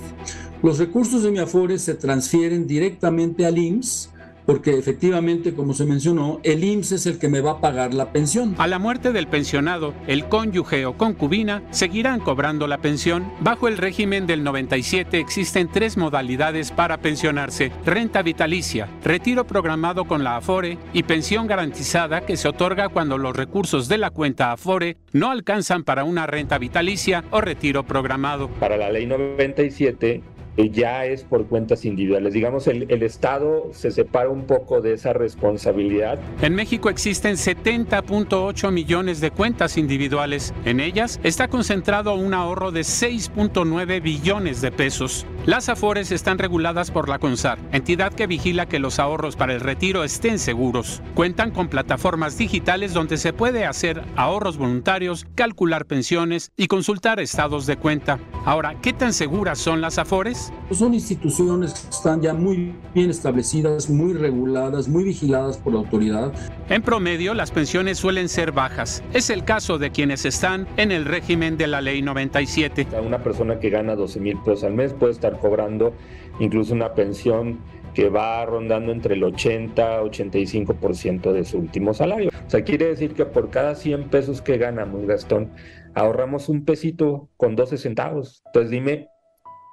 Los 0.62 0.78
recursos 0.78 1.22
de 1.22 1.30
mi 1.30 1.38
Afore 1.38 1.78
se 1.78 1.94
transfieren 1.94 2.66
directamente 2.66 3.46
al 3.46 3.58
IMSS 3.58 4.10
porque 4.48 4.78
efectivamente, 4.78 5.52
como 5.52 5.74
se 5.74 5.84
mencionó, 5.84 6.40
el 6.42 6.64
IMSS 6.64 6.92
es 6.92 7.06
el 7.06 7.18
que 7.18 7.28
me 7.28 7.42
va 7.42 7.50
a 7.50 7.60
pagar 7.60 7.92
la 7.92 8.12
pensión. 8.12 8.54
A 8.56 8.66
la 8.66 8.78
muerte 8.78 9.12
del 9.12 9.26
pensionado, 9.26 9.92
el 10.06 10.26
cónyuge 10.26 10.86
o 10.86 10.96
concubina 10.96 11.62
seguirán 11.70 12.20
cobrando 12.20 12.66
la 12.66 12.78
pensión. 12.78 13.30
Bajo 13.40 13.68
el 13.68 13.76
régimen 13.76 14.26
del 14.26 14.42
97 14.42 15.18
existen 15.18 15.68
tres 15.70 15.98
modalidades 15.98 16.70
para 16.70 16.96
pensionarse: 16.96 17.70
renta 17.84 18.22
vitalicia, 18.22 18.88
retiro 19.04 19.46
programado 19.46 20.06
con 20.06 20.24
la 20.24 20.38
Afore 20.38 20.78
y 20.94 21.02
pensión 21.02 21.46
garantizada 21.46 22.22
que 22.22 22.38
se 22.38 22.48
otorga 22.48 22.88
cuando 22.88 23.18
los 23.18 23.36
recursos 23.36 23.86
de 23.86 23.98
la 23.98 24.10
cuenta 24.12 24.52
Afore 24.52 24.96
no 25.12 25.30
alcanzan 25.30 25.84
para 25.84 26.04
una 26.04 26.26
renta 26.26 26.56
vitalicia 26.56 27.22
o 27.32 27.42
retiro 27.42 27.82
programado. 27.82 28.48
Para 28.48 28.78
la 28.78 28.90
ley 28.90 29.04
97 29.04 30.37
ya 30.66 31.06
es 31.06 31.22
por 31.22 31.46
cuentas 31.46 31.84
individuales. 31.84 32.34
Digamos, 32.34 32.66
el, 32.66 32.90
el, 32.90 33.02
Estado 33.02 33.70
se 33.72 33.90
separa 33.90 34.28
un 34.28 34.44
poco 34.44 34.80
de 34.80 34.94
esa 34.94 35.12
responsabilidad. 35.12 36.18
En 36.42 36.54
México 36.54 36.90
existen 36.90 37.36
70.8 37.36 38.72
millones 38.72 39.20
de 39.20 39.30
cuentas 39.30 39.78
individuales. 39.78 40.52
En 40.64 40.80
ellas 40.80 41.20
está 41.22 41.48
concentrado 41.48 42.14
un 42.14 42.34
ahorro 42.34 42.72
de 42.72 42.80
6.9 42.80 44.02
billones 44.02 44.60
de 44.60 44.72
pesos. 44.72 45.26
Las 45.46 45.68
AFORES 45.70 46.12
están 46.12 46.38
reguladas 46.38 46.90
por 46.90 47.08
la 47.08 47.18
CONSAR, 47.18 47.58
entidad 47.72 48.12
que 48.12 48.26
vigila 48.26 48.66
que 48.66 48.78
los 48.78 48.98
ahorros 48.98 49.34
para 49.34 49.54
el 49.54 49.60
retiro 49.60 50.04
estén 50.04 50.38
seguros. 50.38 51.00
Cuentan 51.14 51.52
con 51.52 51.68
plataformas 51.68 52.36
digitales 52.36 52.92
donde 52.92 53.16
se 53.16 53.32
puede 53.32 53.64
hacer 53.64 54.02
ahorros 54.16 54.58
voluntarios, 54.58 55.26
calcular 55.34 55.86
pensiones 55.86 56.52
y 56.56 56.66
consultar 56.66 57.18
estados 57.18 57.64
de 57.66 57.78
cuenta. 57.78 58.18
Ahora, 58.44 58.76
¿qué 58.82 58.92
tan 58.92 59.14
seguras 59.14 59.58
son 59.58 59.80
las 59.80 59.98
AFORES? 59.98 60.47
Son 60.70 60.94
instituciones 60.94 61.72
que 61.74 61.90
están 61.90 62.20
ya 62.20 62.34
muy 62.34 62.74
bien 62.94 63.10
establecidas, 63.10 63.88
muy 63.88 64.12
reguladas, 64.12 64.88
muy 64.88 65.04
vigiladas 65.04 65.56
por 65.56 65.72
la 65.72 65.80
autoridad. 65.80 66.32
En 66.68 66.82
promedio, 66.82 67.34
las 67.34 67.50
pensiones 67.50 67.98
suelen 67.98 68.28
ser 68.28 68.52
bajas. 68.52 69.02
Es 69.12 69.30
el 69.30 69.44
caso 69.44 69.78
de 69.78 69.90
quienes 69.90 70.24
están 70.24 70.66
en 70.76 70.92
el 70.92 71.04
régimen 71.04 71.56
de 71.56 71.66
la 71.66 71.80
Ley 71.80 72.02
97. 72.02 72.86
Una 73.04 73.22
persona 73.22 73.58
que 73.58 73.70
gana 73.70 73.94
12 73.94 74.20
mil 74.20 74.38
pesos 74.38 74.64
al 74.64 74.74
mes 74.74 74.92
puede 74.92 75.12
estar 75.12 75.38
cobrando 75.38 75.94
incluso 76.40 76.74
una 76.74 76.94
pensión 76.94 77.58
que 77.94 78.08
va 78.08 78.44
rondando 78.46 78.92
entre 78.92 79.14
el 79.14 79.24
80 79.24 80.02
85% 80.02 81.32
de 81.32 81.44
su 81.44 81.58
último 81.58 81.94
salario. 81.94 82.30
O 82.46 82.50
sea, 82.50 82.62
quiere 82.62 82.86
decir 82.86 83.14
que 83.14 83.24
por 83.24 83.50
cada 83.50 83.74
100 83.74 84.08
pesos 84.10 84.40
que 84.40 84.56
ganamos, 84.56 85.06
Gastón, 85.06 85.50
ahorramos 85.94 86.48
un 86.48 86.64
pesito 86.64 87.28
con 87.36 87.56
12 87.56 87.76
centavos. 87.76 88.42
Entonces 88.46 88.70
dime, 88.70 89.08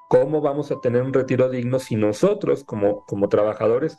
¿cómo 0.08 0.42
vamos 0.42 0.72
a 0.72 0.80
tener 0.80 1.02
un 1.02 1.14
retiro 1.14 1.50
digno 1.50 1.80
si 1.80 1.96
nosotros 1.96 2.64
como, 2.64 3.06
como 3.06 3.30
trabajadores 3.30 3.98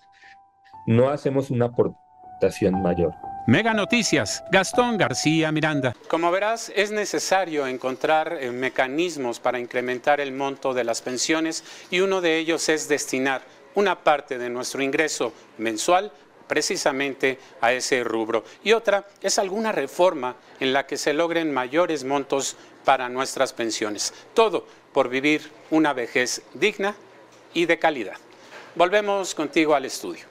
no 0.86 1.11
hacemos 1.11 1.50
una 1.50 1.66
aportación 1.66 2.82
mayor? 2.82 3.12
Mega 3.46 3.74
Noticias, 3.74 4.42
Gastón 4.50 4.98
García 4.98 5.52
Miranda. 5.52 5.94
Como 6.09 6.32
verás, 6.32 6.72
es 6.74 6.90
necesario 6.90 7.66
encontrar 7.66 8.38
eh, 8.40 8.50
mecanismos 8.50 9.38
para 9.38 9.61
incrementar 9.61 10.20
el 10.20 10.32
monto 10.32 10.74
de 10.74 10.82
las 10.82 11.00
pensiones 11.00 11.62
y 11.90 12.00
uno 12.00 12.20
de 12.20 12.38
ellos 12.38 12.68
es 12.68 12.88
destinar 12.88 13.42
una 13.76 14.02
parte 14.02 14.38
de 14.38 14.48
nuestro 14.48 14.82
ingreso 14.82 15.32
mensual 15.59 16.11
precisamente 16.48 17.38
a 17.61 17.72
ese 17.72 18.02
rubro. 18.02 18.44
Y 18.64 18.72
otra 18.72 19.07
es 19.20 19.38
alguna 19.38 19.72
reforma 19.72 20.36
en 20.59 20.72
la 20.72 20.86
que 20.86 20.96
se 20.96 21.12
logren 21.12 21.52
mayores 21.52 22.04
montos 22.04 22.57
para 22.84 23.09
nuestras 23.09 23.52
pensiones. 23.52 24.14
Todo 24.34 24.66
por 24.97 25.11
vivir 25.11 25.53
una 25.70 25.92
vejez 25.92 26.40
digna 26.55 26.97
y 27.53 27.66
de 27.66 27.78
calidad. 27.78 28.16
Volvemos 28.74 29.34
contigo 29.34 29.74
al 29.74 29.84
estudio. 29.84 30.24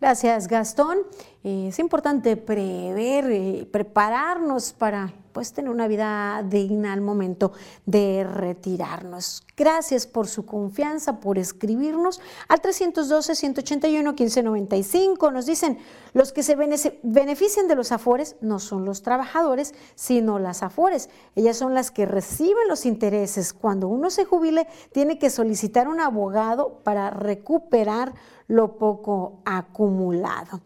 Gracias, 0.00 0.48
Gastón. 0.48 1.06
Eh, 1.46 1.68
es 1.68 1.78
importante 1.78 2.38
prever, 2.38 3.30
eh, 3.30 3.68
prepararnos 3.70 4.72
para 4.72 5.12
pues, 5.34 5.52
tener 5.52 5.70
una 5.70 5.86
vida 5.88 6.42
digna 6.42 6.94
al 6.94 7.02
momento 7.02 7.52
de 7.84 8.24
retirarnos. 8.24 9.42
Gracias 9.54 10.06
por 10.06 10.26
su 10.26 10.46
confianza, 10.46 11.20
por 11.20 11.36
escribirnos 11.36 12.22
al 12.48 12.62
312-181-1595. 12.62 15.32
Nos 15.34 15.44
dicen, 15.44 15.76
los 16.14 16.32
que 16.32 16.42
se 16.42 16.56
benefician 17.02 17.68
de 17.68 17.74
los 17.74 17.92
afores 17.92 18.36
no 18.40 18.58
son 18.58 18.86
los 18.86 19.02
trabajadores, 19.02 19.74
sino 19.96 20.38
las 20.38 20.62
afores. 20.62 21.10
Ellas 21.34 21.58
son 21.58 21.74
las 21.74 21.90
que 21.90 22.06
reciben 22.06 22.68
los 22.68 22.86
intereses. 22.86 23.52
Cuando 23.52 23.88
uno 23.88 24.08
se 24.08 24.24
jubile, 24.24 24.66
tiene 24.92 25.18
que 25.18 25.28
solicitar 25.28 25.88
un 25.88 26.00
abogado 26.00 26.80
para 26.84 27.10
recuperar 27.10 28.14
lo 28.48 28.78
poco 28.78 29.42
acumulado. 29.44 30.62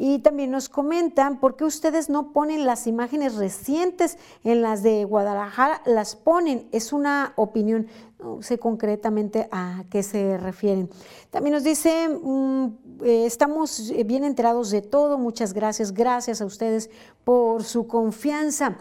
Y 0.00 0.20
también 0.20 0.52
nos 0.52 0.68
comentan 0.68 1.40
por 1.40 1.56
qué 1.56 1.64
ustedes 1.64 2.08
no 2.08 2.32
ponen 2.32 2.64
las 2.64 2.86
imágenes 2.86 3.34
recientes 3.34 4.16
en 4.44 4.62
las 4.62 4.84
de 4.84 5.04
Guadalajara, 5.04 5.82
las 5.86 6.14
ponen. 6.14 6.68
Es 6.70 6.92
una 6.92 7.32
opinión, 7.34 7.88
no 8.20 8.40
sé 8.40 8.58
concretamente 8.58 9.48
a 9.50 9.82
qué 9.90 10.04
se 10.04 10.38
refieren. 10.38 10.88
También 11.30 11.54
nos 11.54 11.64
dice, 11.64 12.08
mm, 12.08 12.66
eh, 13.02 13.26
estamos 13.26 13.92
bien 14.06 14.22
enterados 14.22 14.70
de 14.70 14.82
todo, 14.82 15.18
muchas 15.18 15.52
gracias, 15.52 15.92
gracias 15.92 16.40
a 16.40 16.46
ustedes 16.46 16.90
por 17.24 17.64
su 17.64 17.88
confianza. 17.88 18.76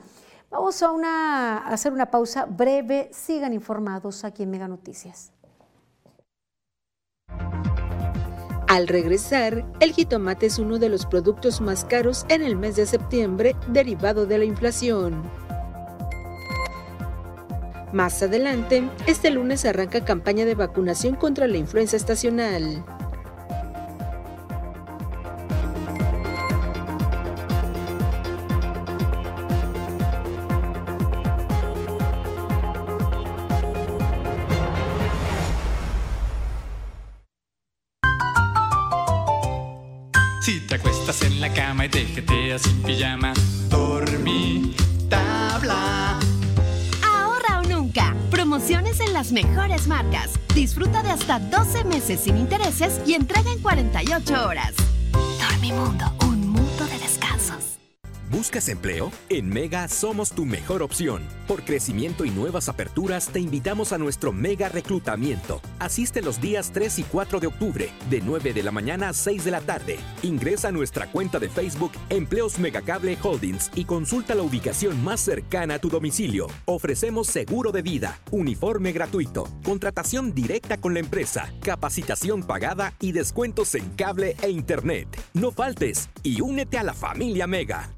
Vamos 0.52 0.84
a, 0.84 0.92
una, 0.92 1.58
a 1.58 1.70
hacer 1.70 1.92
una 1.92 2.12
pausa 2.12 2.46
breve, 2.46 3.10
sigan 3.12 3.54
informados 3.54 4.24
aquí 4.24 4.44
en 4.44 4.52
Mega 4.52 4.68
Noticias. 4.68 5.32
Al 8.68 8.90
regresar, 8.90 9.66
el 9.80 9.94
jitomate 9.94 10.48
es 10.48 10.60
uno 10.60 10.78
de 10.78 10.90
los 10.90 11.06
productos 11.06 11.62
más 11.62 11.86
caros 11.86 12.26
en 12.28 12.44
el 12.44 12.58
mes 12.58 12.76
de 12.76 12.86
septiembre 12.86 13.56
derivado 13.70 14.26
de 14.26 14.38
la 14.38 14.44
inflación. 14.44 15.24
Más 17.94 18.22
adelante, 18.22 18.84
este 19.08 19.32
lunes 19.32 19.64
arranca 19.64 20.04
campaña 20.04 20.44
de 20.44 20.56
vacunación 20.56 21.16
contra 21.16 21.48
la 21.48 21.56
influenza 21.56 21.96
estacional. 21.96 22.84
La 41.48 41.54
cama 41.54 41.86
y 41.86 41.90
te 41.90 42.06
jeteas 42.06 42.62
sin 42.62 42.82
pijama, 42.84 43.34
dormí 43.70 44.76
tabla. 45.10 46.20
Ahorra 47.06 47.60
o 47.60 47.64
nunca. 47.64 48.16
Promociones 48.30 49.00
en 49.00 49.14
las 49.14 49.32
mejores 49.32 49.88
marcas. 49.88 50.32
Disfruta 50.54 51.04
de 51.04 51.12
hasta 51.12 51.40
12 51.40 51.84
meses 51.86 52.22
sin 52.22 52.38
intereses 52.38 53.02
y 53.06 53.14
entrega 53.14 53.52
en 53.52 53.60
48 53.60 54.48
horas. 54.48 54.74
Dormimundo, 55.40 56.06
¿Buscas 58.38 58.70
empleo? 58.70 59.12
En 59.30 59.50
Mega 59.50 59.88
somos 59.88 60.30
tu 60.30 60.46
mejor 60.46 60.84
opción. 60.84 61.24
Por 61.48 61.64
crecimiento 61.64 62.24
y 62.24 62.30
nuevas 62.30 62.70
aperturas, 62.70 63.30
te 63.30 63.40
invitamos 63.40 63.94
a 63.94 63.98
nuestro 63.98 64.32
Mega 64.32 64.70
Reclutamiento. 64.70 65.60
Asiste 65.80 66.22
los 66.22 66.40
días 66.40 66.70
3 66.72 67.00
y 67.00 67.04
4 67.04 67.40
de 67.40 67.48
octubre, 67.48 67.90
de 68.12 68.22
9 68.22 68.54
de 68.54 68.62
la 68.62 68.70
mañana 68.70 69.10
a 69.10 69.14
6 69.14 69.44
de 69.44 69.50
la 69.50 69.62
tarde. 69.62 69.98
Ingresa 70.22 70.68
a 70.68 70.72
nuestra 70.72 71.12
cuenta 71.12 71.40
de 71.40 71.50
Facebook 71.50 71.94
Empleos 72.10 72.60
Megacable 72.60 73.18
Holdings 73.24 73.72
y 73.74 73.86
consulta 73.86 74.36
la 74.36 74.44
ubicación 74.44 75.04
más 75.04 75.20
cercana 75.20 75.74
a 75.74 75.80
tu 75.80 75.90
domicilio. 75.90 76.46
Ofrecemos 76.66 77.26
seguro 77.26 77.72
de 77.72 77.82
vida, 77.82 78.20
uniforme 78.30 78.92
gratuito, 78.92 79.50
contratación 79.64 80.36
directa 80.36 80.78
con 80.78 80.94
la 80.94 81.00
empresa, 81.00 81.52
capacitación 81.64 82.44
pagada 82.44 82.94
y 83.00 83.14
descuentos 83.14 83.74
en 83.74 83.90
cable 83.96 84.36
e 84.44 84.52
internet. 84.52 85.08
No 85.34 85.52
faltes 85.52 86.12
y 86.22 86.42
únete 86.42 86.78
a 86.78 86.84
la 86.84 86.94
familia 86.94 87.48
Mega. 87.48 87.97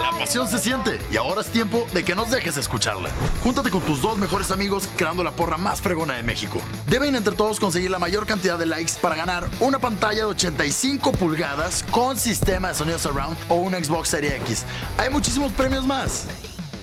La 0.00 0.10
pasión 0.18 0.48
se 0.48 0.58
siente 0.58 1.00
y 1.10 1.16
ahora 1.16 1.40
es 1.40 1.48
tiempo 1.48 1.86
de 1.92 2.04
que 2.04 2.14
nos 2.14 2.30
dejes 2.30 2.56
escucharla. 2.56 3.10
Júntate 3.42 3.70
con 3.70 3.80
tus 3.82 4.02
dos 4.02 4.18
mejores 4.18 4.50
amigos 4.50 4.88
creando 4.96 5.22
la 5.24 5.32
porra 5.32 5.56
más 5.56 5.80
fregona 5.80 6.14
de 6.14 6.22
México. 6.22 6.60
Deben 6.86 7.14
entre 7.14 7.34
todos 7.34 7.60
conseguir 7.60 7.90
la 7.90 7.98
mayor 7.98 8.26
cantidad 8.26 8.58
de 8.58 8.66
likes 8.66 8.94
para 9.00 9.16
ganar 9.16 9.48
una 9.60 9.78
pantalla 9.78 10.18
de 10.18 10.24
85 10.24 11.12
pulgadas 11.12 11.84
con 11.90 12.16
sistema 12.16 12.68
de 12.68 12.74
sonido 12.74 12.98
surround 12.98 13.36
o 13.48 13.56
un 13.56 13.72
Xbox 13.72 14.08
Series 14.08 14.34
X. 14.34 14.64
Hay 14.96 15.10
muchísimos 15.10 15.52
premios 15.52 15.86
más. 15.86 16.26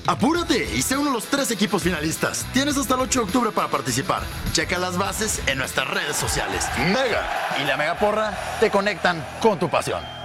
Apúrate 0.07 0.69
y 0.75 0.81
sé 0.83 0.95
uno 0.95 1.09
de 1.09 1.15
los 1.15 1.25
tres 1.25 1.49
equipos 1.49 1.81
finalistas. 1.81 2.45
Tienes 2.53 2.77
hasta 2.77 2.93
el 2.93 3.01
8 3.01 3.19
de 3.21 3.25
octubre 3.25 3.51
para 3.51 3.69
participar. 3.69 4.21
Checa 4.53 4.77
las 4.77 4.97
bases 4.97 5.41
en 5.47 5.57
nuestras 5.57 5.89
redes 5.89 6.15
sociales. 6.15 6.65
Mega 6.77 7.57
y 7.59 7.65
la 7.65 7.75
Mega 7.75 7.97
Porra 7.97 8.37
te 8.59 8.69
conectan 8.69 9.25
con 9.41 9.57
tu 9.57 9.67
pasión. 9.69 10.24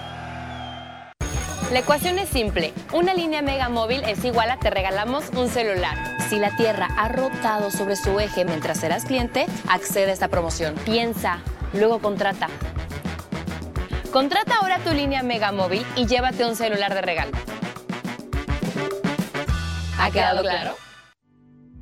La 1.70 1.78
ecuación 1.78 2.18
es 2.18 2.28
simple. 2.28 2.72
Una 2.92 3.14
línea 3.14 3.42
Mega 3.42 3.68
Móvil 3.68 4.02
es 4.02 4.24
igual 4.24 4.50
a 4.50 4.58
te 4.58 4.70
regalamos 4.70 5.30
un 5.36 5.48
celular. 5.48 5.96
Si 6.28 6.36
la 6.36 6.56
Tierra 6.56 6.88
ha 6.96 7.06
rotado 7.06 7.70
sobre 7.70 7.94
su 7.94 8.18
eje 8.18 8.44
mientras 8.44 8.80
serás 8.80 9.04
cliente, 9.04 9.46
accede 9.68 10.10
a 10.10 10.12
esta 10.12 10.26
promoción. 10.26 10.74
Piensa, 10.84 11.38
luego 11.72 12.00
contrata. 12.00 12.48
Contrata 14.10 14.56
ahora 14.56 14.80
tu 14.80 14.92
línea 14.92 15.22
Mega 15.22 15.52
Móvil 15.52 15.86
y 15.94 16.06
llévate 16.06 16.44
un 16.44 16.56
celular 16.56 16.92
de 16.92 17.02
regalo. 17.02 17.30
¿Ha 20.00 20.10
quedado 20.10 20.42
claro? 20.42 20.89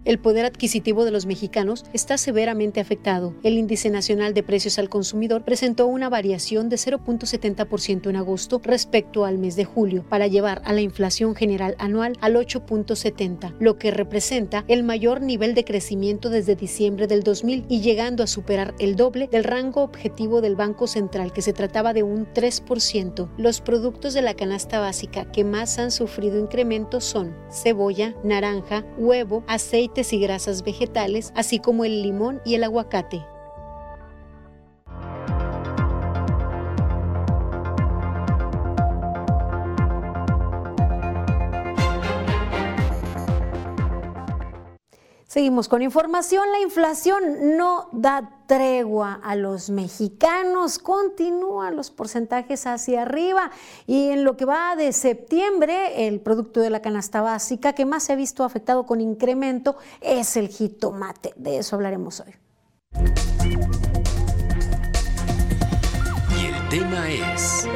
El 0.09 0.19
poder 0.19 0.47
adquisitivo 0.47 1.05
de 1.05 1.11
los 1.11 1.27
mexicanos 1.27 1.85
está 1.93 2.17
severamente 2.17 2.81
afectado. 2.81 3.35
El 3.43 3.59
índice 3.59 3.91
nacional 3.91 4.33
de 4.33 4.43
precios 4.43 4.79
al 4.79 4.89
consumidor 4.89 5.45
presentó 5.45 5.87
una 5.87 6.09
variación 6.09 6.71
de 6.71 6.77
0.70% 6.77 8.09
en 8.09 8.17
agosto 8.17 8.59
respecto 8.65 9.27
al 9.27 9.37
mes 9.37 9.55
de 9.55 9.67
julio, 9.67 10.07
para 10.09 10.27
llevar 10.27 10.63
a 10.65 10.73
la 10.73 10.81
inflación 10.81 11.35
general 11.35 11.75
anual 11.79 12.15
al 12.23 12.37
8.70, 12.37 13.55
lo 13.61 13.77
que 13.77 13.91
representa 13.91 14.65
el 14.67 14.83
mayor 14.83 15.21
nivel 15.21 15.55
de 15.55 15.67
crecimiento 15.67 16.31
desde 16.31 16.57
diciembre 16.57 17.07
del 17.07 17.23
2000 17.23 17.67
y 17.69 17.83
llegando 17.83 18.23
a 18.23 18.29
superar 18.29 18.75
el 18.79 18.97
doble 18.97 19.29
del 19.31 19.45
rango 19.45 19.83
objetivo 19.83 20.41
del 20.41 20.57
Banco 20.57 20.87
Central, 20.87 21.35
que 21.35 21.43
se 21.43 21.53
trataba 21.53 21.93
de 21.93 22.03
un 22.03 22.27
3%. 22.33 23.29
Los 23.37 23.61
productos 23.61 24.15
de 24.15 24.23
la 24.23 24.33
canasta 24.33 24.81
básica 24.81 25.31
que 25.31 25.45
más 25.45 25.79
han 25.79 25.91
sufrido 25.91 26.41
incrementos 26.41 27.05
son 27.05 27.37
cebolla, 27.51 28.15
naranja, 28.25 28.87
huevo, 28.97 29.45
aceite 29.47 29.98
y 29.99 30.19
grasas 30.21 30.63
vegetales, 30.63 31.33
así 31.35 31.59
como 31.59 31.85
el 31.85 32.03
limón 32.03 32.41
y 32.45 32.55
el 32.55 32.63
aguacate. 32.63 33.25
Seguimos 45.39 45.69
con 45.69 45.83
información. 45.83 46.51
La 46.51 46.59
inflación 46.59 47.57
no 47.57 47.91
da 47.93 48.29
tregua 48.49 49.21
a 49.23 49.37
los 49.37 49.71
mexicanos. 49.71 50.81
Continúan 50.81 51.77
los 51.77 51.93
porcentajes 51.93 52.67
hacia 52.67 53.03
arriba. 53.03 53.53
Y 53.87 54.09
en 54.09 54.25
lo 54.25 54.37
que 54.37 54.45
va 54.45 54.75
de 54.75 54.93
septiembre, 54.93 56.09
el 56.09 56.19
producto 56.19 56.59
de 56.59 56.71
la 56.71 56.83
canasta 56.83 57.21
básica 57.21 57.73
que 57.73 57.87
más 57.87 58.03
se 58.03 58.15
ha 58.15 58.17
visto 58.17 58.43
afectado 58.43 58.85
con 58.85 59.01
incremento 59.01 59.77
es 60.01 60.37
el 60.37 60.49
jitomate. 60.49 61.35
De 61.37 61.59
eso 61.59 61.77
hablaremos 61.77 62.19
hoy. 62.19 62.35
Y 66.37 66.47
el 66.47 66.69
tema 66.69 67.09
es... 67.13 67.69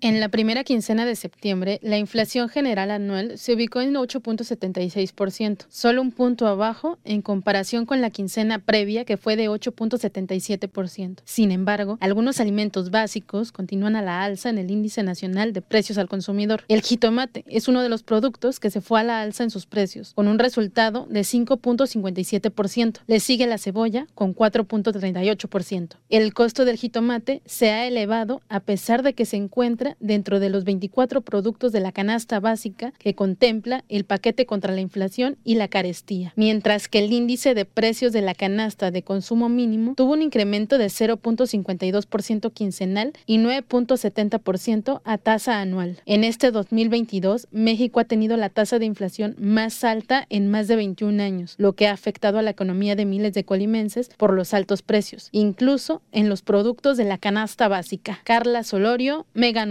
En 0.00 0.20
la 0.20 0.28
primera 0.28 0.62
quincena 0.62 1.04
de 1.04 1.16
septiembre, 1.16 1.80
la 1.82 1.98
inflación 1.98 2.48
general 2.48 2.92
anual 2.92 3.36
se 3.36 3.54
ubicó 3.54 3.80
en 3.80 3.94
8.76%, 3.94 5.66
solo 5.68 6.00
un 6.00 6.12
punto 6.12 6.46
abajo 6.46 7.00
en 7.02 7.20
comparación 7.20 7.84
con 7.84 8.00
la 8.00 8.10
quincena 8.10 8.60
previa 8.60 9.04
que 9.04 9.16
fue 9.16 9.34
de 9.34 9.50
8.77%. 9.50 11.16
Sin 11.24 11.50
embargo, 11.50 11.98
algunos 12.00 12.38
alimentos 12.38 12.92
básicos 12.92 13.50
continúan 13.50 13.96
a 13.96 14.02
la 14.02 14.22
alza 14.22 14.50
en 14.50 14.58
el 14.58 14.70
índice 14.70 15.02
nacional 15.02 15.52
de 15.52 15.62
precios 15.62 15.98
al 15.98 16.08
consumidor. 16.08 16.62
El 16.68 16.82
jitomate 16.82 17.44
es 17.48 17.66
uno 17.66 17.82
de 17.82 17.88
los 17.88 18.04
productos 18.04 18.60
que 18.60 18.70
se 18.70 18.80
fue 18.80 19.00
a 19.00 19.02
la 19.02 19.20
alza 19.20 19.42
en 19.42 19.50
sus 19.50 19.66
precios, 19.66 20.12
con 20.14 20.28
un 20.28 20.38
resultado 20.38 21.08
de 21.10 21.22
5.57%. 21.22 23.00
Le 23.08 23.18
sigue 23.18 23.48
la 23.48 23.58
cebolla 23.58 24.06
con 24.14 24.32
4.38%. 24.32 25.96
El 26.08 26.34
costo 26.34 26.64
del 26.64 26.76
jitomate 26.76 27.42
se 27.46 27.70
ha 27.70 27.84
elevado 27.88 28.42
a 28.48 28.60
pesar 28.60 29.02
de 29.02 29.14
que 29.14 29.26
se 29.26 29.36
encuentra 29.36 29.87
dentro 30.00 30.40
de 30.40 30.50
los 30.50 30.64
24 30.64 31.20
productos 31.22 31.72
de 31.72 31.80
la 31.80 31.92
canasta 31.92 32.40
básica 32.40 32.92
que 32.98 33.14
contempla 33.14 33.84
el 33.88 34.04
paquete 34.04 34.46
contra 34.46 34.74
la 34.74 34.80
inflación 34.80 35.36
y 35.44 35.54
la 35.54 35.68
carestía, 35.68 36.32
mientras 36.36 36.88
que 36.88 36.98
el 36.98 37.12
índice 37.12 37.54
de 37.54 37.64
precios 37.64 38.12
de 38.12 38.22
la 38.22 38.34
canasta 38.34 38.90
de 38.90 39.02
consumo 39.02 39.48
mínimo 39.48 39.94
tuvo 39.94 40.12
un 40.12 40.22
incremento 40.22 40.78
de 40.78 40.86
0.52% 40.86 42.52
quincenal 42.52 43.12
y 43.26 43.38
9.70% 43.38 45.00
a 45.04 45.18
tasa 45.18 45.60
anual. 45.60 46.00
En 46.06 46.24
este 46.24 46.50
2022, 46.50 47.48
México 47.50 48.00
ha 48.00 48.04
tenido 48.04 48.36
la 48.36 48.48
tasa 48.48 48.78
de 48.78 48.86
inflación 48.86 49.34
más 49.38 49.84
alta 49.84 50.26
en 50.30 50.50
más 50.50 50.68
de 50.68 50.76
21 50.76 51.22
años, 51.22 51.54
lo 51.58 51.74
que 51.74 51.86
ha 51.86 51.92
afectado 51.92 52.38
a 52.38 52.42
la 52.42 52.50
economía 52.50 52.96
de 52.96 53.04
miles 53.04 53.32
de 53.32 53.44
colimenses 53.44 54.10
por 54.16 54.32
los 54.32 54.54
altos 54.54 54.82
precios, 54.82 55.28
incluso 55.32 56.02
en 56.12 56.28
los 56.28 56.42
productos 56.42 56.96
de 56.96 57.04
la 57.04 57.18
canasta 57.18 57.68
básica. 57.68 58.20
Carla 58.24 58.64
Solorio, 58.64 59.26
Mega 59.34 59.66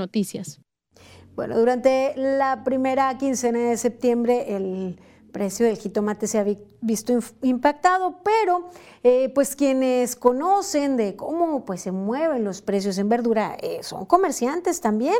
Bueno, 1.36 1.58
durante 1.60 2.14
la 2.16 2.64
primera 2.64 3.16
quincena 3.18 3.60
de 3.60 3.78
septiembre 3.78 4.56
el 4.56 5.00
precio 5.32 5.68
del 5.68 5.78
jitomate 5.78 6.26
se 6.26 6.40
ha 6.40 6.46
visto 6.82 7.14
impactado, 7.44 8.22
pero 8.24 8.70
eh, 9.04 9.30
pues 9.36 9.56
quienes 9.56 10.16
conocen 10.16 10.98
de 10.98 11.16
cómo 11.16 11.64
pues 11.64 11.82
se 11.82 11.92
mueven 11.92 12.44
los 12.44 12.64
precios 12.64 12.98
en 12.98 13.08
verdura 13.08 13.56
eh, 13.62 13.80
son 13.84 14.06
comerciantes 14.06 14.82
también. 14.82 15.18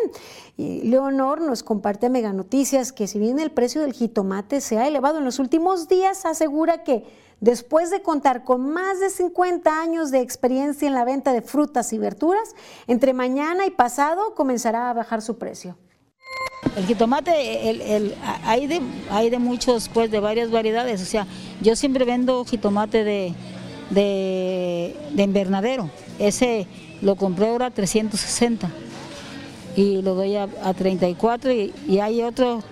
Y 0.56 0.82
Leonor 0.90 1.42
nos 1.42 1.62
comparte 1.62 2.08
a 2.08 2.10
Mega 2.10 2.34
Noticias 2.34 2.92
que 2.92 3.06
si 3.06 3.20
bien 3.20 3.38
el 3.38 3.52
precio 3.52 3.82
del 3.82 3.94
jitomate 3.94 4.60
se 4.60 4.80
ha 4.80 4.88
elevado 4.88 5.20
en 5.20 5.26
los 5.26 5.38
últimos 5.38 5.88
días, 5.88 6.26
asegura 6.26 6.84
que 6.84 7.04
Después 7.40 7.92
de 7.92 8.02
contar 8.02 8.44
con 8.44 8.72
más 8.72 9.00
de 9.00 9.12
50 9.12 9.80
años 9.80 10.10
de 10.10 10.22
experiencia 10.22 10.88
en 10.88 10.96
la 10.96 11.06
venta 11.06 11.34
de 11.34 11.44
frutas 11.44 11.94
y 11.94 12.00
verduras, 12.00 12.56
entre 12.88 13.14
mañana 13.14 13.68
y 13.68 13.70
pasado 13.70 14.34
comenzará 14.34 14.90
a 14.90 14.94
bajar 14.94 15.22
su 15.22 15.38
precio. 15.38 15.78
El 16.76 16.86
jitomate, 16.86 17.70
el, 17.70 18.16
hay, 18.44 18.66
de, 18.66 18.82
de 19.30 19.40
muchos, 19.40 19.88
pues 19.90 20.10
de 20.10 20.20
varias 20.20 20.50
variedades. 20.50 21.02
O 21.02 21.06
sea, 21.06 21.28
yo 21.62 21.76
siempre 21.76 22.06
vendo 22.06 22.44
jitomate 22.44 23.04
de, 23.04 23.34
de, 23.92 25.24
invernadero. 25.24 25.92
Ese 26.18 26.68
lo 27.02 27.16
compré 27.16 27.50
ahora 27.50 27.68
a 27.68 27.72
360 27.72 28.70
y 29.76 30.02
lo 30.02 30.16
doy 30.16 30.36
a, 30.36 30.48
34 30.48 31.52
y, 31.52 31.74
y, 31.88 32.00
hay 32.00 32.24
otro 32.24 32.64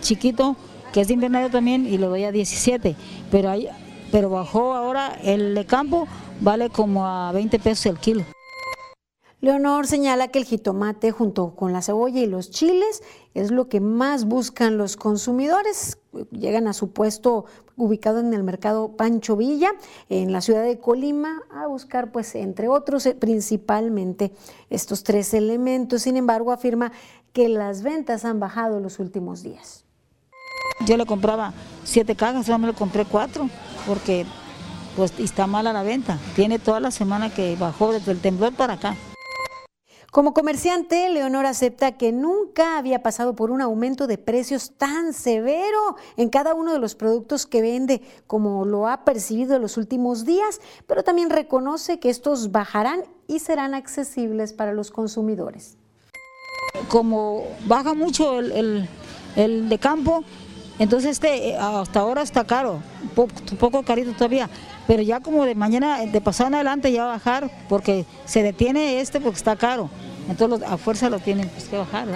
chiquito 0.00 0.56
que 0.92 1.00
es 1.00 1.08
de 1.08 1.14
invernadero 1.14 1.50
también 1.50 1.86
y 1.92 1.98
lo 1.98 2.08
doy 2.08 2.24
a 2.24 2.30
17. 2.30 2.94
Pero 3.30 3.50
hay, 3.50 3.68
pero 4.14 4.30
bajó 4.30 4.74
ahora 4.74 5.18
el 5.24 5.56
de 5.56 5.66
campo, 5.66 6.06
vale 6.40 6.70
como 6.70 7.04
a 7.04 7.32
20 7.32 7.58
pesos 7.58 7.86
el 7.86 7.98
kilo. 7.98 8.22
Leonor 9.40 9.88
señala 9.88 10.28
que 10.28 10.38
el 10.38 10.44
jitomate 10.44 11.10
junto 11.10 11.56
con 11.56 11.72
la 11.72 11.82
cebolla 11.82 12.20
y 12.20 12.26
los 12.26 12.48
chiles 12.50 13.02
es 13.34 13.50
lo 13.50 13.68
que 13.68 13.80
más 13.80 14.26
buscan 14.26 14.78
los 14.78 14.96
consumidores. 14.96 15.98
Llegan 16.30 16.68
a 16.68 16.74
su 16.74 16.92
puesto 16.92 17.46
ubicado 17.76 18.20
en 18.20 18.32
el 18.34 18.44
mercado 18.44 18.96
Pancho 18.96 19.36
Villa, 19.36 19.72
en 20.08 20.30
la 20.30 20.42
ciudad 20.42 20.62
de 20.62 20.78
Colima, 20.78 21.42
a 21.50 21.66
buscar, 21.66 22.12
pues, 22.12 22.36
entre 22.36 22.68
otros, 22.68 23.06
eh, 23.06 23.16
principalmente 23.16 24.30
estos 24.70 25.02
tres 25.02 25.34
elementos. 25.34 26.02
Sin 26.02 26.16
embargo, 26.16 26.52
afirma 26.52 26.92
que 27.32 27.48
las 27.48 27.82
ventas 27.82 28.24
han 28.24 28.38
bajado 28.38 28.78
los 28.78 29.00
últimos 29.00 29.42
días. 29.42 29.83
Yo 30.80 30.96
le 30.96 31.06
compraba 31.06 31.52
siete 31.84 32.16
cajas, 32.16 32.48
ahora 32.48 32.58
me 32.58 32.66
lo 32.66 32.74
compré 32.74 33.04
cuatro, 33.04 33.48
porque 33.86 34.26
pues 34.96 35.12
está 35.18 35.46
mala 35.46 35.72
la 35.72 35.82
venta. 35.82 36.18
Tiene 36.36 36.58
toda 36.58 36.80
la 36.80 36.90
semana 36.90 37.32
que 37.32 37.56
bajó 37.56 37.92
desde 37.92 38.12
el 38.12 38.20
temblor 38.20 38.54
para 38.54 38.74
acá. 38.74 38.96
Como 40.14 40.32
comerciante, 40.32 41.10
Leonor 41.10 41.44
acepta 41.44 41.96
que 41.96 42.12
nunca 42.12 42.78
había 42.78 43.02
pasado 43.02 43.34
por 43.34 43.50
un 43.50 43.60
aumento 43.60 44.06
de 44.06 44.16
precios 44.16 44.70
tan 44.78 45.12
severo 45.12 45.96
en 46.16 46.28
cada 46.28 46.54
uno 46.54 46.72
de 46.72 46.78
los 46.78 46.94
productos 46.94 47.46
que 47.46 47.60
vende, 47.60 48.00
como 48.28 48.64
lo 48.64 48.86
ha 48.86 49.04
percibido 49.04 49.56
en 49.56 49.62
los 49.62 49.76
últimos 49.76 50.24
días, 50.24 50.60
pero 50.86 51.02
también 51.02 51.30
reconoce 51.30 51.98
que 51.98 52.10
estos 52.10 52.52
bajarán 52.52 53.02
y 53.26 53.40
serán 53.40 53.74
accesibles 53.74 54.52
para 54.52 54.72
los 54.72 54.92
consumidores. 54.92 55.78
Como 56.88 57.42
baja 57.66 57.94
mucho 57.94 58.38
el, 58.38 58.88
de 59.34 59.78
campo, 59.80 60.22
entonces 60.78 61.12
este 61.12 61.50
eh, 61.50 61.56
hasta 61.56 62.00
ahora 62.00 62.22
está 62.22 62.44
caro, 62.44 62.80
poco, 63.14 63.32
poco 63.58 63.82
carito 63.82 64.12
todavía, 64.12 64.48
pero 64.86 65.02
ya 65.02 65.20
como 65.20 65.44
de 65.44 65.54
mañana, 65.54 66.04
de 66.04 66.20
pasado 66.20 66.48
en 66.48 66.54
adelante 66.56 66.92
ya 66.92 67.04
va 67.04 67.10
a 67.10 67.12
bajar, 67.14 67.50
porque 67.68 68.04
se 68.24 68.42
detiene 68.42 69.00
este 69.00 69.20
porque 69.20 69.36
está 69.36 69.56
caro. 69.56 69.88
Entonces 70.28 70.66
a 70.68 70.76
fuerza 70.76 71.10
lo 71.10 71.18
tienen 71.18 71.48
pues, 71.48 71.64
que 71.68 71.76
bajar. 71.76 72.08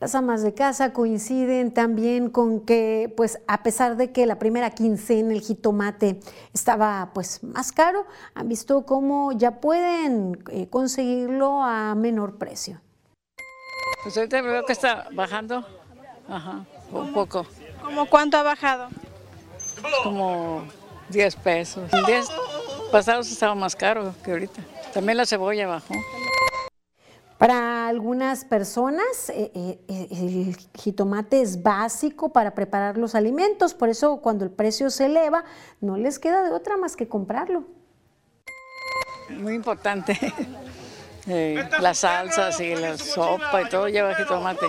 Las 0.00 0.14
amas 0.14 0.42
de 0.42 0.54
casa 0.54 0.94
coinciden 0.94 1.74
también 1.74 2.30
con 2.30 2.60
que, 2.60 3.12
pues, 3.18 3.38
a 3.46 3.62
pesar 3.62 3.98
de 3.98 4.12
que 4.12 4.24
la 4.24 4.38
primera 4.38 4.70
quincena 4.70 5.34
el 5.34 5.42
jitomate 5.42 6.18
estaba, 6.54 7.10
pues, 7.12 7.44
más 7.44 7.70
caro, 7.70 8.06
han 8.34 8.48
visto 8.48 8.86
cómo 8.86 9.32
ya 9.32 9.60
pueden 9.60 10.42
eh, 10.50 10.68
conseguirlo 10.70 11.62
a 11.62 11.94
menor 11.94 12.38
precio. 12.38 12.80
Pues 14.02 14.16
ahorita 14.16 14.40
veo 14.40 14.64
que 14.64 14.72
está 14.72 15.06
bajando, 15.12 15.66
ajá, 16.26 16.64
un 16.90 17.12
poco. 17.12 17.44
¿Cómo 17.90 18.06
cuánto 18.06 18.36
ha 18.36 18.44
bajado? 18.44 18.88
Como 20.04 20.62
10 21.08 21.36
pesos. 21.36 21.92
En 21.92 22.04
días 22.04 22.28
pasados 22.92 23.28
estaba 23.32 23.56
más 23.56 23.74
caro 23.74 24.14
que 24.24 24.30
ahorita. 24.30 24.62
También 24.94 25.18
la 25.18 25.26
cebolla 25.26 25.66
bajó. 25.66 25.94
Para 27.36 27.88
algunas 27.88 28.44
personas 28.44 29.30
eh, 29.30 29.50
eh, 29.56 29.80
eh, 29.88 30.08
el 30.08 30.56
jitomate 30.80 31.40
es 31.40 31.64
básico 31.64 32.32
para 32.32 32.54
preparar 32.54 32.96
los 32.96 33.16
alimentos, 33.16 33.74
por 33.74 33.88
eso 33.88 34.18
cuando 34.18 34.44
el 34.44 34.52
precio 34.52 34.88
se 34.90 35.06
eleva 35.06 35.42
no 35.80 35.96
les 35.96 36.20
queda 36.20 36.44
de 36.44 36.52
otra 36.52 36.76
más 36.76 36.94
que 36.94 37.08
comprarlo. 37.08 37.64
Muy 39.30 39.54
importante. 39.54 40.16
las 41.80 41.98
salsas 41.98 42.60
y 42.60 42.76
la 42.76 42.96
sopa 42.96 43.62
y 43.62 43.68
todo 43.68 43.88
lleva 43.88 44.14
jitomate. 44.14 44.66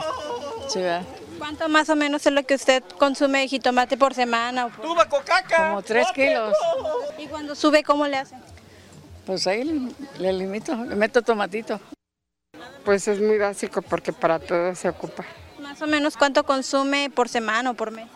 ¿Cuánto 1.42 1.68
más 1.70 1.90
o 1.90 1.96
menos 1.96 2.24
es 2.28 2.32
lo 2.32 2.44
que 2.44 2.54
usted 2.54 2.84
consume 3.00 3.40
de 3.40 3.48
jitomate 3.48 3.98
por 3.98 4.14
semana? 4.14 4.70
Como 4.78 5.82
tres 5.82 6.06
kilos. 6.14 6.56
¿Y 7.18 7.26
cuando 7.26 7.56
sube 7.56 7.82
cómo 7.82 8.06
le 8.06 8.18
hace? 8.18 8.36
Pues 9.26 9.48
ahí 9.48 9.92
le 10.20 10.34
limito, 10.34 10.76
le 10.76 10.96
meto 10.96 11.24
tomatito. 11.24 11.80
Pues 12.86 13.08
es 13.08 13.20
muy 13.20 13.40
básico 13.40 13.82
porque 13.82 14.14
para 14.14 14.38
todo 14.38 14.76
se 14.76 14.88
ocupa. 14.88 15.26
Más 15.60 15.82
o 15.82 15.88
menos 15.88 16.16
cuánto 16.16 16.44
consume 16.44 17.10
por 17.10 17.28
semana 17.28 17.72
o 17.72 17.74
por 17.74 17.90
mes? 17.90 18.08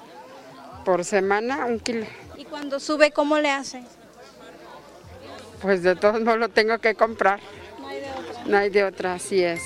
Por 0.84 1.04
semana 1.04 1.66
un 1.66 1.80
kilo. 1.80 2.06
¿Y 2.38 2.46
cuando 2.46 2.80
sube 2.80 3.10
cómo 3.10 3.40
le 3.40 3.50
hace? 3.50 3.82
Pues 5.64 5.82
de 5.82 5.96
todos 5.96 6.22
modos 6.22 6.38
lo 6.38 6.50
tengo 6.50 6.78
que 6.78 6.94
comprar. 6.94 7.40
No 7.80 7.88
hay 7.88 8.02
de 8.02 8.12
otra. 8.12 8.44
No 8.46 8.58
hay 8.58 8.70
de 8.70 8.84
otra, 8.84 9.14
así 9.16 9.44
es. 9.44 9.64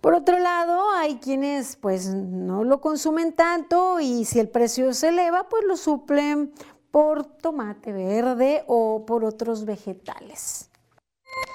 Por 0.00 0.14
otro 0.14 0.38
lado, 0.38 0.90
hay 0.92 1.16
quienes 1.16 1.76
pues 1.76 2.06
no 2.06 2.64
lo 2.64 2.80
consumen 2.80 3.34
tanto 3.34 4.00
y 4.00 4.24
si 4.24 4.40
el 4.40 4.48
precio 4.48 4.94
se 4.94 5.08
eleva, 5.08 5.48
pues 5.48 5.64
lo 5.64 5.76
suplen 5.76 6.52
por 6.90 7.24
tomate 7.24 7.92
verde 7.92 8.64
o 8.66 9.04
por 9.06 9.24
otros 9.24 9.64
vegetales. 9.64 10.70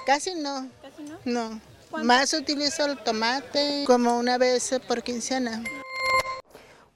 Casi 0.06 0.34
no. 0.36 0.68
¿Casi 0.80 1.02
no? 1.02 1.18
No. 1.24 1.60
Más 2.04 2.32
utilizo 2.34 2.84
el 2.86 2.98
tomate 2.98 3.84
como 3.86 4.18
una 4.18 4.38
vez 4.38 4.78
por 4.86 5.02
quincena. 5.02 5.62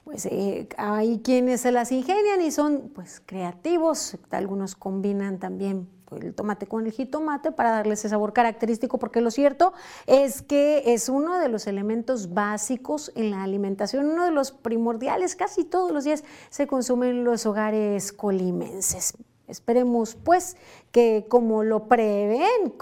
Pues 0.05 0.25
eh, 0.25 0.67
hay 0.77 1.19
quienes 1.19 1.61
se 1.61 1.71
las 1.71 1.91
ingenian 1.91 2.41
y 2.41 2.51
son 2.51 2.91
pues 2.93 3.21
creativos, 3.25 4.17
algunos 4.31 4.75
combinan 4.75 5.39
también 5.39 5.89
el 6.19 6.33
tomate 6.33 6.67
con 6.67 6.85
el 6.85 6.91
jitomate 6.91 7.51
para 7.51 7.71
darle 7.71 7.93
ese 7.93 8.09
sabor 8.09 8.33
característico, 8.33 8.99
porque 8.99 9.21
lo 9.21 9.31
cierto 9.31 9.73
es 10.07 10.41
que 10.41 10.93
es 10.93 11.09
uno 11.09 11.39
de 11.39 11.47
los 11.47 11.67
elementos 11.67 12.33
básicos 12.33 13.11
en 13.15 13.31
la 13.31 13.43
alimentación, 13.43 14.07
uno 14.07 14.25
de 14.25 14.31
los 14.31 14.51
primordiales, 14.51 15.35
casi 15.35 15.63
todos 15.63 15.91
los 15.91 16.03
días 16.03 16.23
se 16.49 16.67
consumen 16.67 17.09
en 17.09 17.23
los 17.23 17.45
hogares 17.45 18.11
colimenses. 18.11 19.13
Esperemos 19.47 20.15
pues 20.15 20.55
que 20.91 21.25
como 21.27 21.63
lo 21.63 21.87
prevén 21.87 22.73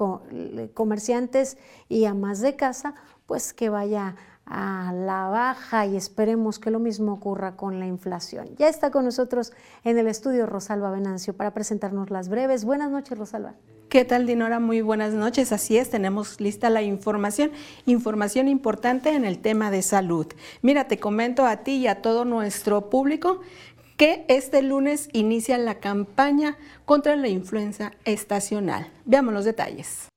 comerciantes 0.73 1.57
y 1.88 2.05
amas 2.05 2.41
de 2.41 2.55
casa, 2.55 2.93
pues 3.25 3.53
que 3.53 3.69
vaya 3.69 4.15
a 4.50 4.91
la 4.93 5.28
baja 5.30 5.86
y 5.86 5.95
esperemos 5.95 6.60
que 6.60 6.72
lo 6.72 6.80
mismo 6.80 7.14
ocurra 7.14 7.56
con 7.56 7.80
la 7.80 7.86
inflación. 7.86 8.50
Ya 8.58 8.68
está 8.68 8.89
con 8.89 9.06
nosotros 9.06 9.54
en 9.84 9.97
el 9.97 10.08
estudio 10.08 10.47
Rosalba 10.47 10.91
Venancio 10.91 11.34
para 11.36 11.54
presentarnos 11.54 12.10
las 12.10 12.30
breves. 12.30 12.66
Buenas 12.66 12.89
noches, 12.89 13.18
Rosalba. 13.18 13.54
¿Qué 13.89 14.06
tal, 14.06 14.26
Dinora? 14.28 14.60
Muy 14.60 14.82
buenas 14.82 15.14
noches. 15.14 15.52
Así 15.52 15.78
es, 15.78 15.89
tenemos 15.89 16.39
lista 16.41 16.70
la 16.70 16.82
información, 16.82 17.52
información 17.86 18.47
importante 18.47 19.14
en 19.14 19.26
el 19.26 19.39
tema 19.39 19.72
de 19.72 19.82
salud. 19.82 20.28
Mira, 20.62 20.88
te 20.88 21.00
comento 21.00 21.45
a 21.45 21.58
ti 21.58 21.78
y 21.78 21.88
a 21.88 22.02
todo 22.02 22.26
nuestro 22.26 22.89
público 22.89 23.41
que 23.97 24.26
este 24.30 24.62
lunes 24.62 25.10
inicia 25.12 25.58
la 25.58 25.80
campaña 25.80 26.58
contra 26.86 27.16
la 27.16 27.28
influenza 27.28 27.91
estacional. 28.06 28.91
Veamos 29.06 29.34
los 29.34 29.45
detalles. 29.45 30.09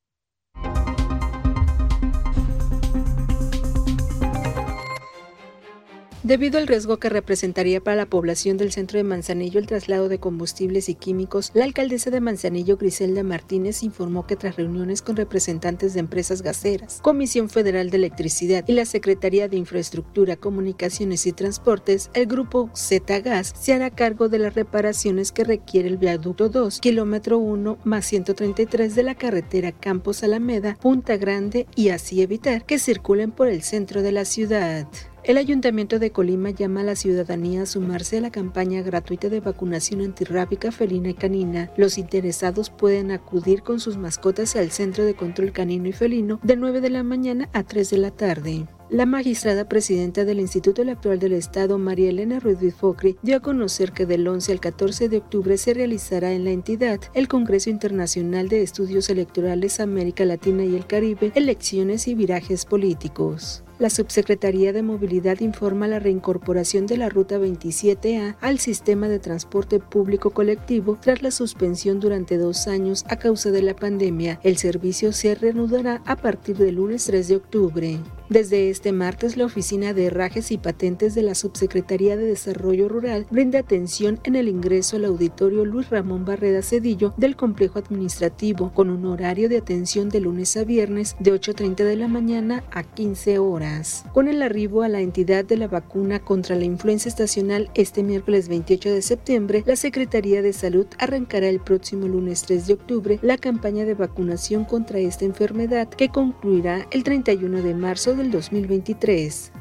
Debido 6.33 6.57
al 6.57 6.67
riesgo 6.67 6.97
que 6.97 7.11
representaría 7.11 7.85
para 7.85 7.95
la 7.95 8.07
población 8.07 8.57
del 8.57 8.73
centro 8.73 8.97
de 8.97 9.05
Manzanillo 9.05 9.61
el 9.61 9.67
traslado 9.67 10.09
de 10.09 10.19
combustibles 10.19 10.89
y 10.89 10.95
químicos, 10.95 11.51
la 11.53 11.65
alcaldesa 11.65 12.09
de 12.09 12.23
Manzanillo, 12.23 12.79
Griselda 12.79 13.23
Martínez, 13.23 13.83
informó 13.83 14.27
que 14.27 14.37
tras 14.37 14.57
reuniones 14.57 15.03
con 15.03 15.17
representantes 15.17 15.93
de 15.93 16.01
empresas 16.01 16.41
gaseras, 16.41 17.01
Comisión 17.03 17.51
Federal 17.51 17.91
de 17.91 17.99
Electricidad 17.99 18.65
y 18.67 18.73
la 18.73 18.87
Secretaría 18.87 19.47
de 19.49 19.59
Infraestructura, 19.59 20.37
Comunicaciones 20.37 21.27
y 21.27 21.33
Transportes, 21.33 22.09
el 22.15 22.25
grupo 22.25 22.71
Z 22.73 23.21
Gas 23.21 23.53
se 23.61 23.75
hará 23.75 23.91
cargo 23.91 24.31
de 24.31 24.39
las 24.39 24.55
reparaciones 24.55 25.33
que 25.33 25.45
requiere 25.45 25.89
el 25.89 25.99
viaducto 25.99 26.49
2, 26.49 26.81
kilómetro 26.81 27.37
1 27.37 27.77
más 27.85 28.07
133 28.07 28.95
de 28.95 29.03
la 29.03 29.17
carretera 29.17 29.73
Campos 29.73 30.23
Alameda, 30.23 30.79
Punta 30.81 31.19
Grande 31.19 31.67
y 31.77 31.91
así 31.91 32.23
evitar 32.23 32.65
que 32.65 32.79
circulen 32.79 33.33
por 33.33 33.49
el 33.49 33.63
centro 33.63 34.01
de 34.01 34.13
la 34.13 34.25
ciudad. 34.25 34.89
El 35.25 35.39
Ayuntamiento 35.39 36.01
de 36.01 36.11
Colima 36.11 36.51
llama 36.51 36.81
a 36.81 36.83
la 36.85 36.97
ciudadanía 36.97 37.63
a 37.63 37.67
sumarse 37.67 38.19
a 38.19 38.21
la 38.21 38.33
campaña 38.33 38.83
gratuita 38.83 39.29
de 39.29 39.39
vacunación 39.39 40.01
antirrábica 40.01 40.73
felina 40.73 41.11
y 41.11 41.15
canina. 41.15 41.71
Los 41.77 41.97
interesados 41.97 42.71
pueden 42.71 43.13
acudir 43.13 43.63
con 43.63 43.79
sus 43.79 43.97
mascotas 43.97 44.57
al 44.57 44.73
Centro 44.73 45.05
de 45.05 45.15
Control 45.15 45.53
Canino 45.53 45.87
y 45.87 45.93
Felino 45.93 46.41
de 46.43 46.57
9 46.57 46.81
de 46.81 46.91
la 46.91 47.05
mañana 47.05 47.49
a 47.53 47.63
3 47.63 47.91
de 47.91 47.99
la 47.99 48.11
tarde. 48.11 48.67
La 48.91 49.07
magistrada 49.07 49.69
presidenta 49.69 50.25
del 50.25 50.41
Instituto 50.41 50.83
Electoral 50.83 51.21
del 51.21 51.35
Estado, 51.35 51.79
María 51.79 52.11
Elena 52.11 52.41
Ruiz 52.41 52.59
Focri, 52.75 53.17
dio 53.23 53.37
a 53.37 53.41
conocer 53.41 53.93
que 53.93 54.07
del 54.07 54.27
11 54.27 54.51
al 54.53 54.61
14 54.61 55.09
de 55.09 55.19
octubre 55.19 55.57
se 55.57 55.73
realizará 55.73 56.33
en 56.33 56.45
la 56.45 56.51
entidad 56.51 56.99
el 57.15 57.29
Congreso 57.29 57.71
Internacional 57.71 58.49
de 58.49 58.63
Estudios 58.63 59.09
Electorales 59.09 59.79
América 59.79 60.25
Latina 60.25 60.65
y 60.65 60.75
el 60.75 60.85
Caribe, 60.85 61.31
Elecciones 61.37 62.09
y 62.09 62.17
Virajes 62.17 62.67
Políticos. 62.67 63.63
La 63.83 63.91
Subsecretaría 63.91 64.73
de 64.73 64.85
Movilidad 64.85 65.41
informa 65.41 65.89
la 65.89 65.99
reincorporación 65.99 66.87
de 66.87 66.97
la 66.97 67.09
Ruta 67.09 67.41
27A 67.41 68.37
al 68.41 68.61
sistema 68.61 69.09
de 69.09 69.19
transporte 69.19 69.81
público 69.81 70.31
colectivo 70.31 70.97
tras 71.01 71.21
la 71.21 71.33
suspensión 71.33 71.99
durante 71.99 72.39
dos 72.39 72.69
años 72.69 73.05
a 73.09 73.17
causa 73.17 73.51
de 73.51 73.61
la 73.61 73.75
pandemia. 73.75 74.39
El 74.45 74.57
servicio 74.57 75.11
se 75.11 75.35
reanudará 75.35 76.01
a 76.07 76.15
partir 76.15 76.59
del 76.59 76.77
lunes 76.77 77.07
3 77.07 77.27
de 77.27 77.35
octubre. 77.35 77.99
Desde 78.29 78.71
este 78.71 78.93
martes, 78.93 79.37
la 79.37 79.47
Oficina 79.47 79.93
de 79.93 80.07
Herrajes 80.07 80.53
y 80.53 80.59
Patentes 80.59 81.17
de 81.17 81.23
la 81.23 81.35
Subsecretaría 81.35 82.17
de 82.17 82.25
Desarrollo 82.25 82.89
Rural 82.89 83.27
brinda 83.31 83.59
atención 83.59 84.21
en 84.23 84.37
el 84.37 84.47
ingreso 84.47 84.97
al 84.97 85.07
auditorio 85.07 85.65
Luis 85.65 85.91
Ramón 85.91 86.25
Barreda 86.25 86.63
Cedillo 86.63 87.15
del 87.17 87.35
complejo 87.35 87.81
administrativo, 87.81 88.73
con 88.73 88.91
un 88.91 89.07
horario 89.07 89.49
de 89.49 89.59
atención 89.59 90.09
de 90.09 90.21
lunes 90.21 90.57
a 90.57 90.63
viernes 90.63 91.17
de 91.19 91.33
8.30 91.33 91.85
de 91.85 91.97
la 91.97 92.07
mañana 92.07 92.63
a 92.71 92.85
15 92.85 93.41
horas. 93.41 93.72
Con 94.13 94.29
el 94.29 94.43
arribo 94.43 94.83
a 94.83 94.89
la 94.89 95.01
entidad 95.01 95.45
de 95.45 95.57
la 95.57 95.67
vacuna 95.67 96.21
contra 96.21 96.57
la 96.57 96.65
influenza 96.65 97.09
estacional 97.09 97.71
este 97.75 98.03
miércoles 98.03 98.49
28 98.49 98.91
de 98.91 99.03
septiembre, 99.03 99.63
la 99.67 99.77
Secretaría 99.77 100.43
de 100.43 100.53
Salud 100.53 100.87
arrancará 100.99 101.49
el 101.49 101.61
próximo 101.61 102.07
lunes 102.07 102.43
3 102.43 102.67
de 102.67 102.75
octubre 102.75 103.19
la 103.23 103.39
campaña 103.39 103.85
de 103.85 103.95
vacunación 103.95 104.65
contra 104.65 104.99
esta 104.99 105.25
enfermedad 105.25 105.89
que 105.89 106.09
concluirá 106.11 106.87
el 106.91 107.03
31 107.03 107.63
de 107.63 107.75
marzo 107.75 108.15
del 108.15 108.31
2023. 108.31 109.53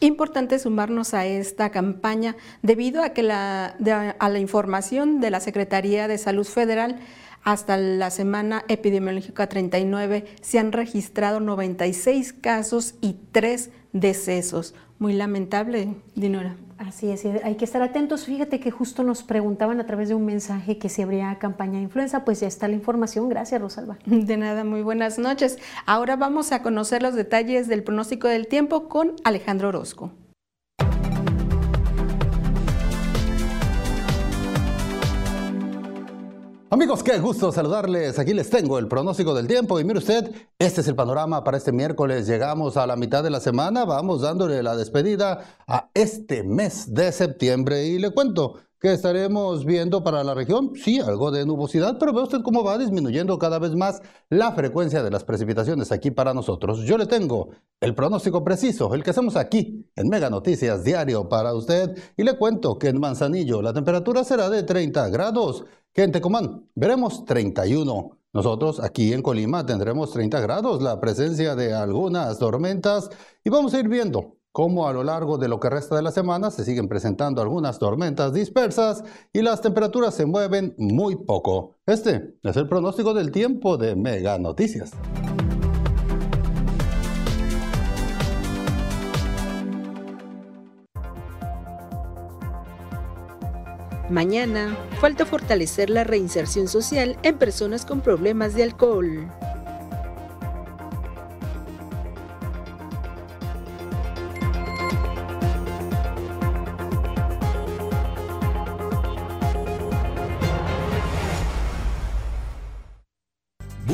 Importante 0.00 0.58
sumarnos 0.58 1.14
a 1.14 1.24
esta 1.24 1.70
campaña 1.70 2.36
debido 2.60 3.02
a 3.02 3.10
que 3.10 3.22
la, 3.22 3.74
a 4.18 4.28
la 4.28 4.38
información 4.38 5.20
de 5.20 5.30
la 5.30 5.40
Secretaría 5.40 6.08
de 6.08 6.18
Salud 6.18 6.44
Federal 6.44 7.00
hasta 7.44 7.76
la 7.76 8.10
semana 8.10 8.64
epidemiológica 8.68 9.46
39 9.46 10.24
se 10.40 10.58
han 10.58 10.72
registrado 10.72 11.40
96 11.40 12.32
casos 12.32 12.94
y 13.00 13.16
3 13.32 13.70
decesos. 13.92 14.74
Muy 14.98 15.12
lamentable, 15.12 15.94
Dinora. 16.14 16.56
Así 16.78 17.10
es, 17.10 17.24
hay 17.24 17.54
que 17.54 17.64
estar 17.64 17.82
atentos. 17.82 18.24
Fíjate 18.24 18.58
que 18.58 18.70
justo 18.70 19.04
nos 19.04 19.22
preguntaban 19.22 19.78
a 19.80 19.86
través 19.86 20.08
de 20.08 20.14
un 20.14 20.24
mensaje 20.24 20.78
que 20.78 20.88
si 20.88 21.02
habría 21.02 21.38
campaña 21.38 21.74
de 21.74 21.84
influenza, 21.84 22.24
pues 22.24 22.40
ya 22.40 22.48
está 22.48 22.66
la 22.66 22.74
información. 22.74 23.28
Gracias, 23.28 23.60
Rosalba. 23.60 23.98
De 24.06 24.36
nada, 24.36 24.64
muy 24.64 24.82
buenas 24.82 25.18
noches. 25.18 25.58
Ahora 25.86 26.16
vamos 26.16 26.50
a 26.50 26.62
conocer 26.62 27.02
los 27.02 27.14
detalles 27.14 27.68
del 27.68 27.84
pronóstico 27.84 28.26
del 28.26 28.48
tiempo 28.48 28.88
con 28.88 29.12
Alejandro 29.22 29.68
Orozco. 29.68 30.12
Amigos, 36.74 37.04
qué 37.04 37.20
gusto 37.20 37.52
saludarles. 37.52 38.18
Aquí 38.18 38.34
les 38.34 38.50
tengo 38.50 38.80
el 38.80 38.88
pronóstico 38.88 39.32
del 39.32 39.46
tiempo 39.46 39.78
y 39.78 39.84
mire 39.84 40.00
usted, 40.00 40.34
este 40.58 40.80
es 40.80 40.88
el 40.88 40.96
panorama 40.96 41.44
para 41.44 41.56
este 41.56 41.70
miércoles. 41.70 42.26
Llegamos 42.26 42.76
a 42.76 42.84
la 42.84 42.96
mitad 42.96 43.22
de 43.22 43.30
la 43.30 43.38
semana, 43.38 43.84
vamos 43.84 44.22
dándole 44.22 44.60
la 44.60 44.74
despedida 44.74 45.44
a 45.68 45.88
este 45.94 46.42
mes 46.42 46.92
de 46.92 47.12
septiembre 47.12 47.86
y 47.86 48.00
le 48.00 48.10
cuento 48.10 48.56
que 48.80 48.92
estaremos 48.92 49.64
viendo 49.64 50.02
para 50.02 50.24
la 50.24 50.34
región, 50.34 50.72
sí, 50.74 50.98
algo 50.98 51.30
de 51.30 51.46
nubosidad, 51.46 51.96
pero 51.98 52.12
ve 52.12 52.22
usted 52.22 52.42
cómo 52.42 52.64
va 52.64 52.76
disminuyendo 52.76 53.38
cada 53.38 53.60
vez 53.60 53.76
más 53.76 54.02
la 54.28 54.50
frecuencia 54.50 55.04
de 55.04 55.12
las 55.12 55.22
precipitaciones 55.22 55.92
aquí 55.92 56.10
para 56.10 56.34
nosotros. 56.34 56.80
Yo 56.80 56.98
le 56.98 57.06
tengo 57.06 57.50
el 57.80 57.94
pronóstico 57.94 58.42
preciso, 58.42 58.92
el 58.94 59.04
que 59.04 59.10
hacemos 59.10 59.36
aquí 59.36 59.86
en 59.94 60.08
Mega 60.08 60.28
Noticias 60.28 60.82
Diario 60.82 61.28
para 61.28 61.54
usted 61.54 61.96
y 62.16 62.24
le 62.24 62.36
cuento 62.36 62.78
que 62.78 62.88
en 62.88 62.98
Manzanillo 62.98 63.62
la 63.62 63.72
temperatura 63.72 64.24
será 64.24 64.50
de 64.50 64.64
30 64.64 65.08
grados 65.08 65.64
que 65.94 66.02
en 66.02 66.12
veremos 66.74 67.24
31. 67.24 68.18
Nosotros 68.32 68.80
aquí 68.80 69.12
en 69.12 69.22
Colima 69.22 69.64
tendremos 69.64 70.10
30 70.10 70.40
grados, 70.40 70.82
la 70.82 71.00
presencia 71.00 71.54
de 71.54 71.72
algunas 71.72 72.38
tormentas 72.38 73.10
y 73.44 73.50
vamos 73.50 73.72
a 73.74 73.78
ir 73.78 73.88
viendo 73.88 74.36
cómo 74.50 74.88
a 74.88 74.92
lo 74.92 75.04
largo 75.04 75.38
de 75.38 75.46
lo 75.46 75.60
que 75.60 75.70
resta 75.70 75.94
de 75.94 76.02
la 76.02 76.10
semana 76.10 76.50
se 76.50 76.64
siguen 76.64 76.88
presentando 76.88 77.40
algunas 77.40 77.78
tormentas 77.78 78.32
dispersas 78.32 79.04
y 79.32 79.42
las 79.42 79.60
temperaturas 79.60 80.14
se 80.14 80.26
mueven 80.26 80.74
muy 80.78 81.14
poco. 81.14 81.76
Este 81.86 82.34
es 82.42 82.56
el 82.56 82.68
pronóstico 82.68 83.14
del 83.14 83.30
tiempo 83.30 83.76
de 83.76 83.94
Mega 83.94 84.36
Noticias. 84.38 84.92
Mañana, 94.10 94.76
falta 95.00 95.24
fortalecer 95.24 95.88
la 95.88 96.04
reinserción 96.04 96.68
social 96.68 97.16
en 97.22 97.38
personas 97.38 97.86
con 97.86 98.02
problemas 98.02 98.54
de 98.54 98.62
alcohol. 98.62 99.30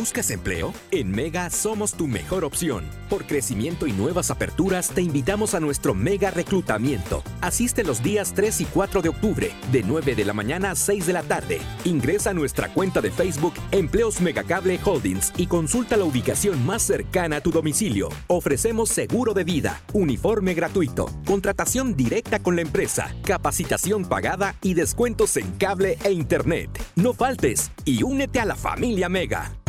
¿Buscas 0.01 0.31
empleo? 0.31 0.73
En 0.93 1.11
Mega 1.11 1.51
somos 1.51 1.93
tu 1.93 2.07
mejor 2.07 2.43
opción. 2.43 2.87
Por 3.11 3.27
crecimiento 3.27 3.87
y 3.87 3.93
nuevas 3.93 4.31
aperturas, 4.31 4.89
te 4.89 5.03
invitamos 5.03 5.53
a 5.53 5.61
nuestro 5.61 5.93
Mega 5.93 6.31
Reclutamiento. 6.31 7.23
Asiste 7.43 7.85
los 7.85 8.03
días 8.03 8.33
3 8.33 8.63
y 8.63 8.65
4 8.65 9.03
de 9.03 9.11
octubre, 9.11 9.53
de 9.71 9.83
9 9.83 10.15
de 10.15 10.25
la 10.25 10.33
mañana 10.33 10.71
a 10.71 10.75
6 10.75 11.07
de 11.07 11.13
la 11.13 11.23
tarde. 11.23 11.61
Ingresa 11.85 12.31
a 12.31 12.33
nuestra 12.33 12.73
cuenta 12.73 13.03
de 13.03 13.11
Facebook 13.11 13.53
Empleos 13.73 14.23
Megacable 14.23 14.81
Holdings 14.83 15.35
y 15.37 15.47
consulta 15.47 15.99
la 15.99 16.05
ubicación 16.05 16.65
más 16.65 16.81
cercana 16.81 17.37
a 17.37 17.41
tu 17.43 17.51
domicilio. 17.51 18.09
Ofrecemos 18.29 18.89
seguro 18.89 19.35
de 19.35 19.45
vida, 19.45 19.83
uniforme 19.93 20.55
gratuito, 20.55 21.11
contratación 21.27 21.95
directa 21.95 22.39
con 22.39 22.57
la 22.57 22.63
empresa, 22.63 23.15
capacitación 23.23 24.07
pagada 24.07 24.55
y 24.63 24.73
descuentos 24.73 25.37
en 25.37 25.51
cable 25.59 25.99
e 26.05 26.13
internet. 26.13 26.71
No 26.97 27.13
faltes 27.13 27.71
y 27.85 28.03
únete 28.03 28.41
a 28.41 28.47
la 28.47 28.57
familia 28.57 29.11
Mega. 29.11 29.60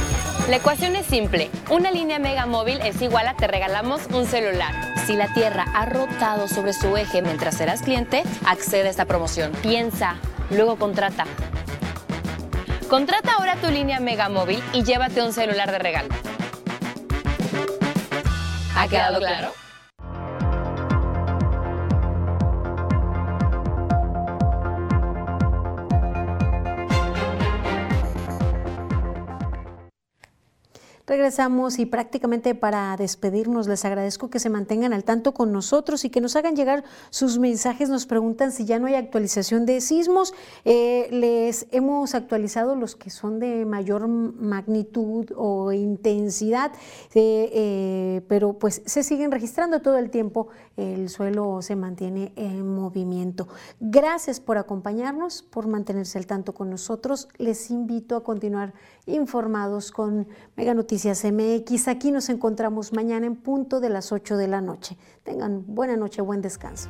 La 0.52 0.58
ecuación 0.58 0.97
es 0.97 1.06
simple. 1.06 1.49
Una 1.70 1.91
línea 1.91 2.20
Mega 2.20 2.45
Móvil 2.45 2.82
es 2.82 3.02
igual 3.02 3.26
a 3.26 3.38
te 3.38 3.47
regalamos 3.47 4.02
un 4.14 4.26
celular. 4.26 4.93
Si 5.06 5.16
la 5.16 5.34
Tierra 5.34 5.64
ha 5.74 5.86
rotado 5.86 6.49
sobre 6.49 6.74
su 6.74 6.97
eje 6.97 7.22
mientras 7.22 7.62
eras 7.62 7.82
cliente, 7.82 8.24
accede 8.45 8.89
a 8.89 8.91
esta 8.91 9.06
promoción. 9.06 9.54
Piensa, 9.62 10.18
luego 10.49 10.76
contrata. 10.76 11.24
Contrata 12.89 13.36
ahora 13.36 13.56
tu 13.62 13.72
línea 13.72 14.02
Mega 14.02 14.28
Móvil 14.28 14.62
y 14.74 14.84
llévate 14.84 15.24
un 15.24 15.32
celular 15.32 15.72
de 15.72 15.80
regalo. 15.80 16.10
¿Ha 18.76 18.89
quedado 18.89 19.20
claro? 19.20 19.54
Regresamos 31.08 31.80
y 31.80 31.86
prácticamente 31.86 32.56
para 32.56 32.95
despedirnos 32.95 33.68
les 33.68 33.86
agradezco 33.86 34.30
que 34.30 34.39
se 34.39 34.49
mantengan 34.49 34.93
al 34.93 35.04
tanto 35.04 35.34
con 35.34 35.52
nosotros 35.52 36.06
y 36.06 36.10
que 36.10 36.22
nos 36.22 36.36
hagan 36.36 36.56
llegar 36.56 36.84
sus 37.10 37.39
mensajes. 37.39 37.89
Nos 37.89 38.06
preguntan 38.06 38.52
si 38.52 38.66
ya 38.66 38.80
no 38.80 38.88
hay 38.88 38.95
actualización 38.95 39.66
de 39.66 39.82
sismos. 39.82 40.34
Eh, 40.66 41.08
les 41.12 41.68
hemos 41.72 42.14
actualizado 42.14 42.76
los 42.76 42.95
que 42.95 43.10
son 43.10 43.39
de 43.39 43.66
mayor 43.66 44.08
magnitud 44.08 45.32
o 45.36 45.72
intensidad, 45.72 46.72
eh, 47.14 47.49
eh, 47.54 48.22
pero 48.28 48.54
pues 48.54 48.82
se 48.86 49.04
siguen 49.04 49.32
registrando 49.32 49.82
todo 49.82 49.97
el 49.97 50.10
tiempo. 50.10 50.49
El 50.78 51.10
suelo 51.10 51.62
se 51.62 51.76
mantiene 51.76 52.32
en 52.36 52.74
movimiento. 52.74 53.47
Gracias 53.80 54.39
por 54.39 54.58
acompañarnos, 54.58 55.41
por 55.41 55.68
mantenerse 55.68 56.18
al 56.18 56.28
tanto 56.28 56.54
con 56.54 56.70
nosotros. 56.70 57.28
Les 57.38 57.72
invito 57.72 58.16
a 58.16 58.24
continuar 58.24 58.74
informados 59.06 59.91
con 59.91 60.28
Mega 60.56 60.74
Noticias 61.04 61.34
MX. 61.34 61.88
Aquí 61.88 62.12
nos 62.12 62.30
encontramos 62.30 62.93
mañana 62.93 63.26
en 63.26 63.36
punto 63.36 63.80
de 63.80 63.89
las 63.89 64.12
8 64.12 64.38
de 64.38 64.47
la 64.47 64.62
noche. 64.62 64.97
Tengan 65.24 65.64
buena 65.66 65.97
noche, 65.97 66.22
buen 66.22 66.43
descanso. 66.43 66.89